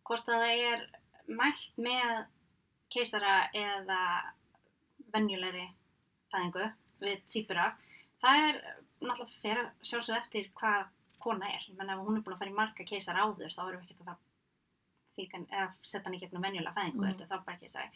hvort 0.05 0.29
að 0.29 0.43
það 0.43 0.63
er 0.71 0.85
mælt 1.39 1.79
með 1.81 2.11
keisara 2.93 3.37
eða 3.55 4.01
venjulegri 5.13 5.65
fæðingu 6.33 6.67
við 7.03 7.23
tvíbura 7.31 7.71
það 8.23 8.43
er 8.49 8.59
náttúrulega 9.01 9.41
fyrir 9.41 9.71
sjálfsög 9.81 10.19
eftir 10.19 10.51
hvað 10.59 10.85
kona 11.25 11.49
er 11.49 11.65
ég 11.69 11.75
menna 11.77 11.93
ef 11.97 12.05
hún 12.05 12.17
er 12.17 12.23
búin 12.25 12.35
að 12.35 12.39
fara 12.43 12.51
í 12.53 12.57
marga 12.61 12.85
keisara 12.91 13.25
áður 13.25 13.53
þá 13.55 13.61
erum 13.67 13.81
við 13.81 13.91
ekkert 13.91 14.13
að 14.13 14.17
það 15.49 15.75
setja 15.81 16.03
hann 16.05 16.15
í 16.17 16.19
gegnum 16.23 16.43
venjulega 16.43 16.73
fæðingu 16.75 17.03
Mm. 17.05 17.11
mm. 17.11 17.27
þá 17.29 17.37
bara 17.45 17.57
keisari 17.61 17.89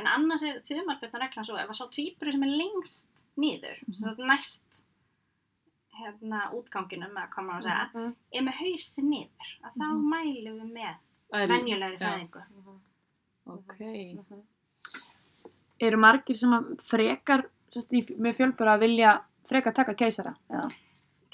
en 0.00 0.06
annars 0.10 0.42
er 0.42 0.62
þumalbjörna 0.68 1.20
reglan 1.22 1.44
svo 1.48 1.56
ef 1.62 1.70
að 1.70 1.78
sá 1.80 1.84
tvíburu 1.96 2.32
sem 2.34 2.42
er 2.48 2.54
lengst 2.62 3.08
niður 3.36 3.78
Mhm. 3.86 3.94
mm 3.94 4.14
-hmm. 4.14 4.26
næst 4.30 4.84
hérna 5.94 6.40
útganginum 6.58 7.14
eða 7.16 7.28
hvað 7.30 7.44
maður 7.46 7.58
að 7.58 7.92
segja 7.92 8.14
er 8.32 8.42
með 8.42 8.56
hausin 8.60 9.10
niður 9.10 9.48
að 9.64 9.72
þá 9.78 9.86
Mhm. 9.92 10.08
mælum 10.14 10.56
við 10.60 10.70
með 10.78 10.94
venjulegri 11.48 11.98
já. 11.98 12.10
fæðingu 12.10 12.42
ok. 13.46 13.74
Eru 15.80 15.96
margir 15.98 16.36
sem 16.36 16.50
að 16.50 16.68
frekar 16.86 17.44
sérst, 17.74 17.92
í, 17.92 18.02
með 18.18 18.36
fjölbara 18.38 18.74
að 18.76 18.80
vilja 18.80 19.14
frekar 19.48 19.74
taka 19.74 19.94
keisara? 19.94 20.34
Eða? 20.50 20.70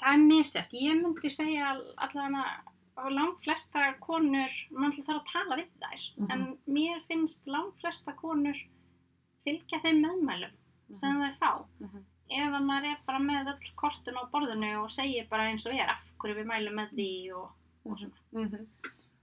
Það 0.01 0.13
er 0.13 0.21
misjæft, 0.25 0.73
ég 0.73 0.99
myndi 1.01 1.31
segja 1.33 1.71
allavega 1.97 2.43
á 3.01 3.03
langflesta 3.09 3.85
konur, 4.03 4.53
mann 4.71 4.93
þarf 4.93 5.21
að 5.21 5.31
tala 5.31 5.57
við 5.61 5.69
þær. 5.81 6.01
Mhm. 6.17 6.31
en 6.31 6.57
mér 6.67 7.01
finnst 7.07 7.47
langflesta 7.47 8.13
konur 8.19 8.57
fylgja 9.45 9.79
þeim 9.81 10.01
meðmælum 10.05 10.57
sem 10.93 11.21
þær 11.21 11.37
fá. 11.39 11.65
Mhm. 11.79 12.05
ef 12.31 12.53
að 12.55 12.63
maður 12.63 12.91
er 12.91 12.97
bara 13.05 13.19
með 13.19 13.47
öll 13.53 13.71
kortin 13.75 14.15
á 14.15 14.23
borðinu 14.31 14.83
og 14.83 14.89
segir 14.91 15.27
bara 15.29 15.49
eins 15.49 15.65
og 15.67 15.73
er 15.73 15.89
af 15.89 16.03
hverju 16.19 16.35
við 16.35 16.47
mælum 16.47 16.75
með 16.79 16.89
því? 16.95 17.33
og, 17.35 17.51
og 17.85 17.99
svona. 17.99 18.57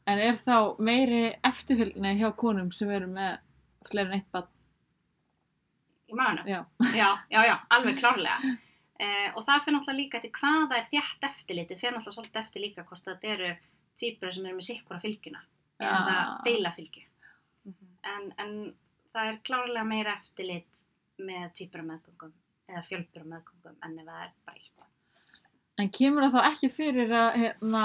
En 0.07 0.19
er 0.19 0.35
þá 0.35 0.77
meiri 0.79 1.35
eftirfylgni 1.45 2.19
hjá 2.21 2.31
konum 2.37 2.71
sem 2.73 2.91
eru 2.91 3.07
með 3.07 3.39
fleiri 3.89 4.09
en 4.09 4.15
eitt 4.19 4.33
bann? 4.33 4.49
í 6.09 6.17
maðunum 6.17 6.47
Já. 6.49 6.61
já, 6.97 7.09
já, 7.31 7.41
já, 7.45 7.57
alveg 7.71 7.99
klárlega 8.01 8.39
uh, 9.03 9.29
og 9.37 9.45
það 9.47 9.63
fyrir 9.65 9.77
náttúrulega 9.79 10.01
líka 10.03 10.21
til 10.25 10.31
hvað 10.39 10.65
það 10.73 10.79
er 10.81 10.89
þjætt 10.93 11.29
eftirlitið, 11.31 11.81
fyrir 11.83 11.97
náttúrulega 11.97 12.17
svolítið 12.19 12.43
eftir 12.43 12.65
líka 12.65 12.85
hvort 12.89 13.05
þetta 13.09 13.33
eru 13.37 13.53
tvíburar 13.99 14.35
sem 14.37 14.47
eru 14.47 14.59
með 14.59 14.69
sikkura 14.71 15.01
fylgjuna 15.05 15.45
eða 15.79 16.19
Ah. 16.19 16.43
deila 16.45 16.71
fylgju 16.75 17.05
en, 18.09 18.33
en 18.39 18.53
það 19.15 19.29
er 19.33 19.37
klárlega 19.47 19.85
meira 19.87 20.17
eftirlit 20.19 20.67
með 21.19 21.49
tvíbura 21.59 21.85
meðgöngum 21.87 22.33
eða 22.69 22.83
fjölbura 22.89 23.25
meðgöngum 23.33 23.77
en 23.87 23.99
ef 23.99 24.07
það 24.09 24.23
er 24.27 24.33
bara 24.47 24.63
eitt 24.63 24.85
En 25.79 25.91
kemur 25.95 26.25
það 26.27 26.33
þá 26.35 26.47
ekki 26.49 26.69
fyrir 26.75 27.13
að 27.15 27.37
hérna, 27.39 27.83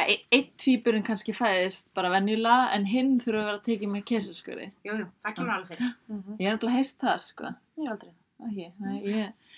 e- 0.00 0.22
einn 0.32 0.46
tvíburinn 0.62 1.04
kannski 1.04 1.34
fæðist 1.36 1.90
bara 1.96 2.08
venjulega 2.14 2.70
en 2.76 2.86
hinn 2.88 3.10
þurfa 3.20 3.42
að 3.42 3.48
vera 3.50 3.60
tekið 3.66 3.90
með 3.92 4.04
keisaraskurði? 4.08 4.68
jú, 4.88 4.94
jú, 5.02 5.08
það 5.26 5.34
kemur 5.36 5.52
alveg 5.58 5.68
fyrir 5.74 6.38
Ég 6.40 6.46
er 6.48 6.56
alveg 6.56 6.76
heyrt 6.78 6.96
það, 7.04 7.18
sko. 7.26 7.50
Ég 7.82 7.90
aldrei. 7.92 8.14
Ekki, 8.48 8.70
nei, 8.80 8.96
ég, 9.04 9.26
að 9.28 9.51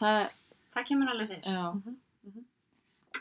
það, 0.00 0.18
það 0.74 0.86
kemur 0.90 1.12
alveg 1.14 1.28
fyrir 1.32 1.42
já. 1.54 1.62
Mhm, 1.74 1.96
mhm. 2.28 2.44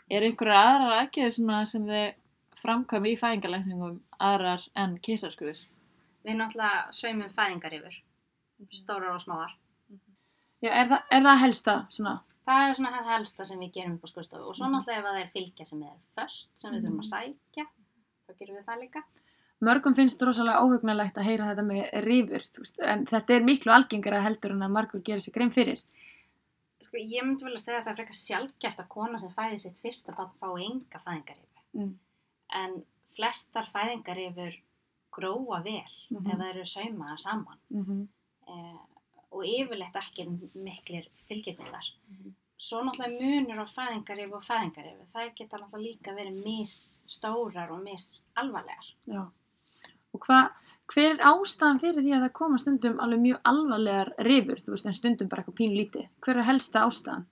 Er 0.09 0.25
einhverjar 0.25 0.61
aðrar 0.69 0.95
aðgerðir 0.99 1.65
sem 1.71 1.85
þið 1.89 2.13
framkvæmi 2.59 3.13
í 3.13 3.19
fæðingalækningum 3.21 3.99
aðrar 4.19 4.65
en 4.75 4.97
keisaraskurðir? 5.05 5.61
við 6.25 6.35
náttúrulega 6.35 6.91
sveimum 6.93 7.29
fæðingar 7.31 7.73
yfir 7.77 7.95
stórar 8.75 9.13
og 9.15 9.21
smáar 9.23 9.53
Já, 10.61 10.71
er 10.75 10.89
það, 10.91 11.03
er 11.15 11.21
það 11.23 11.37
helsta 11.45 11.75
svona? 11.95 12.13
það 12.49 12.63
er 12.69 12.73
svona 12.75 12.91
það 12.97 13.11
helsta 13.13 13.45
sem 13.47 13.59
við 13.63 13.71
gerum 13.77 13.93
upp 13.95 14.03
á 14.03 14.09
skurstofu 14.11 14.49
og 14.49 14.55
svo 14.57 14.67
Mhm. 14.67 14.73
náttúrulega 14.75 14.99
ef 14.99 15.05
það 15.05 15.21
er 15.21 15.29
fylgja 15.33 15.65
sem 15.69 15.83
er 15.83 15.95
föst 16.17 16.49
sem 16.59 16.73
við 16.73 16.83
þurfum 16.83 16.99
að 16.99 17.11
sækja 17.13 17.65
þá 18.27 18.31
gerum 18.39 18.57
við 18.59 18.65
það 18.65 18.81
líka 18.83 19.03
Mörgum 19.61 19.95
finnst 19.95 20.21
rosalega 20.23 20.61
óhugnalegt 20.63 21.17
að 21.19 21.23
heyra 21.27 21.47
þetta 21.49 21.63
með 21.67 22.59
veist, 22.59 22.79
en 22.79 23.05
þetta 23.05 23.33
er 23.35 23.43
miklu 23.43 23.71
algengara 23.75 24.21
heldur 24.23 24.51
en 24.51 24.61
að 24.63 24.71
margur 24.71 25.01
gerir 25.03 25.19
sér 25.19 25.33
grein 25.35 25.51
fyrir. 25.51 25.81
Sko, 26.81 26.97
ég 26.97 27.23
myndi 27.25 27.43
vel 27.43 27.53
að 27.55 27.63
segja 27.65 27.79
að 27.81 27.85
það 27.85 27.91
er 27.91 27.99
frekar 27.99 28.19
sjálfgeft 28.19 28.79
að 28.83 28.87
kona 28.93 29.19
sem 29.19 29.33
fæði 29.35 29.59
sitt 29.59 29.81
fyrsta 29.83 30.15
barn 30.15 30.31
fái 30.39 30.65
enga 30.69 30.99
fæðingarifur 31.05 31.63
Mm. 31.75 31.93
en 32.53 32.83
flestar 33.15 33.67
fæðingarifur 33.73 34.55
gróa 35.11 35.63
vel 35.63 35.83
Mhm. 36.09 36.31
ef 36.31 36.37
það 36.37 36.49
eru 36.49 36.65
saumaðar 36.65 37.19
saman 37.19 37.57
Mm 37.71 37.85
-hmm. 37.85 38.07
eh, 38.47 38.79
og 39.31 39.43
yfirleitt 39.45 39.95
ekki 39.95 40.25
miklir 40.55 41.07
fylgjumillar 41.27 41.85
Mhm. 42.09 42.33
svo 42.57 42.81
náttúrulega 42.83 43.19
munur 43.21 43.63
á 43.63 43.67
fæðingarif 43.75 44.33
og 44.33 44.43
fæðingarif 44.43 45.11
það 45.13 45.35
geta 45.35 45.57
náttúrulega 45.57 45.87
líka 45.87 46.11
verið 46.15 46.43
mis 46.45 47.01
stórar 47.07 47.71
og 47.71 47.83
mis 47.83 48.23
alvarlegar 48.35 48.93
Já. 49.07 49.29
Og 50.13 50.19
hvað, 50.21 50.51
hver 50.89 51.11
er 51.15 51.19
ástæðan 51.29 51.81
fyrir 51.81 52.01
því 52.05 52.13
að 52.17 52.23
það 52.25 52.31
koma 52.39 52.57
stundum 52.61 53.01
alveg 53.03 53.19
mjög 53.25 53.41
alvarlegar 53.51 54.13
rifur, 54.25 54.61
þú 54.65 54.73
veist, 54.73 54.87
en 54.89 54.97
stundum 54.97 55.29
bara 55.29 55.43
eitthvað 55.43 55.59
pínu 55.59 55.77
lítið? 55.77 56.07
Hver 56.25 56.39
er 56.41 56.47
helsta 56.49 56.85
ástæðan? 56.87 57.27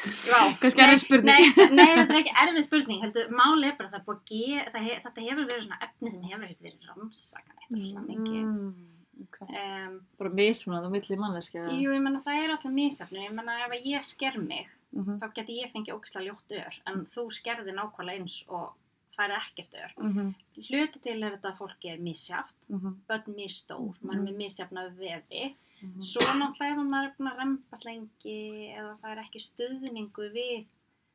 Já, 0.00 0.38
Kannski 0.62 0.80
erfið 0.80 1.00
spurning. 1.02 1.28
Nei, 1.28 1.66
nei, 1.76 1.88
þetta 1.98 2.14
er 2.14 2.18
ekki 2.22 2.32
erfið 2.42 2.64
spurning, 2.64 3.00
heldur, 3.04 3.32
máli 3.36 3.68
er 3.68 3.74
bara 3.76 3.90
að 3.90 3.96
það 3.96 3.98
er 4.00 4.06
búið 4.06 4.20
að 4.20 4.30
ge, 4.32 4.62
það 4.72 4.86
he, 4.86 4.94
þetta 5.04 5.24
hefur 5.26 5.48
verið 5.50 5.66
svona 5.66 5.80
efni 5.86 6.12
sem 6.14 6.22
hefur 6.30 6.44
verið 6.46 6.88
rannsaka 6.88 7.56
neitt 7.58 7.74
mm. 7.76 8.06
mikið. 8.08 8.38
Mm, 8.46 9.26
ok. 9.26 9.38
Um, 9.50 9.96
Bara 10.22 10.32
mismunað 10.40 10.88
á 10.88 10.90
milli 10.94 11.18
manneskja. 11.20 11.66
jú, 11.76 11.92
ég 11.92 12.04
menna 12.06 12.22
það 12.24 12.40
er 12.40 12.54
alltaf 12.54 12.74
misefni, 12.78 13.26
ég 13.26 13.34
menna 13.36 13.58
ef 13.66 13.76
að 13.76 13.90
ég 13.92 14.06
sker 14.08 14.40
mig, 14.40 14.70
Mhm, 14.90 15.20
þá 15.22 15.26
geti 15.36 15.60
ég 15.60 15.70
fengið 15.70 15.94
ógislega 15.94 16.26
ljótt 16.26 16.54
ör, 16.58 16.78
en 16.90 17.04
þú 17.14 17.28
skerði 17.30 17.74
nákvæmlega 17.76 18.18
eins 18.24 18.40
og 18.50 18.72
færið 19.20 19.36
ekkert 19.40 19.78
ör. 19.84 19.92
mhm, 20.08 20.34
Hluti 20.70 21.00
til 21.04 21.16
er 21.22 21.36
þetta 21.36 21.52
að 21.52 21.58
fólki 21.60 21.92
er 21.92 21.98
misjaft, 22.04 22.56
mhm, 22.68 22.96
börn 23.08 23.34
misstór, 23.36 23.94
maður 24.02 24.18
er 24.18 24.26
með 24.26 24.36
misjafna 24.42 24.86
vefi, 24.98 25.44
mhm. 25.82 26.02
Svo 26.04 26.20
náttúrulega 26.40 26.72
ef 26.74 26.84
maður 26.84 27.06
er 27.08 27.14
búin 27.18 27.30
að 27.32 27.38
rempast 27.44 27.84
lengi 27.88 28.38
eða 28.76 28.96
það 29.00 29.10
er 29.14 29.22
ekki 29.24 29.40
stuðningu 29.46 30.30
við 30.34 30.66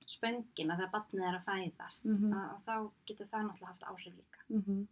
spöngina 0.06 0.76
þegar 0.78 0.92
barnið 0.94 1.28
er 1.28 1.40
að 1.40 1.46
fæðast, 1.50 2.06
Mhm. 2.06 2.34
að, 2.34 2.56
þá 2.68 2.92
getur 3.08 3.28
það 3.32 3.44
náttúrulega 3.50 3.72
haft 3.74 3.84
áhrif 3.90 4.14
líka. 4.14 4.40
Mhm. 4.50 4.88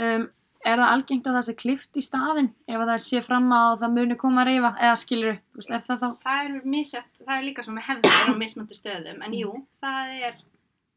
Um, 0.00 0.30
er 0.64 0.76
það 0.78 0.92
algengt 0.94 1.26
að 1.26 1.34
það 1.36 1.46
sé 1.48 1.54
klift 1.58 1.96
í 1.98 2.02
staðinn 2.06 2.52
ef 2.68 2.76
að 2.80 2.88
það 2.92 3.00
sé 3.06 3.20
fram 3.24 3.48
að 3.52 3.80
það 3.82 3.92
muni 3.96 4.16
koma 4.16 4.44
að 4.44 4.46
reyfa 4.52 4.70
eða 4.78 4.96
skilur 5.02 5.32
upp, 5.32 5.58
er 5.70 5.82
það 5.88 5.98
þá? 6.02 6.08
Það 6.22 6.44
er 6.44 6.62
misjætt, 6.64 7.12
það 7.26 7.34
er 7.38 7.42
líka 7.48 7.64
svona 7.66 7.80
með 7.80 7.88
hefðir 7.88 8.30
á 8.30 8.34
mismöndu 8.42 8.74
stöðum, 8.78 9.22
en 9.26 9.32
jú, 9.32 9.50
það 9.82 10.12
er 10.28 10.34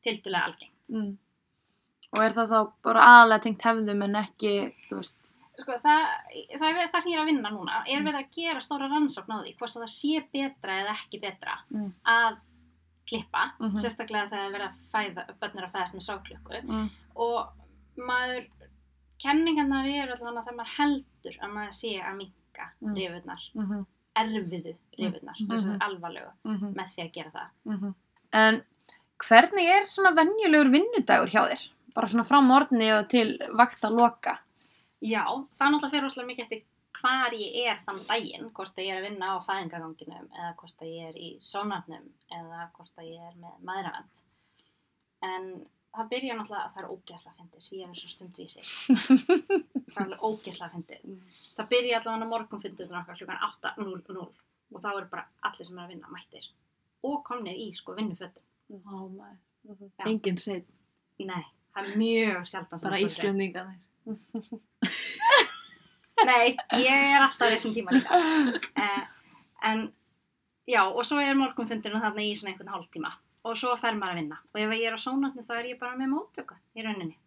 tildulega 0.05 0.43
algengt. 0.45 0.74
Mm. 0.89 1.17
Og 2.15 2.19
er 2.23 2.31
það 2.37 2.49
þá 2.53 2.71
bara 2.83 3.01
aðalega 3.11 3.41
tengt 3.41 3.61
hefðum 3.61 4.03
en 4.03 4.15
ekki, 4.15 4.73
þú 4.89 4.95
veist, 5.01 5.15
Sko, 5.57 5.71
það, 5.79 6.01
það 6.59 6.65
er 6.83 6.89
það 6.91 7.01
sem 7.01 7.11
ég 7.13 7.15
er 7.17 7.21
að 7.23 7.29
vinna 7.31 7.49
núna, 7.49 7.77
er 7.87 8.01
verið 8.03 8.19
að 8.19 8.31
gera 8.35 8.59
stóra 8.59 8.89
rannsókn 8.91 9.31
á 9.31 9.39
því, 9.39 9.53
hvort 9.55 9.75
að 9.77 9.83
það 9.85 9.93
sé 9.95 10.23
betra 10.33 10.73
eða 10.81 10.95
ekki 10.99 11.21
betra 11.21 11.53
Mm. 11.71 11.93
að 12.05 12.37
klippa, 13.07 13.43
Mhm. 13.59 13.77
sérstaklega 13.79 14.27
þegar 14.27 14.41
það 14.41 14.47
er 14.47 14.55
verið 14.55 14.67
að 14.67 14.77
fæða, 14.91 15.39
börn 15.39 15.57
er 15.57 15.65
að 15.67 15.71
fæðast 15.71 15.95
með 15.95 16.05
sáklukku. 16.09 16.61
mm. 16.67 16.89
og 17.15 17.47
maður 17.97 18.47
kenningarnar 19.23 19.85
eru 19.87 20.11
allavega 20.17 20.43
þegar 20.43 20.57
maður 20.59 20.75
heldur 20.77 21.35
að 21.41 21.53
maður 21.55 21.73
sé 21.79 21.91
að 22.03 22.17
minka 22.17 22.65
Mm. 22.81 22.87
mm. 22.89 22.95
rifurnar, 22.95 23.41
Mm 23.55 23.65
-hmm. 23.69 23.85
erfiðu 24.15 24.75
rifurnar, 24.99 25.35
Mhm. 25.39 25.49
þessar 25.51 25.77
alvarlegu 25.79 26.31
Mm 26.45 26.73
með 26.75 26.87
því 26.95 27.01
að 27.05 27.11
gera 27.13 27.31
það. 27.31 27.49
-hmm. 27.65 27.93
En 28.33 28.63
hvernig 29.23 29.67
er 29.71 29.89
svona 29.91 30.13
venjulegur 30.15 30.71
vinnudagur 30.73 31.31
hjá 31.31 31.41
þér? 31.49 31.67
Bara 31.95 32.11
svona 32.11 32.27
frá 32.27 32.41
morgni 32.43 32.89
og 32.95 33.07
til 33.11 33.37
vakta 33.55 33.91
loka? 33.93 34.39
Já, 35.03 35.23
það 35.55 35.71
náttúrulega 35.71 35.91
fyrir 35.93 36.05
rosalega 36.07 36.31
mikið 36.31 36.45
eftir 36.45 36.65
hvar 36.95 37.35
ég 37.35 37.55
er 37.67 37.79
þann 37.85 38.01
daginn, 38.07 38.49
hvort 38.55 38.77
að 38.77 38.87
ég 38.87 38.95
er 38.95 39.01
að 39.01 39.07
vinna 39.09 39.31
á 39.35 39.45
fæðingaganginum 39.45 40.27
eða 40.31 40.51
hvort 40.59 40.83
að 40.83 40.91
ég 40.91 41.09
er 41.11 41.17
í 41.19 41.29
sónarnum 41.43 42.05
eða 42.31 42.67
hvort 42.75 43.01
að 43.01 43.09
ég 43.11 43.25
er 43.29 43.35
með 43.39 43.57
maðuravend. 43.67 44.21
En 45.25 45.49
það 45.95 46.11
byrja 46.13 46.37
náttúrulega 46.37 46.63
að 46.63 46.73
það 46.75 46.83
er 46.83 46.93
ógeðslega 46.93 47.37
fyndið, 47.39 47.65
svíjar 47.65 47.91
er 47.91 47.99
svo 47.99 48.11
stundvísir. 48.13 48.71
það 49.93 49.99
er 49.99 50.05
alveg 50.05 50.25
ógeðslega 50.29 50.71
fyndið. 50.75 51.05
Það 51.59 51.71
byrja 51.75 51.99
allavega 51.99 52.31
morgunfunduður 52.31 52.99
okkar 53.01 53.19
klukkan 53.19 53.45
8.00 53.51 54.25
og 54.25 54.81
þá 54.81 54.89
eru 54.95 55.09
bara 55.11 55.27
allir 55.47 55.67
sem 55.67 55.77
er 55.77 55.85
að 55.85 55.93
vinna 55.93 56.11
mættir 56.11 56.49
og 57.05 57.21
komnir 57.27 57.59
í 57.59 57.69
sko 57.77 57.95
vinnufötum. 57.97 58.44
Ó, 58.71 59.09
maður. 59.09 59.37
Já. 59.65 60.05
Engin 60.05 60.37
seitt, 60.41 60.67
Nei, 61.17 61.43
það 61.73 61.83
er 61.89 61.97
mjög 61.99 62.47
sjaldan 62.49 62.79
sem 62.79 62.87
bara 62.87 62.95
að 62.97 63.01
fólk 63.05 63.15
segir. 63.15 63.29
Íslendingarnir. 63.29 63.79
Nei, 66.29 66.47
ég 66.79 66.95
er 66.95 67.21
alltaf 67.21 67.51
réttum 67.51 67.73
tíma 67.75 67.89
líka. 67.95 68.09
Eh, 68.81 69.03
en 69.69 69.77
já, 70.69 70.81
og 70.85 71.03
svo 71.05 71.17
er 71.21 71.37
morgunfundurinn 71.37 72.03
þarna 72.03 72.25
í 72.25 72.35
svona 72.37 72.51
einhvern 72.53 72.73
hálftíma 72.73 73.11
og 73.45 73.53
svo 73.59 73.69
fer 73.77 73.95
maður 73.97 74.15
að 74.15 74.19
vinna. 74.21 74.37
Og 74.53 74.57
ef 74.61 74.69
ég 74.73 74.87
er 74.89 74.97
á 74.97 74.99
sónarni 75.01 75.45
þá 75.45 75.53
er 75.59 75.67
ég 75.71 75.81
bara 75.81 75.99
með 75.99 76.13
móttöku 76.15 76.55
í 76.73 76.85
rauninni. 76.85 77.17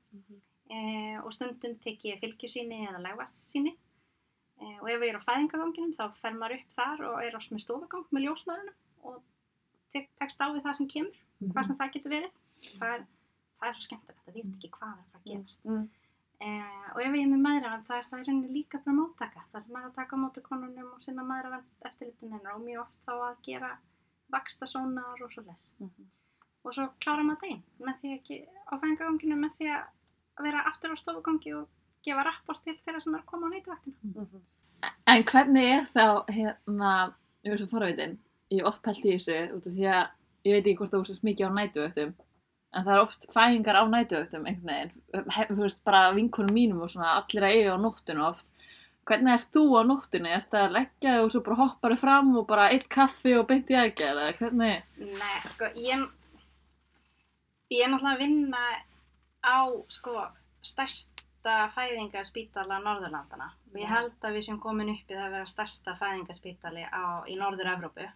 Eh, 0.68 1.16
og 1.22 1.30
stundum 1.32 1.74
tek 1.84 1.99
ég 2.09 2.20
fylgjusýni 2.22 2.78
eða 2.89 3.05
legvassýni. 3.05 3.72
Eh, 4.59 4.76
og 4.82 4.86
ef 4.91 5.05
ég 5.05 5.12
er 5.12 5.20
á 5.20 5.26
fæðingaganginum 5.28 5.95
þá 5.95 6.05
fer 6.18 6.34
maður 6.34 6.59
upp 6.59 6.74
þar 6.74 6.99
og 7.12 7.16
er 7.22 7.39
ás 7.39 7.47
með 7.53 7.62
stofugang 7.62 8.09
með 8.11 8.24
ljósmaðurinn 8.26 8.78
og 9.07 9.20
tek, 9.95 10.07
tekst 10.18 10.43
á 10.43 10.47
við 10.51 10.64
það 10.64 10.78
sem 10.80 10.89
kemur, 10.95 11.20
hvað 11.47 11.68
sem 11.68 11.78
það 11.78 11.95
getur 11.97 12.14
verið. 12.14 12.36
Það 12.78 12.95
er, 12.97 13.07
það 13.59 13.70
er 13.70 13.78
svo 13.78 13.86
skemmtilegt 13.86 14.30
að 14.30 14.39
vita 14.39 14.55
ekki 14.57 14.70
hvað 14.74 14.93
er 14.93 14.99
að 14.99 15.09
fara 15.12 15.22
að 15.22 15.30
gerast. 15.32 15.66
Mm. 15.68 15.89
Eh, 16.39 16.89
og 16.95 17.01
ef 17.03 17.14
ég 17.18 17.24
er 17.24 17.30
með 17.32 17.41
maðuravend 17.43 17.86
þá 17.89 17.95
er 17.97 18.09
það 18.09 18.20
í 18.20 18.26
rauninni 18.28 18.55
líka 18.55 18.78
bara 18.84 18.97
móttaka. 18.99 19.45
Það 19.51 19.64
sem 19.64 19.78
er 19.78 19.86
að 19.89 19.97
taka 19.97 20.18
á 20.18 20.22
móti 20.22 20.43
konunum 20.45 20.93
og 20.95 21.03
sinna 21.03 21.24
maðuravend 21.26 21.89
eftirlituninnar 21.91 22.55
og 22.55 22.64
mjög 22.66 22.82
oft 22.84 23.01
þá 23.07 23.14
að 23.16 23.41
gera 23.49 23.72
vaksta 24.34 24.68
sónar 24.70 25.24
og 25.24 25.32
svo 25.32 25.43
les. 25.49 25.72
Mhm. 25.80 26.11
Og 26.66 26.74
svo 26.74 26.86
klára 27.03 27.24
maður 27.24 27.41
daginn 27.43 27.64
með 27.80 27.99
því 28.03 28.14
ekki 28.18 28.39
á 28.70 28.74
fængaganginu 28.78 29.39
með 29.39 29.57
því 29.59 29.72
að 29.74 30.45
vera 30.47 30.66
aftur 30.70 30.95
á 30.95 30.97
stofugangi 30.99 31.55
og 31.59 31.66
gefa 32.05 32.24
rapport 32.26 32.62
til 32.64 32.76
þeirra 32.84 33.03
sem 33.03 33.14
er 33.14 33.22
að 33.22 33.26
koma 33.26 33.51
á 33.51 33.53
neytuvaktina. 33.55 33.97
En 35.09 35.24
hvernig 35.24 35.64
er 35.64 35.86
þá, 35.95 36.07
hérna, 36.30 36.93
ég 37.43 37.55
veist 37.55 37.66
að 37.66 37.72
forvitin, 37.72 38.18
ég 38.53 38.61
hef 38.61 38.70
oft 38.70 38.82
pælt 38.84 39.05
í 39.05 39.14
þessu 39.16 39.39
út 39.57 39.66
af 39.66 39.74
því 39.74 39.89
að 39.97 40.05
ég 40.47 40.55
veit 40.55 40.64
ekki 40.64 40.78
hvort 40.80 40.93
það 40.95 41.05
úrsast 41.05 41.24
mikið 41.26 41.49
á 41.49 41.59
nætuvöktum, 41.59 42.12
en 42.68 42.84
það 42.84 42.95
er 42.95 43.03
oft 43.03 43.26
fæðingar 43.32 43.80
á 43.80 43.84
nætuvöktum 43.89 44.47
einhvern 44.47 44.70
veginn, 44.70 45.49
þú 45.49 45.59
veist, 45.62 45.80
bara 45.89 46.12
vinkunum 46.16 46.55
mínum 46.55 46.84
og 46.84 46.93
svona, 46.93 47.16
allir 47.18 47.47
að 47.49 47.57
eiga 47.57 47.74
á 47.74 47.78
nóttinu 47.82 48.24
oft. 48.28 48.49
Hvernig 49.09 49.32
ert 49.39 49.55
þú 49.57 49.62
á 49.80 49.82
nóttinu? 49.89 50.28
Ertu 50.36 50.59
að 50.61 50.74
leggja 50.76 51.14
þig 51.14 51.22
og 51.24 51.30
svo 51.32 51.41
bara 51.47 51.61
hoppar 51.62 51.95
þig 51.95 52.01
fram 52.03 52.34
og 52.36 52.45
bara 52.51 52.66
eitt 52.74 52.84
kaffi 52.93 53.32
og 53.39 53.47
beint 53.49 53.70
í 53.72 53.78
aðgerð, 53.80 54.20
eða 54.20 54.34
hvernig? 54.36 54.82
Nei, 55.01 55.39
sko, 55.49 55.70
ég, 55.80 56.03
ég 57.72 57.86
er 57.86 57.89
náttúrulega 57.95 58.18
að 58.18 58.20
vinna 58.26 58.66
á, 59.41 59.59
sko, 59.97 60.26
stærsta 60.61 61.57
fæðingaspítala 61.72 62.82
Norðurlandana. 62.84 63.49
Og 63.72 63.80
ég 63.80 63.89
held 63.89 64.28
að 64.28 64.36
við 64.36 64.45
séum 64.45 64.61
komin 64.61 64.93
upp 64.93 65.09
í 65.09 65.16
það 65.16 65.24
að 65.24 65.34
vera 65.39 65.51
stærsta 65.55 65.97
fæðingaspítali 65.97 66.84
á, 66.84 67.24
í 67.24 67.41
Norður-Evrópu. 67.41 68.12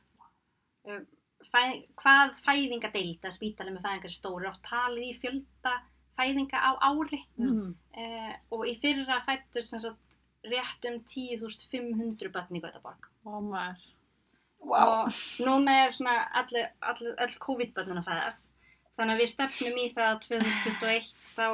Um, 1.52 1.58
Fæ, 1.58 1.84
hvað 2.00 2.30
fæðingadeild 2.46 3.24
að 3.28 3.34
spítali 3.36 3.72
með 3.74 3.82
fæðingar 3.84 4.08
er 4.08 4.14
stóri 4.16 4.46
oft 4.48 4.62
talið 4.64 5.08
í 5.10 5.16
fjölda 5.20 5.72
fæðinga 6.16 6.58
á 6.64 6.70
ári 6.88 7.18
Mm. 7.38 7.74
eh, 7.96 8.36
og 8.50 8.64
í 8.66 8.72
fyrra 8.80 9.18
fættur 9.26 9.62
sem 9.62 9.80
sagt 9.80 9.98
rétt 10.48 10.84
um 10.88 10.96
10.500 11.04 12.32
börn 12.32 12.56
í 12.56 12.60
Gautaborg 12.64 13.04
Ó 13.26 13.36
maður. 13.44 13.84
og 14.62 15.12
núna 15.44 15.76
er 15.84 15.90
svona 15.92 16.16
allir, 16.40 16.68
allir, 16.80 17.14
all 17.18 17.36
COVID-börnin 17.44 18.00
að 18.00 18.08
fæðast 18.08 18.44
þannig 18.96 19.14
að 19.14 19.20
við 19.22 19.30
stefnum 19.34 19.78
í 19.78 19.86
það 19.92 20.08
að 20.08 20.20
2021 20.28 21.12
þá 21.36 21.48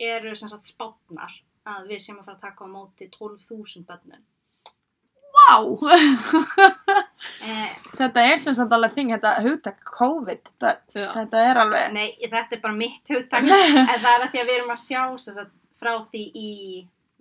eru 0.00 0.34
sem 0.36 0.48
sagt 0.52 0.66
spátnar 0.68 1.32
að 1.68 1.88
við 1.88 2.00
séum 2.04 2.20
að 2.20 2.24
fara 2.28 2.36
að 2.36 2.44
taka 2.44 2.64
á 2.64 2.68
móti 2.76 3.08
12.000 3.08 3.86
börnum 3.88 4.24
Vá! 5.38 5.48
þetta 7.98 8.24
er 8.30 8.36
sem 8.40 8.56
sagt 8.56 8.74
alveg 8.74 8.94
þing, 8.96 9.14
þetta 9.16 9.32
hugtak 9.44 9.80
COVID, 9.96 10.52
Já. 10.62 11.08
þetta 11.16 11.44
er 11.44 11.62
alveg... 11.64 11.94
nei, 11.96 12.08
þetta 12.22 12.58
er 12.58 12.62
bara 12.62 12.76
mitt 12.78 13.14
hugtak 13.14 13.42
en 13.48 13.88
það 14.04 14.12
er 14.12 14.26
að 14.26 14.28
því 14.28 14.42
að 14.42 14.50
við 14.50 14.54
erum 14.58 14.74
að 14.74 14.82
sjá 14.84 15.02
sagt, 15.24 15.54
frá 15.78 15.92
því 16.12 16.24
í 16.34 16.52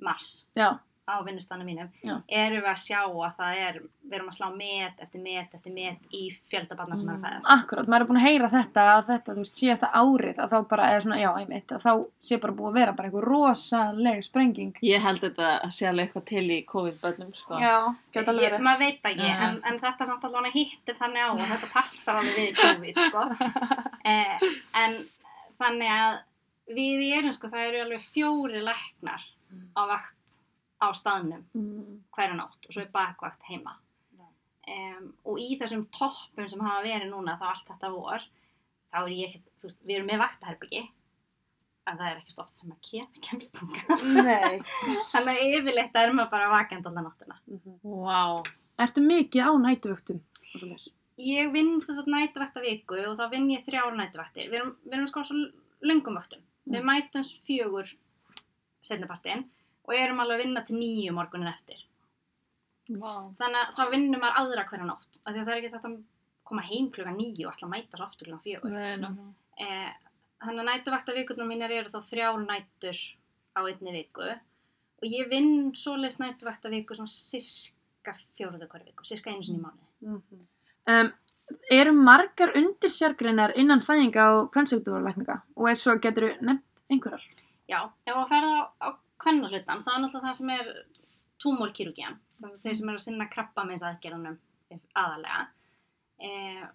mars 0.04 0.32
Já, 0.58 0.70
á 1.08 1.16
vinnustanum 1.24 1.66
mínum 1.68 1.88
Já. 2.04 2.18
erum 2.28 2.62
við 2.62 2.72
að 2.74 2.82
sjá 2.84 3.00
að 3.08 3.38
það 3.38 3.60
er 3.68 3.78
við 4.08 4.16
erum 4.18 4.30
að 4.32 4.36
slá 4.38 4.48
met 4.56 5.00
eftir 5.04 5.22
met 5.24 5.54
eftir 5.56 5.74
met 5.76 6.16
í 6.16 6.24
fjöldabarna 6.52 6.98
sem 7.00 7.10
er 7.10 7.16
að 7.18 7.24
fæðast 7.26 7.52
akkurat, 7.56 7.88
maður 7.92 8.04
er 8.06 8.10
búin 8.10 8.20
að 8.22 8.26
heyra 8.28 8.50
þetta, 8.52 8.84
að 8.94 9.02
þetta, 9.12 9.34
þú 9.38 9.44
veist, 9.44 9.58
síðasta 9.62 9.90
árið, 10.02 10.42
að 10.44 10.54
þá 10.54 10.58
bara, 10.72 10.90
eða 10.94 11.04
svona, 11.06 11.20
já, 11.22 11.30
einmitt, 11.42 11.74
að 11.76 11.86
þá 11.88 11.92
sé 12.30 12.40
bara 12.44 12.56
búið 12.60 12.70
að 12.72 12.78
vera 12.80 12.96
bara 12.98 13.10
einhver 13.10 13.28
rosaleg 13.28 14.24
sprenging. 14.28 14.74
Ég 14.88 15.04
held 15.04 15.24
þetta 15.24 15.50
að 15.68 15.74
sé 15.78 15.88
alveg 15.90 16.08
eitthvað 16.08 16.26
til 16.32 16.46
í 16.56 16.60
COVID-bönnum, 16.72 17.34
sko. 17.36 17.60
Já, 17.64 17.76
geta 18.16 18.34
alveg 18.34 18.48
Ég, 18.48 18.54
verið. 18.54 18.66
maður 18.68 18.84
veit 18.86 19.12
ekki, 19.12 19.28
Já. 19.28 19.38
en, 19.48 19.60
en 19.72 19.80
þetta 19.84 20.08
samt 20.12 20.28
alveg 20.30 20.56
hittir 20.56 21.00
þannig 21.00 21.28
á 21.28 21.30
og 21.34 21.44
þetta 21.52 21.72
passar 21.74 22.22
alveg 22.22 22.40
við 22.40 22.62
COVID, 22.64 23.02
sko. 23.10 23.26
Eh, 24.08 24.44
en 24.80 24.94
þannig 25.60 25.90
að 25.92 26.14
við 26.78 27.02
erum, 27.18 27.34
sko, 27.36 27.50
það 27.52 27.66
eru 27.66 27.82
alveg 27.84 28.06
fjóri 28.14 28.62
læknar 28.64 29.26
á 29.76 29.82
vakt 29.90 30.17
á 30.82 30.88
staðnum 30.94 31.44
Mm. 31.56 32.02
hverja 32.14 32.36
nótt 32.38 32.68
og 32.68 32.74
svo 32.74 32.82
er 32.84 32.92
bakvakt 32.94 33.42
heima. 33.50 33.76
Um, 34.68 35.14
og 35.26 35.38
í 35.40 35.56
þessum 35.58 35.86
toppum 35.96 36.48
sem 36.50 36.60
hafa 36.60 36.84
verið 36.84 37.08
núna 37.10 37.38
þá 37.40 37.46
allt 37.54 37.68
þetta 37.70 37.90
vor, 37.94 38.20
þá 38.92 38.98
er 39.00 39.14
ég 39.16 39.30
ekkert, 39.30 39.46
þú 39.62 39.68
veist, 39.70 39.84
við 39.88 39.96
erum 39.96 40.08
með 40.12 40.20
vaktaherbyggi, 40.26 40.82
en 41.88 41.98
það 41.98 42.10
er 42.12 42.18
ekkert 42.20 42.42
oft 42.44 42.58
sem 42.60 42.74
að 42.76 42.82
kem, 42.90 43.08
kemst. 43.24 43.56
Þannig 45.14 45.32
að 45.32 45.44
yfirleitt 45.48 45.96
er 45.96 46.12
maður 46.12 46.32
bara 46.34 46.50
vakend 46.52 46.86
allan 46.90 47.08
náttina. 47.08 47.40
Vá. 47.84 48.44
Ertu 48.84 49.02
mikið 49.06 49.48
á 49.48 49.52
nætuvöktum? 49.64 50.20
Ég 51.18 51.50
vinn 51.56 51.78
þess 51.82 52.04
að 52.04 52.12
nætuvakta 52.14 52.62
viku 52.62 53.00
og 53.08 53.16
þá 53.18 53.26
vinn 53.32 53.48
ég 53.56 53.64
þrjár 53.66 53.96
nætuvaktir. 53.98 54.52
Við 54.52 54.60
erum, 54.60 54.76
við 54.84 54.98
erum 55.00 55.08
sko 55.10 55.24
svo 55.26 55.40
löngum 55.88 56.20
vaktum. 56.20 56.44
Við 56.68 56.84
mætum 56.86 57.24
fjögur 57.48 57.90
setnipartin 58.86 59.48
og 59.88 59.96
erum 59.96 60.20
alveg 60.24 60.40
að 60.40 60.44
vinna 60.46 60.64
til 60.68 60.78
nýju 60.80 61.16
morgunin 61.16 61.52
eftir. 61.52 61.84
Vá. 62.88 63.14
Þannig 63.40 63.62
að 63.62 63.74
þá 63.78 63.84
vinnum 63.92 64.22
maður 64.24 64.42
aðra 64.42 64.68
hverja 64.70 64.88
nótt. 64.88 65.20
Af 65.24 65.34
því 65.34 65.40
að 65.40 65.46
það 65.46 65.54
er 65.54 65.62
ekki 65.62 65.72
þetta 65.76 65.94
koma 66.48 66.66
heim 66.68 66.90
klukka 66.96 67.14
nýju 67.16 67.48
og 67.48 67.64
að 67.64 67.72
mæta 67.74 68.00
svo 68.00 68.08
aftur 68.08 68.30
klukka 68.30 68.44
fjögur. 68.46 68.76
Nei, 68.76 69.00
ná. 69.02 69.10
Eh, 69.64 69.90
þannig 70.44 70.64
að 70.64 70.70
nætuvaktavíkurnar 70.70 71.50
mínar 71.50 71.74
eru 71.74 71.92
þá 71.92 72.00
þrjár 72.12 72.44
nætur 72.44 73.00
á 73.58 73.60
einni 73.66 73.96
viku 73.96 74.28
og 74.28 75.08
ég 75.14 75.30
vinn 75.32 75.72
svoleiðis 75.78 76.20
nætuvaktavíku 76.22 76.98
svona 76.98 77.12
cirka 77.12 78.14
fjóruðu 78.38 78.70
hverju 78.70 78.92
viku, 78.92 79.08
cirka 79.08 79.34
einu 79.34 79.46
sinni 79.46 79.62
í 79.62 79.66
mánuði. 79.66 80.46
Um, 80.88 81.12
eru 81.74 81.94
margar 81.98 82.54
undir 82.58 82.94
sérgreinar 82.94 83.56
innan 83.60 83.84
fæðinga 83.86 84.30
og 84.38 84.52
kvennsugdúrlækninga 84.54 85.42
og 85.58 85.70
ef 85.72 85.82
svo 85.82 85.98
getur 86.02 86.30
nefnt 86.40 86.86
einhverjar? 86.92 87.26
Já, 87.68 87.82
ef 88.08 88.16
að 88.16 88.30
ferða 88.32 88.54
á, 88.58 88.88
á 88.88 88.88
kvennahlutan, 89.22 89.84
það 89.86 89.94
er 89.94 90.04
náttúrulega 90.04 90.28
það 90.28 90.40
sem 90.40 90.54
er 90.56 90.74
er 91.38 92.18
þeir 92.64 92.76
sem 92.80 92.90
eru 92.90 93.00
að 93.00 93.06
sinna 93.06 93.30
krabba 93.32 93.66
meins 93.68 93.86
aðgerðunum 93.86 94.38
aðalega. 94.98 95.48
Eh, 96.28 96.66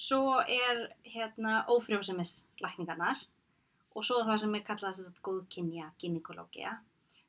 svo 0.00 0.40
er 0.40 0.88
hérna 1.06 1.62
ófrjósemislækningarnar 1.70 3.22
og 3.94 4.06
svo 4.06 4.22
það 4.26 4.40
sem 4.42 4.56
er 4.58 4.66
kallað 4.66 4.98
þess 4.98 5.12
að 5.12 5.22
góðkynja 5.28 5.90
gynekológia. 6.02 6.76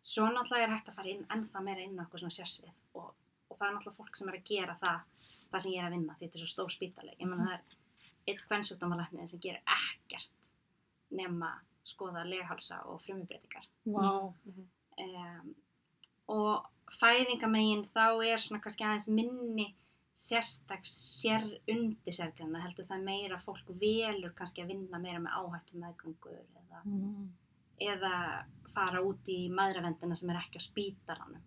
Svo 0.06 0.28
náttúrulega 0.30 0.68
er 0.68 0.76
hægt 0.76 0.90
að 0.92 1.00
fara 1.00 1.14
inn 1.14 1.26
ennþá 1.34 1.64
meira 1.66 1.86
inn 1.86 1.98
á 1.98 2.04
eitthvað 2.04 2.24
svona 2.24 2.38
sérsvið 2.38 2.74
og, 3.02 3.14
og 3.50 3.58
það 3.58 3.68
er 3.68 3.76
náttúrulega 3.76 4.00
fólk 4.00 4.20
sem 4.20 4.30
er 4.30 4.40
að 4.40 4.50
gera 4.50 4.78
það, 4.82 5.30
það 5.52 5.66
sem 5.66 5.76
ég 5.76 5.82
er 5.82 5.88
að 5.90 5.98
vinna 5.98 6.18
því 6.18 6.26
þetta 6.26 6.40
er 6.40 6.44
svo 6.44 6.52
stór 6.54 6.76
spítaleg. 6.76 7.18
Ég 7.20 7.30
menna 7.30 7.48
það 7.50 7.56
er 7.58 7.80
eitt 8.26 8.44
kvennsjúkdómalæknir 8.50 9.30
sem 9.30 9.42
gerir 9.42 9.76
ekkert 9.78 10.52
nema 11.16 11.52
skoða 11.86 12.24
leghálsa 12.28 12.82
og 12.90 13.02
frumubreitingar 13.06 13.66
Vá. 13.86 14.34
um, 15.00 15.56
og 16.28 16.66
fæðingamegin 17.00 17.88
þá 17.96 18.06
er 18.26 18.38
svona 18.42 18.62
kannski 18.64 18.86
aðeins 18.88 19.08
minni 19.14 19.68
sérstaks 20.16 20.94
sér 21.22 21.44
undirsergrana 21.72 22.62
heldur 22.64 22.86
það 22.88 23.04
meira 23.04 23.38
fólk 23.44 23.68
velur 23.82 24.32
kannski 24.38 24.64
að 24.64 24.72
vinna 24.72 25.00
meira 25.04 25.20
með 25.20 25.36
áhættu 25.42 25.82
meðgöngur 25.82 26.38
eða, 26.40 26.82
Mm. 26.86 27.30
eða 27.82 28.14
fara 28.76 29.02
út 29.04 29.28
í 29.32 29.50
maðuravendina 29.52 30.16
sem 30.18 30.30
er 30.30 30.36
ekki 30.42 30.60
á 30.60 30.68
spítaranum 30.70 31.44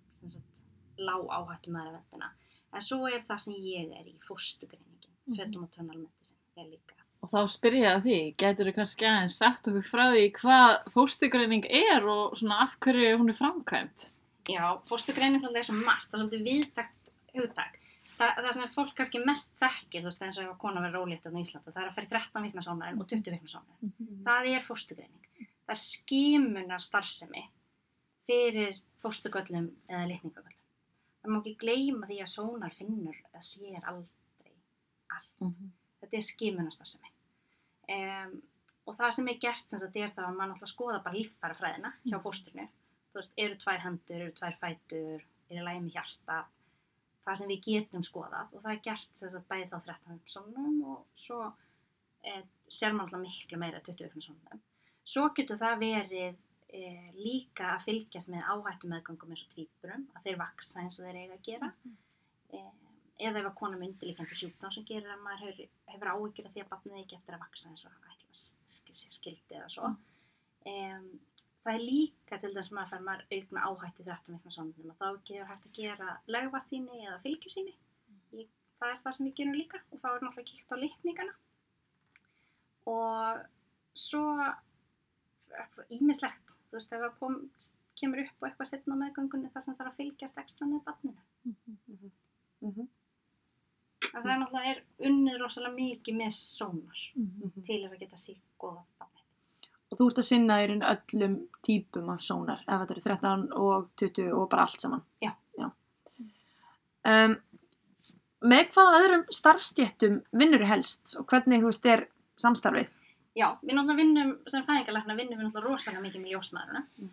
lág 0.98 1.26
áhættu 1.30 1.70
maðuravendina 1.72 2.30
en 2.74 2.82
svo 2.82 3.06
er 3.08 3.20
það 3.28 3.38
sem 3.40 3.54
ég 3.54 3.92
er 4.00 4.04
í 4.06 4.14
fóstugreiningin, 4.28 5.14
Mhm. 5.28 5.36
fötum 5.36 5.62
og 5.62 5.70
tónalmenti 5.70 6.24
sem 6.26 6.36
er 6.56 6.64
líka 6.70 6.94
Og 7.18 7.30
þá 7.32 7.38
spyr 7.50 7.74
ég 7.80 7.88
að 7.90 8.04
því, 8.06 8.18
getur 8.38 8.68
þú 8.70 8.74
kannski 8.76 9.06
aðeins 9.08 9.38
sagt 9.40 9.66
okkur 9.68 9.86
frá 9.88 10.04
því 10.12 10.26
hvað 10.38 10.74
fóstigreining 10.94 11.64
er 11.66 12.06
og 12.06 12.36
svona 12.38 12.60
af 12.62 12.76
hverju 12.84 13.16
hún 13.18 13.32
er 13.32 13.36
framkvæmt? 13.38 14.06
Já, 14.48 14.64
fóstugreining 14.88 15.42
er 15.50 15.66
svo 15.66 15.74
margt, 15.82 16.08
það 16.08 16.14
er 16.14 16.22
svolítið 16.22 16.46
viðtækt 16.46 17.10
hugtak. 17.34 17.74
Þa, 18.18 18.28
það 18.38 18.52
sem 18.54 18.70
fólk 18.74 18.94
kannski 18.98 19.20
mest 19.22 19.58
þekkir, 19.60 20.02
þú 20.02 20.08
veist, 20.08 20.22
eins 20.26 20.38
og 20.38 20.46
ef 20.46 20.52
að 20.54 20.60
kona 20.62 20.80
verður 20.82 21.02
rólétt 21.02 21.26
á 21.26 21.30
Íslanda, 21.38 21.74
það 21.74 21.82
er 21.84 21.90
að 21.90 21.98
í 22.06 22.08
13 22.14 22.46
vikna 22.46 22.64
sónarinn 22.66 23.02
og 23.02 23.10
20 23.12 23.34
vikna 23.34 23.52
sónarinn. 23.52 23.92
Það 24.26 24.48
er 24.54 24.64
fóstugreining. 24.66 25.48
Það 25.68 25.80
skimunar 25.82 26.82
starfsemi 26.82 27.44
fyrir 28.26 28.80
fóstugöllum 29.04 29.68
eða 29.90 30.06
litningagöllum. 30.10 30.56
Það 31.22 31.34
má 31.34 31.38
ekki 31.42 31.54
gleyma 31.62 32.08
því 32.08 32.18
að 32.24 32.32
sónar 32.32 32.74
finnur 32.74 33.20
að 33.34 33.44
sér 33.52 33.84
aldrei 33.84 34.54
allt 35.14 35.34
Mhm. 35.44 35.70
Þetta 36.02 36.18
er 36.18 36.26
skimunarstarfsemi. 36.28 37.14
Um, 37.88 38.36
og 38.88 38.96
það 38.98 39.14
sem 39.16 39.30
er 39.32 39.40
gert 39.42 39.64
sem 39.64 39.80
sagt 39.80 39.96
er 39.96 40.12
það 40.12 40.28
að 40.28 40.38
mann 40.38 40.52
alltaf 40.54 40.72
skoða 40.72 41.00
bara 41.04 41.16
líffærafræðina 41.16 41.92
hjá 42.04 42.18
fóstrinu 42.24 42.66
þú 42.68 43.20
veist, 43.20 43.34
eru 43.40 43.58
tvær 43.62 43.82
hendur, 43.84 44.22
eru 44.22 44.36
tvær 44.36 44.56
fætur 44.60 45.26
eru 45.48 45.64
lægi 45.64 45.82
með 45.84 45.94
hjarta. 45.96 46.38
Það 47.24 47.38
sem 47.40 47.50
við 47.52 47.64
getum 47.66 48.04
skoðað 48.04 48.54
og 48.54 48.62
það 48.64 48.72
er 48.74 48.82
gert 48.84 49.20
sem 49.20 49.32
sagt 49.32 49.48
bæði 49.48 49.70
þá 49.72 49.78
13 49.90 50.20
sonum 50.32 50.78
og 50.94 51.04
svo 51.16 51.42
e, 52.24 52.34
sér 52.72 52.96
mann 52.96 53.06
alltaf 53.06 53.24
miklu 53.24 53.60
meira 53.60 53.80
20 53.84 54.24
sonum 54.24 54.62
svo 55.08 55.28
getur 55.36 55.58
það 55.60 55.80
verið 55.82 56.36
e, 56.68 56.82
líka 57.16 57.72
að 57.74 57.86
fylgjast 57.86 58.30
með 58.32 58.48
áhættu 58.52 58.90
meðgöngum 58.92 59.32
eins 59.32 59.44
og 59.46 59.54
tvíburum 59.54 60.04
að 60.14 60.26
þeir 60.26 60.40
vaksa 60.42 60.82
eins 60.82 61.00
og 61.00 61.08
þeir 61.08 61.20
eiga 61.22 61.38
að 61.38 61.46
gera. 61.48 61.70
E, 62.52 62.62
eða 63.18 63.40
ef 63.42 63.46
að 63.50 63.54
kona 63.60 63.76
með 63.80 63.88
undirlíkjandi 63.92 64.36
sjúkdóm 64.38 64.72
sem 64.74 64.84
gerir 64.88 65.10
að 65.14 65.22
maður 65.24 65.42
hefur, 65.48 65.70
hefur 65.92 66.10
áhyggjur 66.12 66.46
af 66.48 66.52
því 66.54 66.62
að 66.64 66.68
barnið 66.72 66.94
eigi 66.98 67.04
ekki 67.06 67.16
eftir 67.18 67.34
að 67.36 67.42
vaksa 67.44 67.70
eins 67.72 67.84
og 67.88 68.12
ætlas 68.12 68.42
skildi 69.18 69.56
eða 69.58 69.68
svo. 69.74 69.90
Um, 70.68 71.08
það 71.64 71.74
er 71.74 71.82
líka 71.84 72.38
til 72.42 72.52
þess 72.54 72.70
að 72.70 72.76
maður 72.78 72.92
þarf 72.92 73.04
maður 73.08 73.24
aukna 73.38 73.64
áhætti 73.68 74.06
13 74.06 74.36
vikna 74.38 74.54
sónunum 74.54 74.92
og 74.94 74.98
þá 75.00 75.08
gefur 75.30 75.50
hægt 75.50 75.66
að 75.68 75.76
gera 75.80 76.14
legvarsýni 76.36 77.00
eða 77.08 77.18
fylgjusýni. 77.26 77.74
Í- 78.38 78.48
Það 78.78 78.92
er 78.94 78.98
það 79.02 79.14
sem 79.16 79.26
við 79.26 79.34
gerum 79.40 79.56
líka 79.58 79.78
og 79.90 79.98
þá 79.98 80.08
er 80.12 80.20
náttúrulega 80.22 80.50
kíkt 80.52 80.70
á 80.70 80.76
litningana. 80.78 81.32
Og 82.86 83.40
svo 83.98 84.20
ímislegt, 85.96 86.54
þú 86.70 86.76
veist, 86.78 86.92
ef 86.94 87.02
það 87.02 87.16
kom, 87.18 87.38
kemur 87.98 88.22
upp 88.22 88.36
og 88.44 88.46
eitthvað 88.48 88.70
setna 88.70 88.94
á 88.94 89.00
meðgöngunni 89.02 89.50
þar 89.54 89.64
sem 89.64 89.76
þarf 89.80 89.90
að 89.92 89.98
fylgjast 89.98 90.38
ekstra 90.44 90.68
með 90.70 90.84
barninu. 90.86 91.26
Að 94.14 94.22
það 94.24 94.32
er 94.34 94.40
náttúrulega 94.42 94.72
er 94.74 94.82
unnið 95.10 95.38
rosalega 95.42 95.74
mikið 95.78 96.18
með 96.20 96.32
sónar 96.38 97.00
til 97.66 97.80
þess 97.82 97.94
að 97.94 98.00
geta 98.04 98.20
sík 98.20 98.40
góða 98.60 98.82
barni. 98.98 99.24
Og 99.88 99.98
þú 100.00 100.06
ert 100.10 100.18
að 100.22 100.28
sinna 100.28 100.58
í 100.62 100.66
raun 100.68 100.82
öllum 100.92 101.36
típum 101.64 102.08
af 102.12 102.20
sónar, 102.24 102.60
ef 102.66 102.82
þetta 102.82 102.94
eru 102.96 103.04
13 103.06 103.44
og 103.56 103.88
20 104.02 104.32
og 104.36 104.48
bara 104.52 104.66
allt 104.68 104.80
saman. 104.84 105.04
Já. 105.24 105.32
Um, 107.08 107.36
með 108.44 108.66
hvaða 108.74 108.96
öðrum 108.98 109.22
starfstjettum 109.32 110.18
vinnur 110.36 110.64
helst 110.68 111.14
og 111.18 111.24
hvernig 111.30 111.62
þú 111.62 111.70
veist 111.70 111.86
er 111.88 112.02
samstarfið? 112.42 112.90
Já, 113.38 113.46
við 113.62 113.72
náttúrulega 113.78 114.00
vinnum 114.02 114.32
sem 114.50 114.64
fæðingarlækna 114.66 115.16
vinnum 115.16 115.38
við 115.40 115.46
náttúrulega 115.46 115.70
rosalega 115.72 116.04
mikið 116.04 116.24
með 116.24 116.34
ljósmaðurina 116.34 116.82
Mm. 116.98 117.08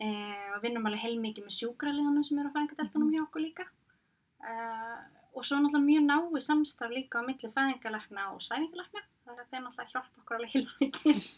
eh, 0.00 0.50
og 0.56 0.62
vinnum 0.62 0.86
alveg 0.86 1.00
heilmikið 1.06 1.46
með 1.46 1.54
sjúkraliðanum 1.56 2.24
sem 2.26 2.38
eru 2.38 2.50
á 2.50 2.54
fæðingardeltunum 2.58 3.12
hjá 3.14 3.22
okkur 3.24 3.42
líka 3.46 3.64
eh, 4.44 4.98
og 5.34 5.44
svo 5.44 5.58
náttúrulega 5.60 5.88
mjög 5.88 6.06
náið 6.08 6.44
samstarf 6.46 6.94
líka 6.94 7.20
á 7.20 7.26
milli 7.26 7.50
fæðingarlækna 7.56 8.28
og 8.34 8.40
svæfingarlækna 8.46 9.02
það 9.24 9.42
er 9.42 9.50
þeir 9.50 9.64
náttúrulega 9.64 9.92
hjálpa 9.92 10.22
okkur 10.22 10.38
alveg 10.38 10.56
heilmikið. 10.56 11.28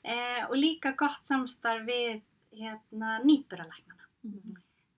Eh, 0.00 0.46
og 0.48 0.54
líka 0.56 0.94
gott 0.96 1.28
samstarf 1.28 1.82
við 1.84 2.22
hérna, 2.56 3.18
nýburalæknana 3.20 4.06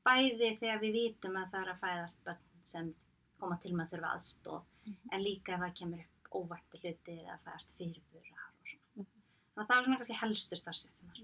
bæði 0.06 0.50
þegar 0.60 0.80
við 0.82 0.96
vitum 0.98 1.38
að 1.40 1.48
það 1.52 1.64
er 1.64 1.70
að 1.72 1.80
fæðast 1.82 2.22
börn 2.26 2.44
sem 2.68 2.92
koma 3.40 3.58
til 3.62 3.72
með 3.74 3.84
að 3.84 3.96
þurfa 3.96 4.12
aðstóð 4.16 4.92
en 5.10 5.24
líka 5.24 5.56
ef 5.56 5.64
það 5.64 5.74
kemur 5.80 6.04
upp 6.04 6.38
óvænti 6.38 6.80
hlutir 6.82 7.18
eða 7.24 7.38
fæðast 7.42 7.74
fyrirburar 7.78 8.46
og 8.46 8.70
svona. 8.70 9.08
Þannig 9.56 9.64
að 9.64 9.68
það 9.72 9.76
er 9.76 9.86
svona 9.88 9.98
kannski 10.00 10.20
helstu 10.22 10.60
starfsettunar. 10.62 11.20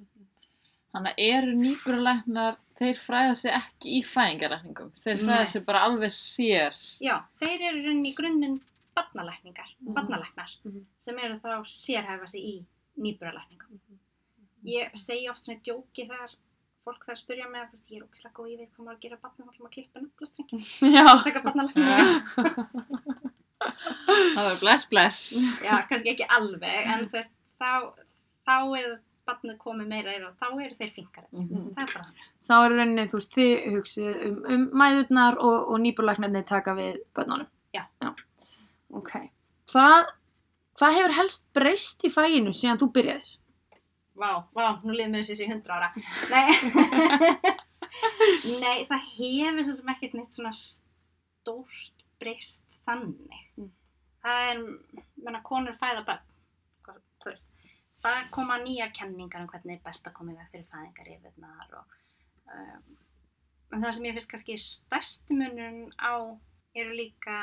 Þannig 0.98 1.12
að 1.14 1.20
eru 1.30 1.52
nýbúralæknar, 1.54 2.56
þeir 2.80 2.96
fræða 2.98 3.34
sig 3.38 3.52
ekki 3.54 3.90
í 3.94 4.00
fæðingarækningum. 4.02 4.88
Þeir 4.98 5.20
fræða 5.22 5.44
Nei. 5.44 5.50
sig 5.52 5.64
bara 5.68 5.82
alveg 5.86 6.10
sér. 6.18 6.74
Já, 6.98 7.20
þeir 7.38 7.60
eru 7.68 7.82
rauninni 7.84 8.10
í 8.10 8.16
grunninn 8.18 8.56
barnalækningar, 8.98 9.68
Mhm. 9.78 9.94
barnalæknar 9.94 10.50
Mhm. 10.64 10.84
sem 10.98 11.18
eru 11.18 11.38
þá 11.38 11.62
sérhæfa 11.70 12.26
sig 12.28 12.40
í 12.42 12.64
nýburalækningum. 12.98 13.78
Ég 14.66 14.90
segi 14.98 15.28
oft 15.30 15.44
svona 15.44 15.60
djóki 15.62 16.08
þegar 16.08 16.34
fólk 16.84 17.04
fer 17.06 17.14
að 17.14 17.22
spyrja 17.22 17.48
mig 17.50 17.62
að 17.62 17.68
þú 17.68 17.72
veist, 17.72 17.90
ég 17.90 17.96
er 17.98 18.06
ógislega 18.08 18.32
góð, 18.34 18.50
ég 18.50 18.58
veit 18.58 18.72
hvað 18.74 18.84
maður 18.84 18.96
að 18.96 19.00
gera 19.00 19.16
ætlum 19.22 19.66
að 19.68 19.74
klippa 19.76 20.00
nöflastrengin, 20.02 20.64
Já. 20.94 21.06
taka 21.22 21.40
barnalækningar. 21.46 22.02
Það 23.58 24.44
var 24.46 24.60
bless, 24.60 24.86
bless. 24.86 25.18
Já, 25.62 25.82
kannski 25.88 26.12
ekki 26.14 26.26
alveg, 26.30 26.86
en 26.86 27.06
þú 27.08 27.12
veist, 27.12 27.32
þá, 27.60 27.92
þá 28.46 28.56
er 28.78 28.98
barnið 29.28 29.58
komið 29.62 29.90
meira 29.92 30.14
og 30.26 30.34
þá 30.40 30.46
eru 30.64 30.74
þeir 30.80 30.92
finkari. 30.96 31.28
Mhm. 31.32 31.64
Það 31.76 31.82
er 31.84 31.92
bara 31.92 32.04
þannig. 32.08 32.28
Þá 32.48 32.54
er 32.58 32.74
rauninni, 32.74 33.06
þú 33.12 33.18
veist, 33.20 33.34
þið 33.36 33.52
hugsið 33.76 34.22
um, 34.28 34.38
um 34.54 34.66
mæðurnar 34.82 35.38
og, 35.38 35.58
og 35.68 35.82
nýbúrlæknarnir 35.84 36.46
taka 36.48 36.74
við 36.78 37.02
börnunum. 37.16 37.50
Já. 37.76 37.84
Ok. 38.96 39.12
Hvað, 39.68 40.08
hvað 40.80 40.96
hefur 40.96 41.16
helst 41.18 41.44
breyst 41.56 42.04
í 42.08 42.10
fæinu 42.12 42.54
síðan 42.56 42.80
þú 42.80 42.88
byrjaðir? 42.96 43.34
Vá, 44.18 44.30
vá, 44.56 44.80
nú 44.82 44.94
liður 44.96 45.12
mér 45.12 45.26
þessi 45.28 45.44
í 45.46 45.50
hundra 45.52 45.76
ára. 45.78 45.88
Nei, 46.32 46.48
Nei 48.62 48.86
það 48.88 49.04
hefur 49.14 49.64
svo 49.68 49.74
sem 49.78 49.92
ekkert 49.92 50.16
neitt 50.18 50.34
svona 50.34 50.54
stórt 50.56 52.06
breyst 52.18 52.66
þannig. 52.88 53.44
Mm. 53.60 53.68
Það 54.24 54.48
er, 54.48 54.64
menna, 55.22 55.42
konur 55.46 55.76
fæða 55.78 56.02
börn, 56.08 56.24
hvað- 56.88 57.04
þú 57.22 57.30
veist. 57.30 57.52
Það 57.98 58.28
koma 58.34 58.58
nýjar 58.62 58.92
kenningar 58.94 59.42
um 59.42 59.50
hvernig 59.50 59.78
er 59.78 59.84
best 59.84 60.06
að 60.06 60.16
koma 60.18 60.34
í 60.34 60.38
veg 60.38 60.50
fyrir 60.52 60.68
fæðingar 60.70 61.12
yfirnar 61.16 61.72
og 61.80 61.96
um, 62.54 62.98
en 63.74 63.82
það 63.82 63.94
sem 63.96 64.06
ég 64.08 64.16
finnst 64.16 64.30
kannski 64.32 64.58
stærsti 64.62 65.36
munun 65.36 65.80
á 65.98 66.14
eru 66.78 66.94
líka 66.96 67.38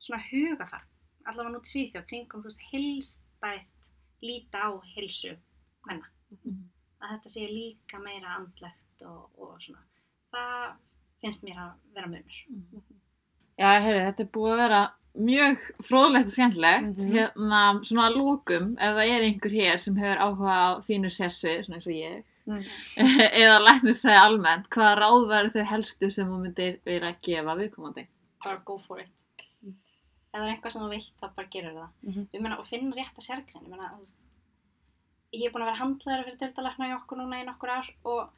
svona 0.00 0.22
hugafar, 0.30 0.84
allavega 1.26 1.52
nút 1.54 1.68
í 1.68 1.72
Svíþjóð, 1.72 2.06
kringum, 2.08 2.42
þú 2.44 2.48
veist, 2.48 2.64
hilstætt 2.70 4.24
líta 4.24 4.64
á 4.64 4.70
hilsu 4.94 5.34
hvenna. 5.86 6.08
Mhm. 6.30 6.62
Að 7.00 7.12
þetta 7.14 7.32
sé 7.32 7.46
líka 7.48 7.98
meira 8.00 8.36
andlegt 8.36 9.04
og, 9.08 9.30
og 9.40 9.60
svona. 9.62 9.82
Það 10.30 10.64
finnst 11.20 11.44
mér 11.44 11.60
að 11.64 11.70
vera 11.96 12.10
munur. 12.12 12.40
Já, 13.60 13.70
heyrðu, 13.80 14.02
þetta 14.06 14.24
er 14.24 14.32
búið 14.36 14.52
að 14.52 14.62
vera 14.62 14.80
mjög 15.18 15.62
fróðlegt 15.82 16.30
og 16.30 16.34
skemmtilegt. 16.36 16.90
Mhm. 16.96 17.12
Hérna, 17.14 17.62
svona 17.84 18.08
að 18.10 18.16
lókum, 18.20 18.72
ef 18.78 18.96
það 18.96 19.14
er 19.16 19.26
einhver 19.28 19.54
hér 19.58 19.78
sem 19.78 19.96
hefur 19.96 20.22
áhuga 20.26 20.58
á 20.60 20.68
þínu 20.86 21.10
sessu, 21.10 21.56
svona 21.64 21.80
eins 21.80 21.86
og 21.86 21.96
ég, 21.98 22.24
Mm. 22.50 22.64
eða 23.42 23.58
læknisfræði 23.62 24.16
almennt, 24.18 24.68
hvaða 24.72 24.94
ráð 24.98 25.26
væri 25.28 25.50
þau 25.54 25.64
helstu 25.70 26.08
sem 26.10 26.26
þú 26.26 26.38
myndir 26.40 26.78
vilja 26.88 27.10
gefa 27.22 27.54
viðkomandi? 27.54 28.06
bara 28.42 28.62
go 28.64 28.78
for 28.78 28.98
it 28.98 29.10
ef 29.60 30.32
það 30.32 30.46
er 30.46 30.54
eitthvað 30.54 30.72
sem 30.72 30.82
þú 30.82 30.88
veit 30.90 31.06
þá 31.20 31.26
bara 31.36 31.50
gerur 31.52 31.76
það 31.76 32.18
ég 32.32 32.40
meina 32.40 32.58
og 32.58 32.66
finna 32.66 32.96
rétt 32.96 33.20
að 33.20 33.26
sérgrein 33.28 33.68
ég 33.70 35.40
ég 35.42 35.46
er 35.46 35.52
búin 35.52 35.62
að 35.62 35.70
vera 35.70 35.82
handlæður 35.82 36.24
fyrir 36.26 36.40
deildalækna 36.40 36.88
í 36.90 36.94
okkur 36.96 37.20
núna 37.20 37.40
í 37.42 37.46
nokkur 37.46 37.70
ár 37.76 37.90
og 38.04 38.30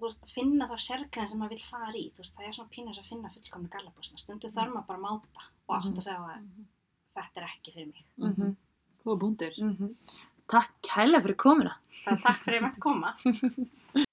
og 0.00 0.06
þú 0.06 0.08
veist, 0.08 0.22
að 0.24 0.32
finna 0.34 0.66
þá 0.70 0.76
sérgrein 0.80 1.28
sem 1.28 1.38
maður 1.42 1.54
vil 1.58 1.66
fara 1.68 1.92
í 2.00 2.06
þú 2.14 2.22
veist, 2.24 2.34
það 2.38 2.46
er 2.48 2.54
svona 2.56 2.72
pínus 2.72 2.98
að 3.02 3.08
finna 3.10 3.30
fullkomni 3.34 3.68
gallabúsna 3.74 4.18
stundu 4.22 4.48
þarf 4.48 4.72
maður 4.72 4.86
bara 4.88 4.98
að 4.98 5.04
máta 5.04 5.44
og 5.68 5.76
átt 5.76 5.98
að 6.00 6.06
segja 6.06 6.20
að 6.24 6.48
þetta 7.18 7.40
er 7.42 7.48
ekki 7.50 7.74
fyrir 7.76 7.86
mig 7.92 8.04
Mhm. 8.16 8.56
Góða 9.04 9.18
búndur. 9.20 9.54
Mhm. 9.60 9.94
Takk 10.50 10.72
kærlega 10.82 11.22
fyrir 11.24 11.36
komuna. 11.36 11.74
bara 12.04 12.16
takk 12.16 12.40
fyrir 12.44 12.56
að 12.56 12.60
ég 12.60 12.64
mætti 12.66 12.80
koma 12.80 13.14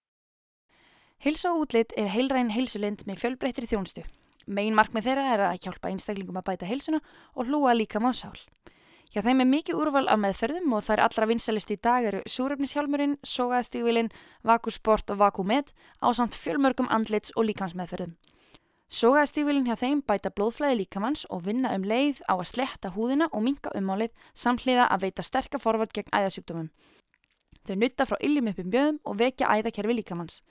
Heilsa 1.25 1.49
og 1.51 1.63
útlit 1.65 1.93
er 1.97 2.07
heilræn 2.13 2.51
heilsulind 2.53 3.01
með 3.07 3.19
fjölbreyttri 3.23 3.67
þjónustu. 3.67 4.03
Megin 4.47 4.75
markmið 4.77 5.07
þeirra 5.09 5.23
er 5.33 5.41
að 5.49 5.57
hjálpa 5.65 5.89
einstaklingum 5.91 6.37
að 6.39 6.45
bæta 6.51 6.67
heilsuna 6.69 6.99
og 7.35 7.49
hlúa 7.49 7.73
líka 7.75 7.99
má 7.99 8.13
sál. 8.15 8.37
Hjá 9.07 9.21
þeim 9.23 9.39
er 9.39 9.47
mikið 9.47 9.77
úrval 9.79 10.07
af 10.11 10.19
meðferðum 10.19 10.73
og 10.75 10.81
þær 10.83 11.01
allra 11.05 11.27
vinsalist 11.29 11.69
í 11.71 11.77
dag 11.79 12.03
eru 12.09 12.19
súrefnishjálmurinn, 12.27 13.15
sogaðstígvilinn, 13.23 14.09
vakusport 14.43 15.13
og 15.13 15.21
vakumet 15.21 15.71
á 16.03 16.11
samt 16.11 16.35
fjölmörgum 16.35 16.89
andlits 16.91 17.31
og 17.39 17.47
líkansmeðferðum. 17.47 18.17
Sogaðstígvilinn 18.91 19.67
hjá 19.67 19.79
þeim 19.79 20.01
bæta 20.03 20.31
blóðflæði 20.35 20.81
líkamanns 20.81 21.23
og 21.31 21.45
vinna 21.47 21.71
um 21.75 21.87
leið 21.87 22.19
á 22.27 22.35
að 22.35 22.49
sletta 22.51 22.91
húðina 22.95 23.29
og 23.31 23.45
minka 23.47 23.71
umálið 23.79 24.11
samhliða 24.35 24.89
að 24.91 25.07
veita 25.07 25.23
sterka 25.23 25.59
forvald 25.59 25.95
gegn 25.95 26.11
æðasjúkdómum. 26.11 26.69
Þau 27.67 27.75
nutta 27.79 28.07
frá 28.07 28.19
iljum 28.23 28.51
upp 28.51 28.59
um 28.63 28.71
bjöðum 28.75 29.01
og 29.07 29.19
vekja 29.23 29.55
æðakerfi 29.55 29.99
líkamanns. 30.01 30.41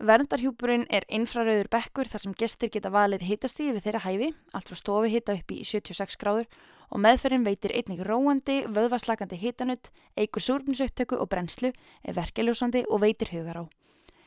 Verndarhjúpurinn 0.00 0.86
er 0.88 1.04
infrarauður 1.12 1.68
bekkur 1.68 2.08
þar 2.08 2.22
sem 2.24 2.36
gestir 2.36 2.70
geta 2.72 2.92
valið 2.92 3.26
hitastíði 3.28 3.74
við 3.76 3.84
þeirra 3.84 4.04
hæfi, 4.06 4.28
allt 4.56 4.70
frá 4.72 4.78
stofi 4.80 5.10
hita 5.12 5.36
upp 5.36 5.52
í 5.52 5.60
76 5.68 6.16
gráður 6.20 6.48
og 6.90 7.02
meðferðin 7.04 7.46
veitir 7.46 7.74
einnig 7.74 8.02
róandi, 8.06 8.64
vöðvaslakandi 8.66 9.38
hitanutt, 9.38 9.90
eigur 10.18 10.42
súrfnisupptöku 10.42 11.18
og 11.18 11.30
brennslu, 11.30 11.70
er 12.02 12.16
verkeljósandi 12.18 12.84
og 12.90 13.04
veitir 13.04 13.30
hugar 13.34 13.62
á. 13.62 13.64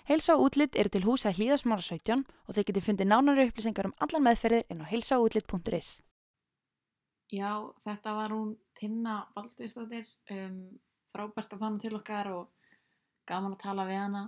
Heilsa 0.07 0.35
og 0.35 0.49
útlitt 0.49 0.75
eru 0.75 0.91
til 0.91 1.05
húsa 1.05 1.31
hlýðasmára 1.31 1.83
17 1.83 2.25
og 2.27 2.55
þeir 2.55 2.65
geti 2.67 2.81
fundið 2.83 3.07
nánari 3.07 3.45
upplýsingar 3.47 3.87
um 3.87 3.95
allar 4.03 4.23
meðferðir 4.25 4.65
inn 4.71 4.83
á 4.83 4.91
heilsaútlitt.is. 4.91 6.01
Já, 7.31 7.51
þetta 7.85 8.15
var 8.17 8.33
hún 8.35 8.57
Tinna 8.75 9.21
Baldvinsdóttir, 9.35 10.09
um, 10.35 10.57
frábært 11.15 11.55
að 11.55 11.61
fá 11.61 11.65
hana 11.69 11.79
til 11.79 11.95
okkar 11.95 12.31
og 12.33 12.73
gaman 13.29 13.55
að 13.55 13.63
tala 13.63 13.87
við 13.87 14.01
hana. 14.01 14.23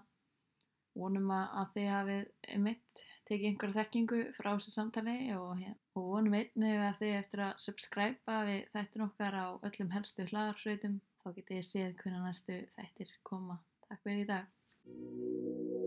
Vonum 0.96 1.28
að 1.36 1.74
þið 1.76 1.92
hafið 1.92 2.64
mitt 2.64 3.06
tekið 3.30 3.48
einhverja 3.50 3.78
þekkingu 3.80 4.22
frá 4.38 4.52
þessu 4.54 4.74
samtali 4.76 5.16
og, 5.38 5.64
og 5.98 6.10
vonum 6.12 6.38
einnig 6.40 6.82
að 6.90 7.00
þið 7.02 7.16
eftir 7.22 7.46
að 7.48 7.64
subscriba 7.66 8.42
við 8.50 8.62
þættin 8.76 9.08
okkar 9.08 9.40
á 9.40 9.48
öllum 9.70 9.96
helstu 9.96 10.28
hlaðarsveitum 10.30 11.00
þá 11.24 11.32
getið 11.40 11.56
þið 11.56 11.66
séð 11.72 11.98
hvernig 12.04 12.28
næstu 12.28 12.62
þættir 12.78 13.18
koma. 13.26 13.60
Takk 13.90 14.06
fyrir 14.06 14.24
í 14.26 14.30
dag. 14.30 15.85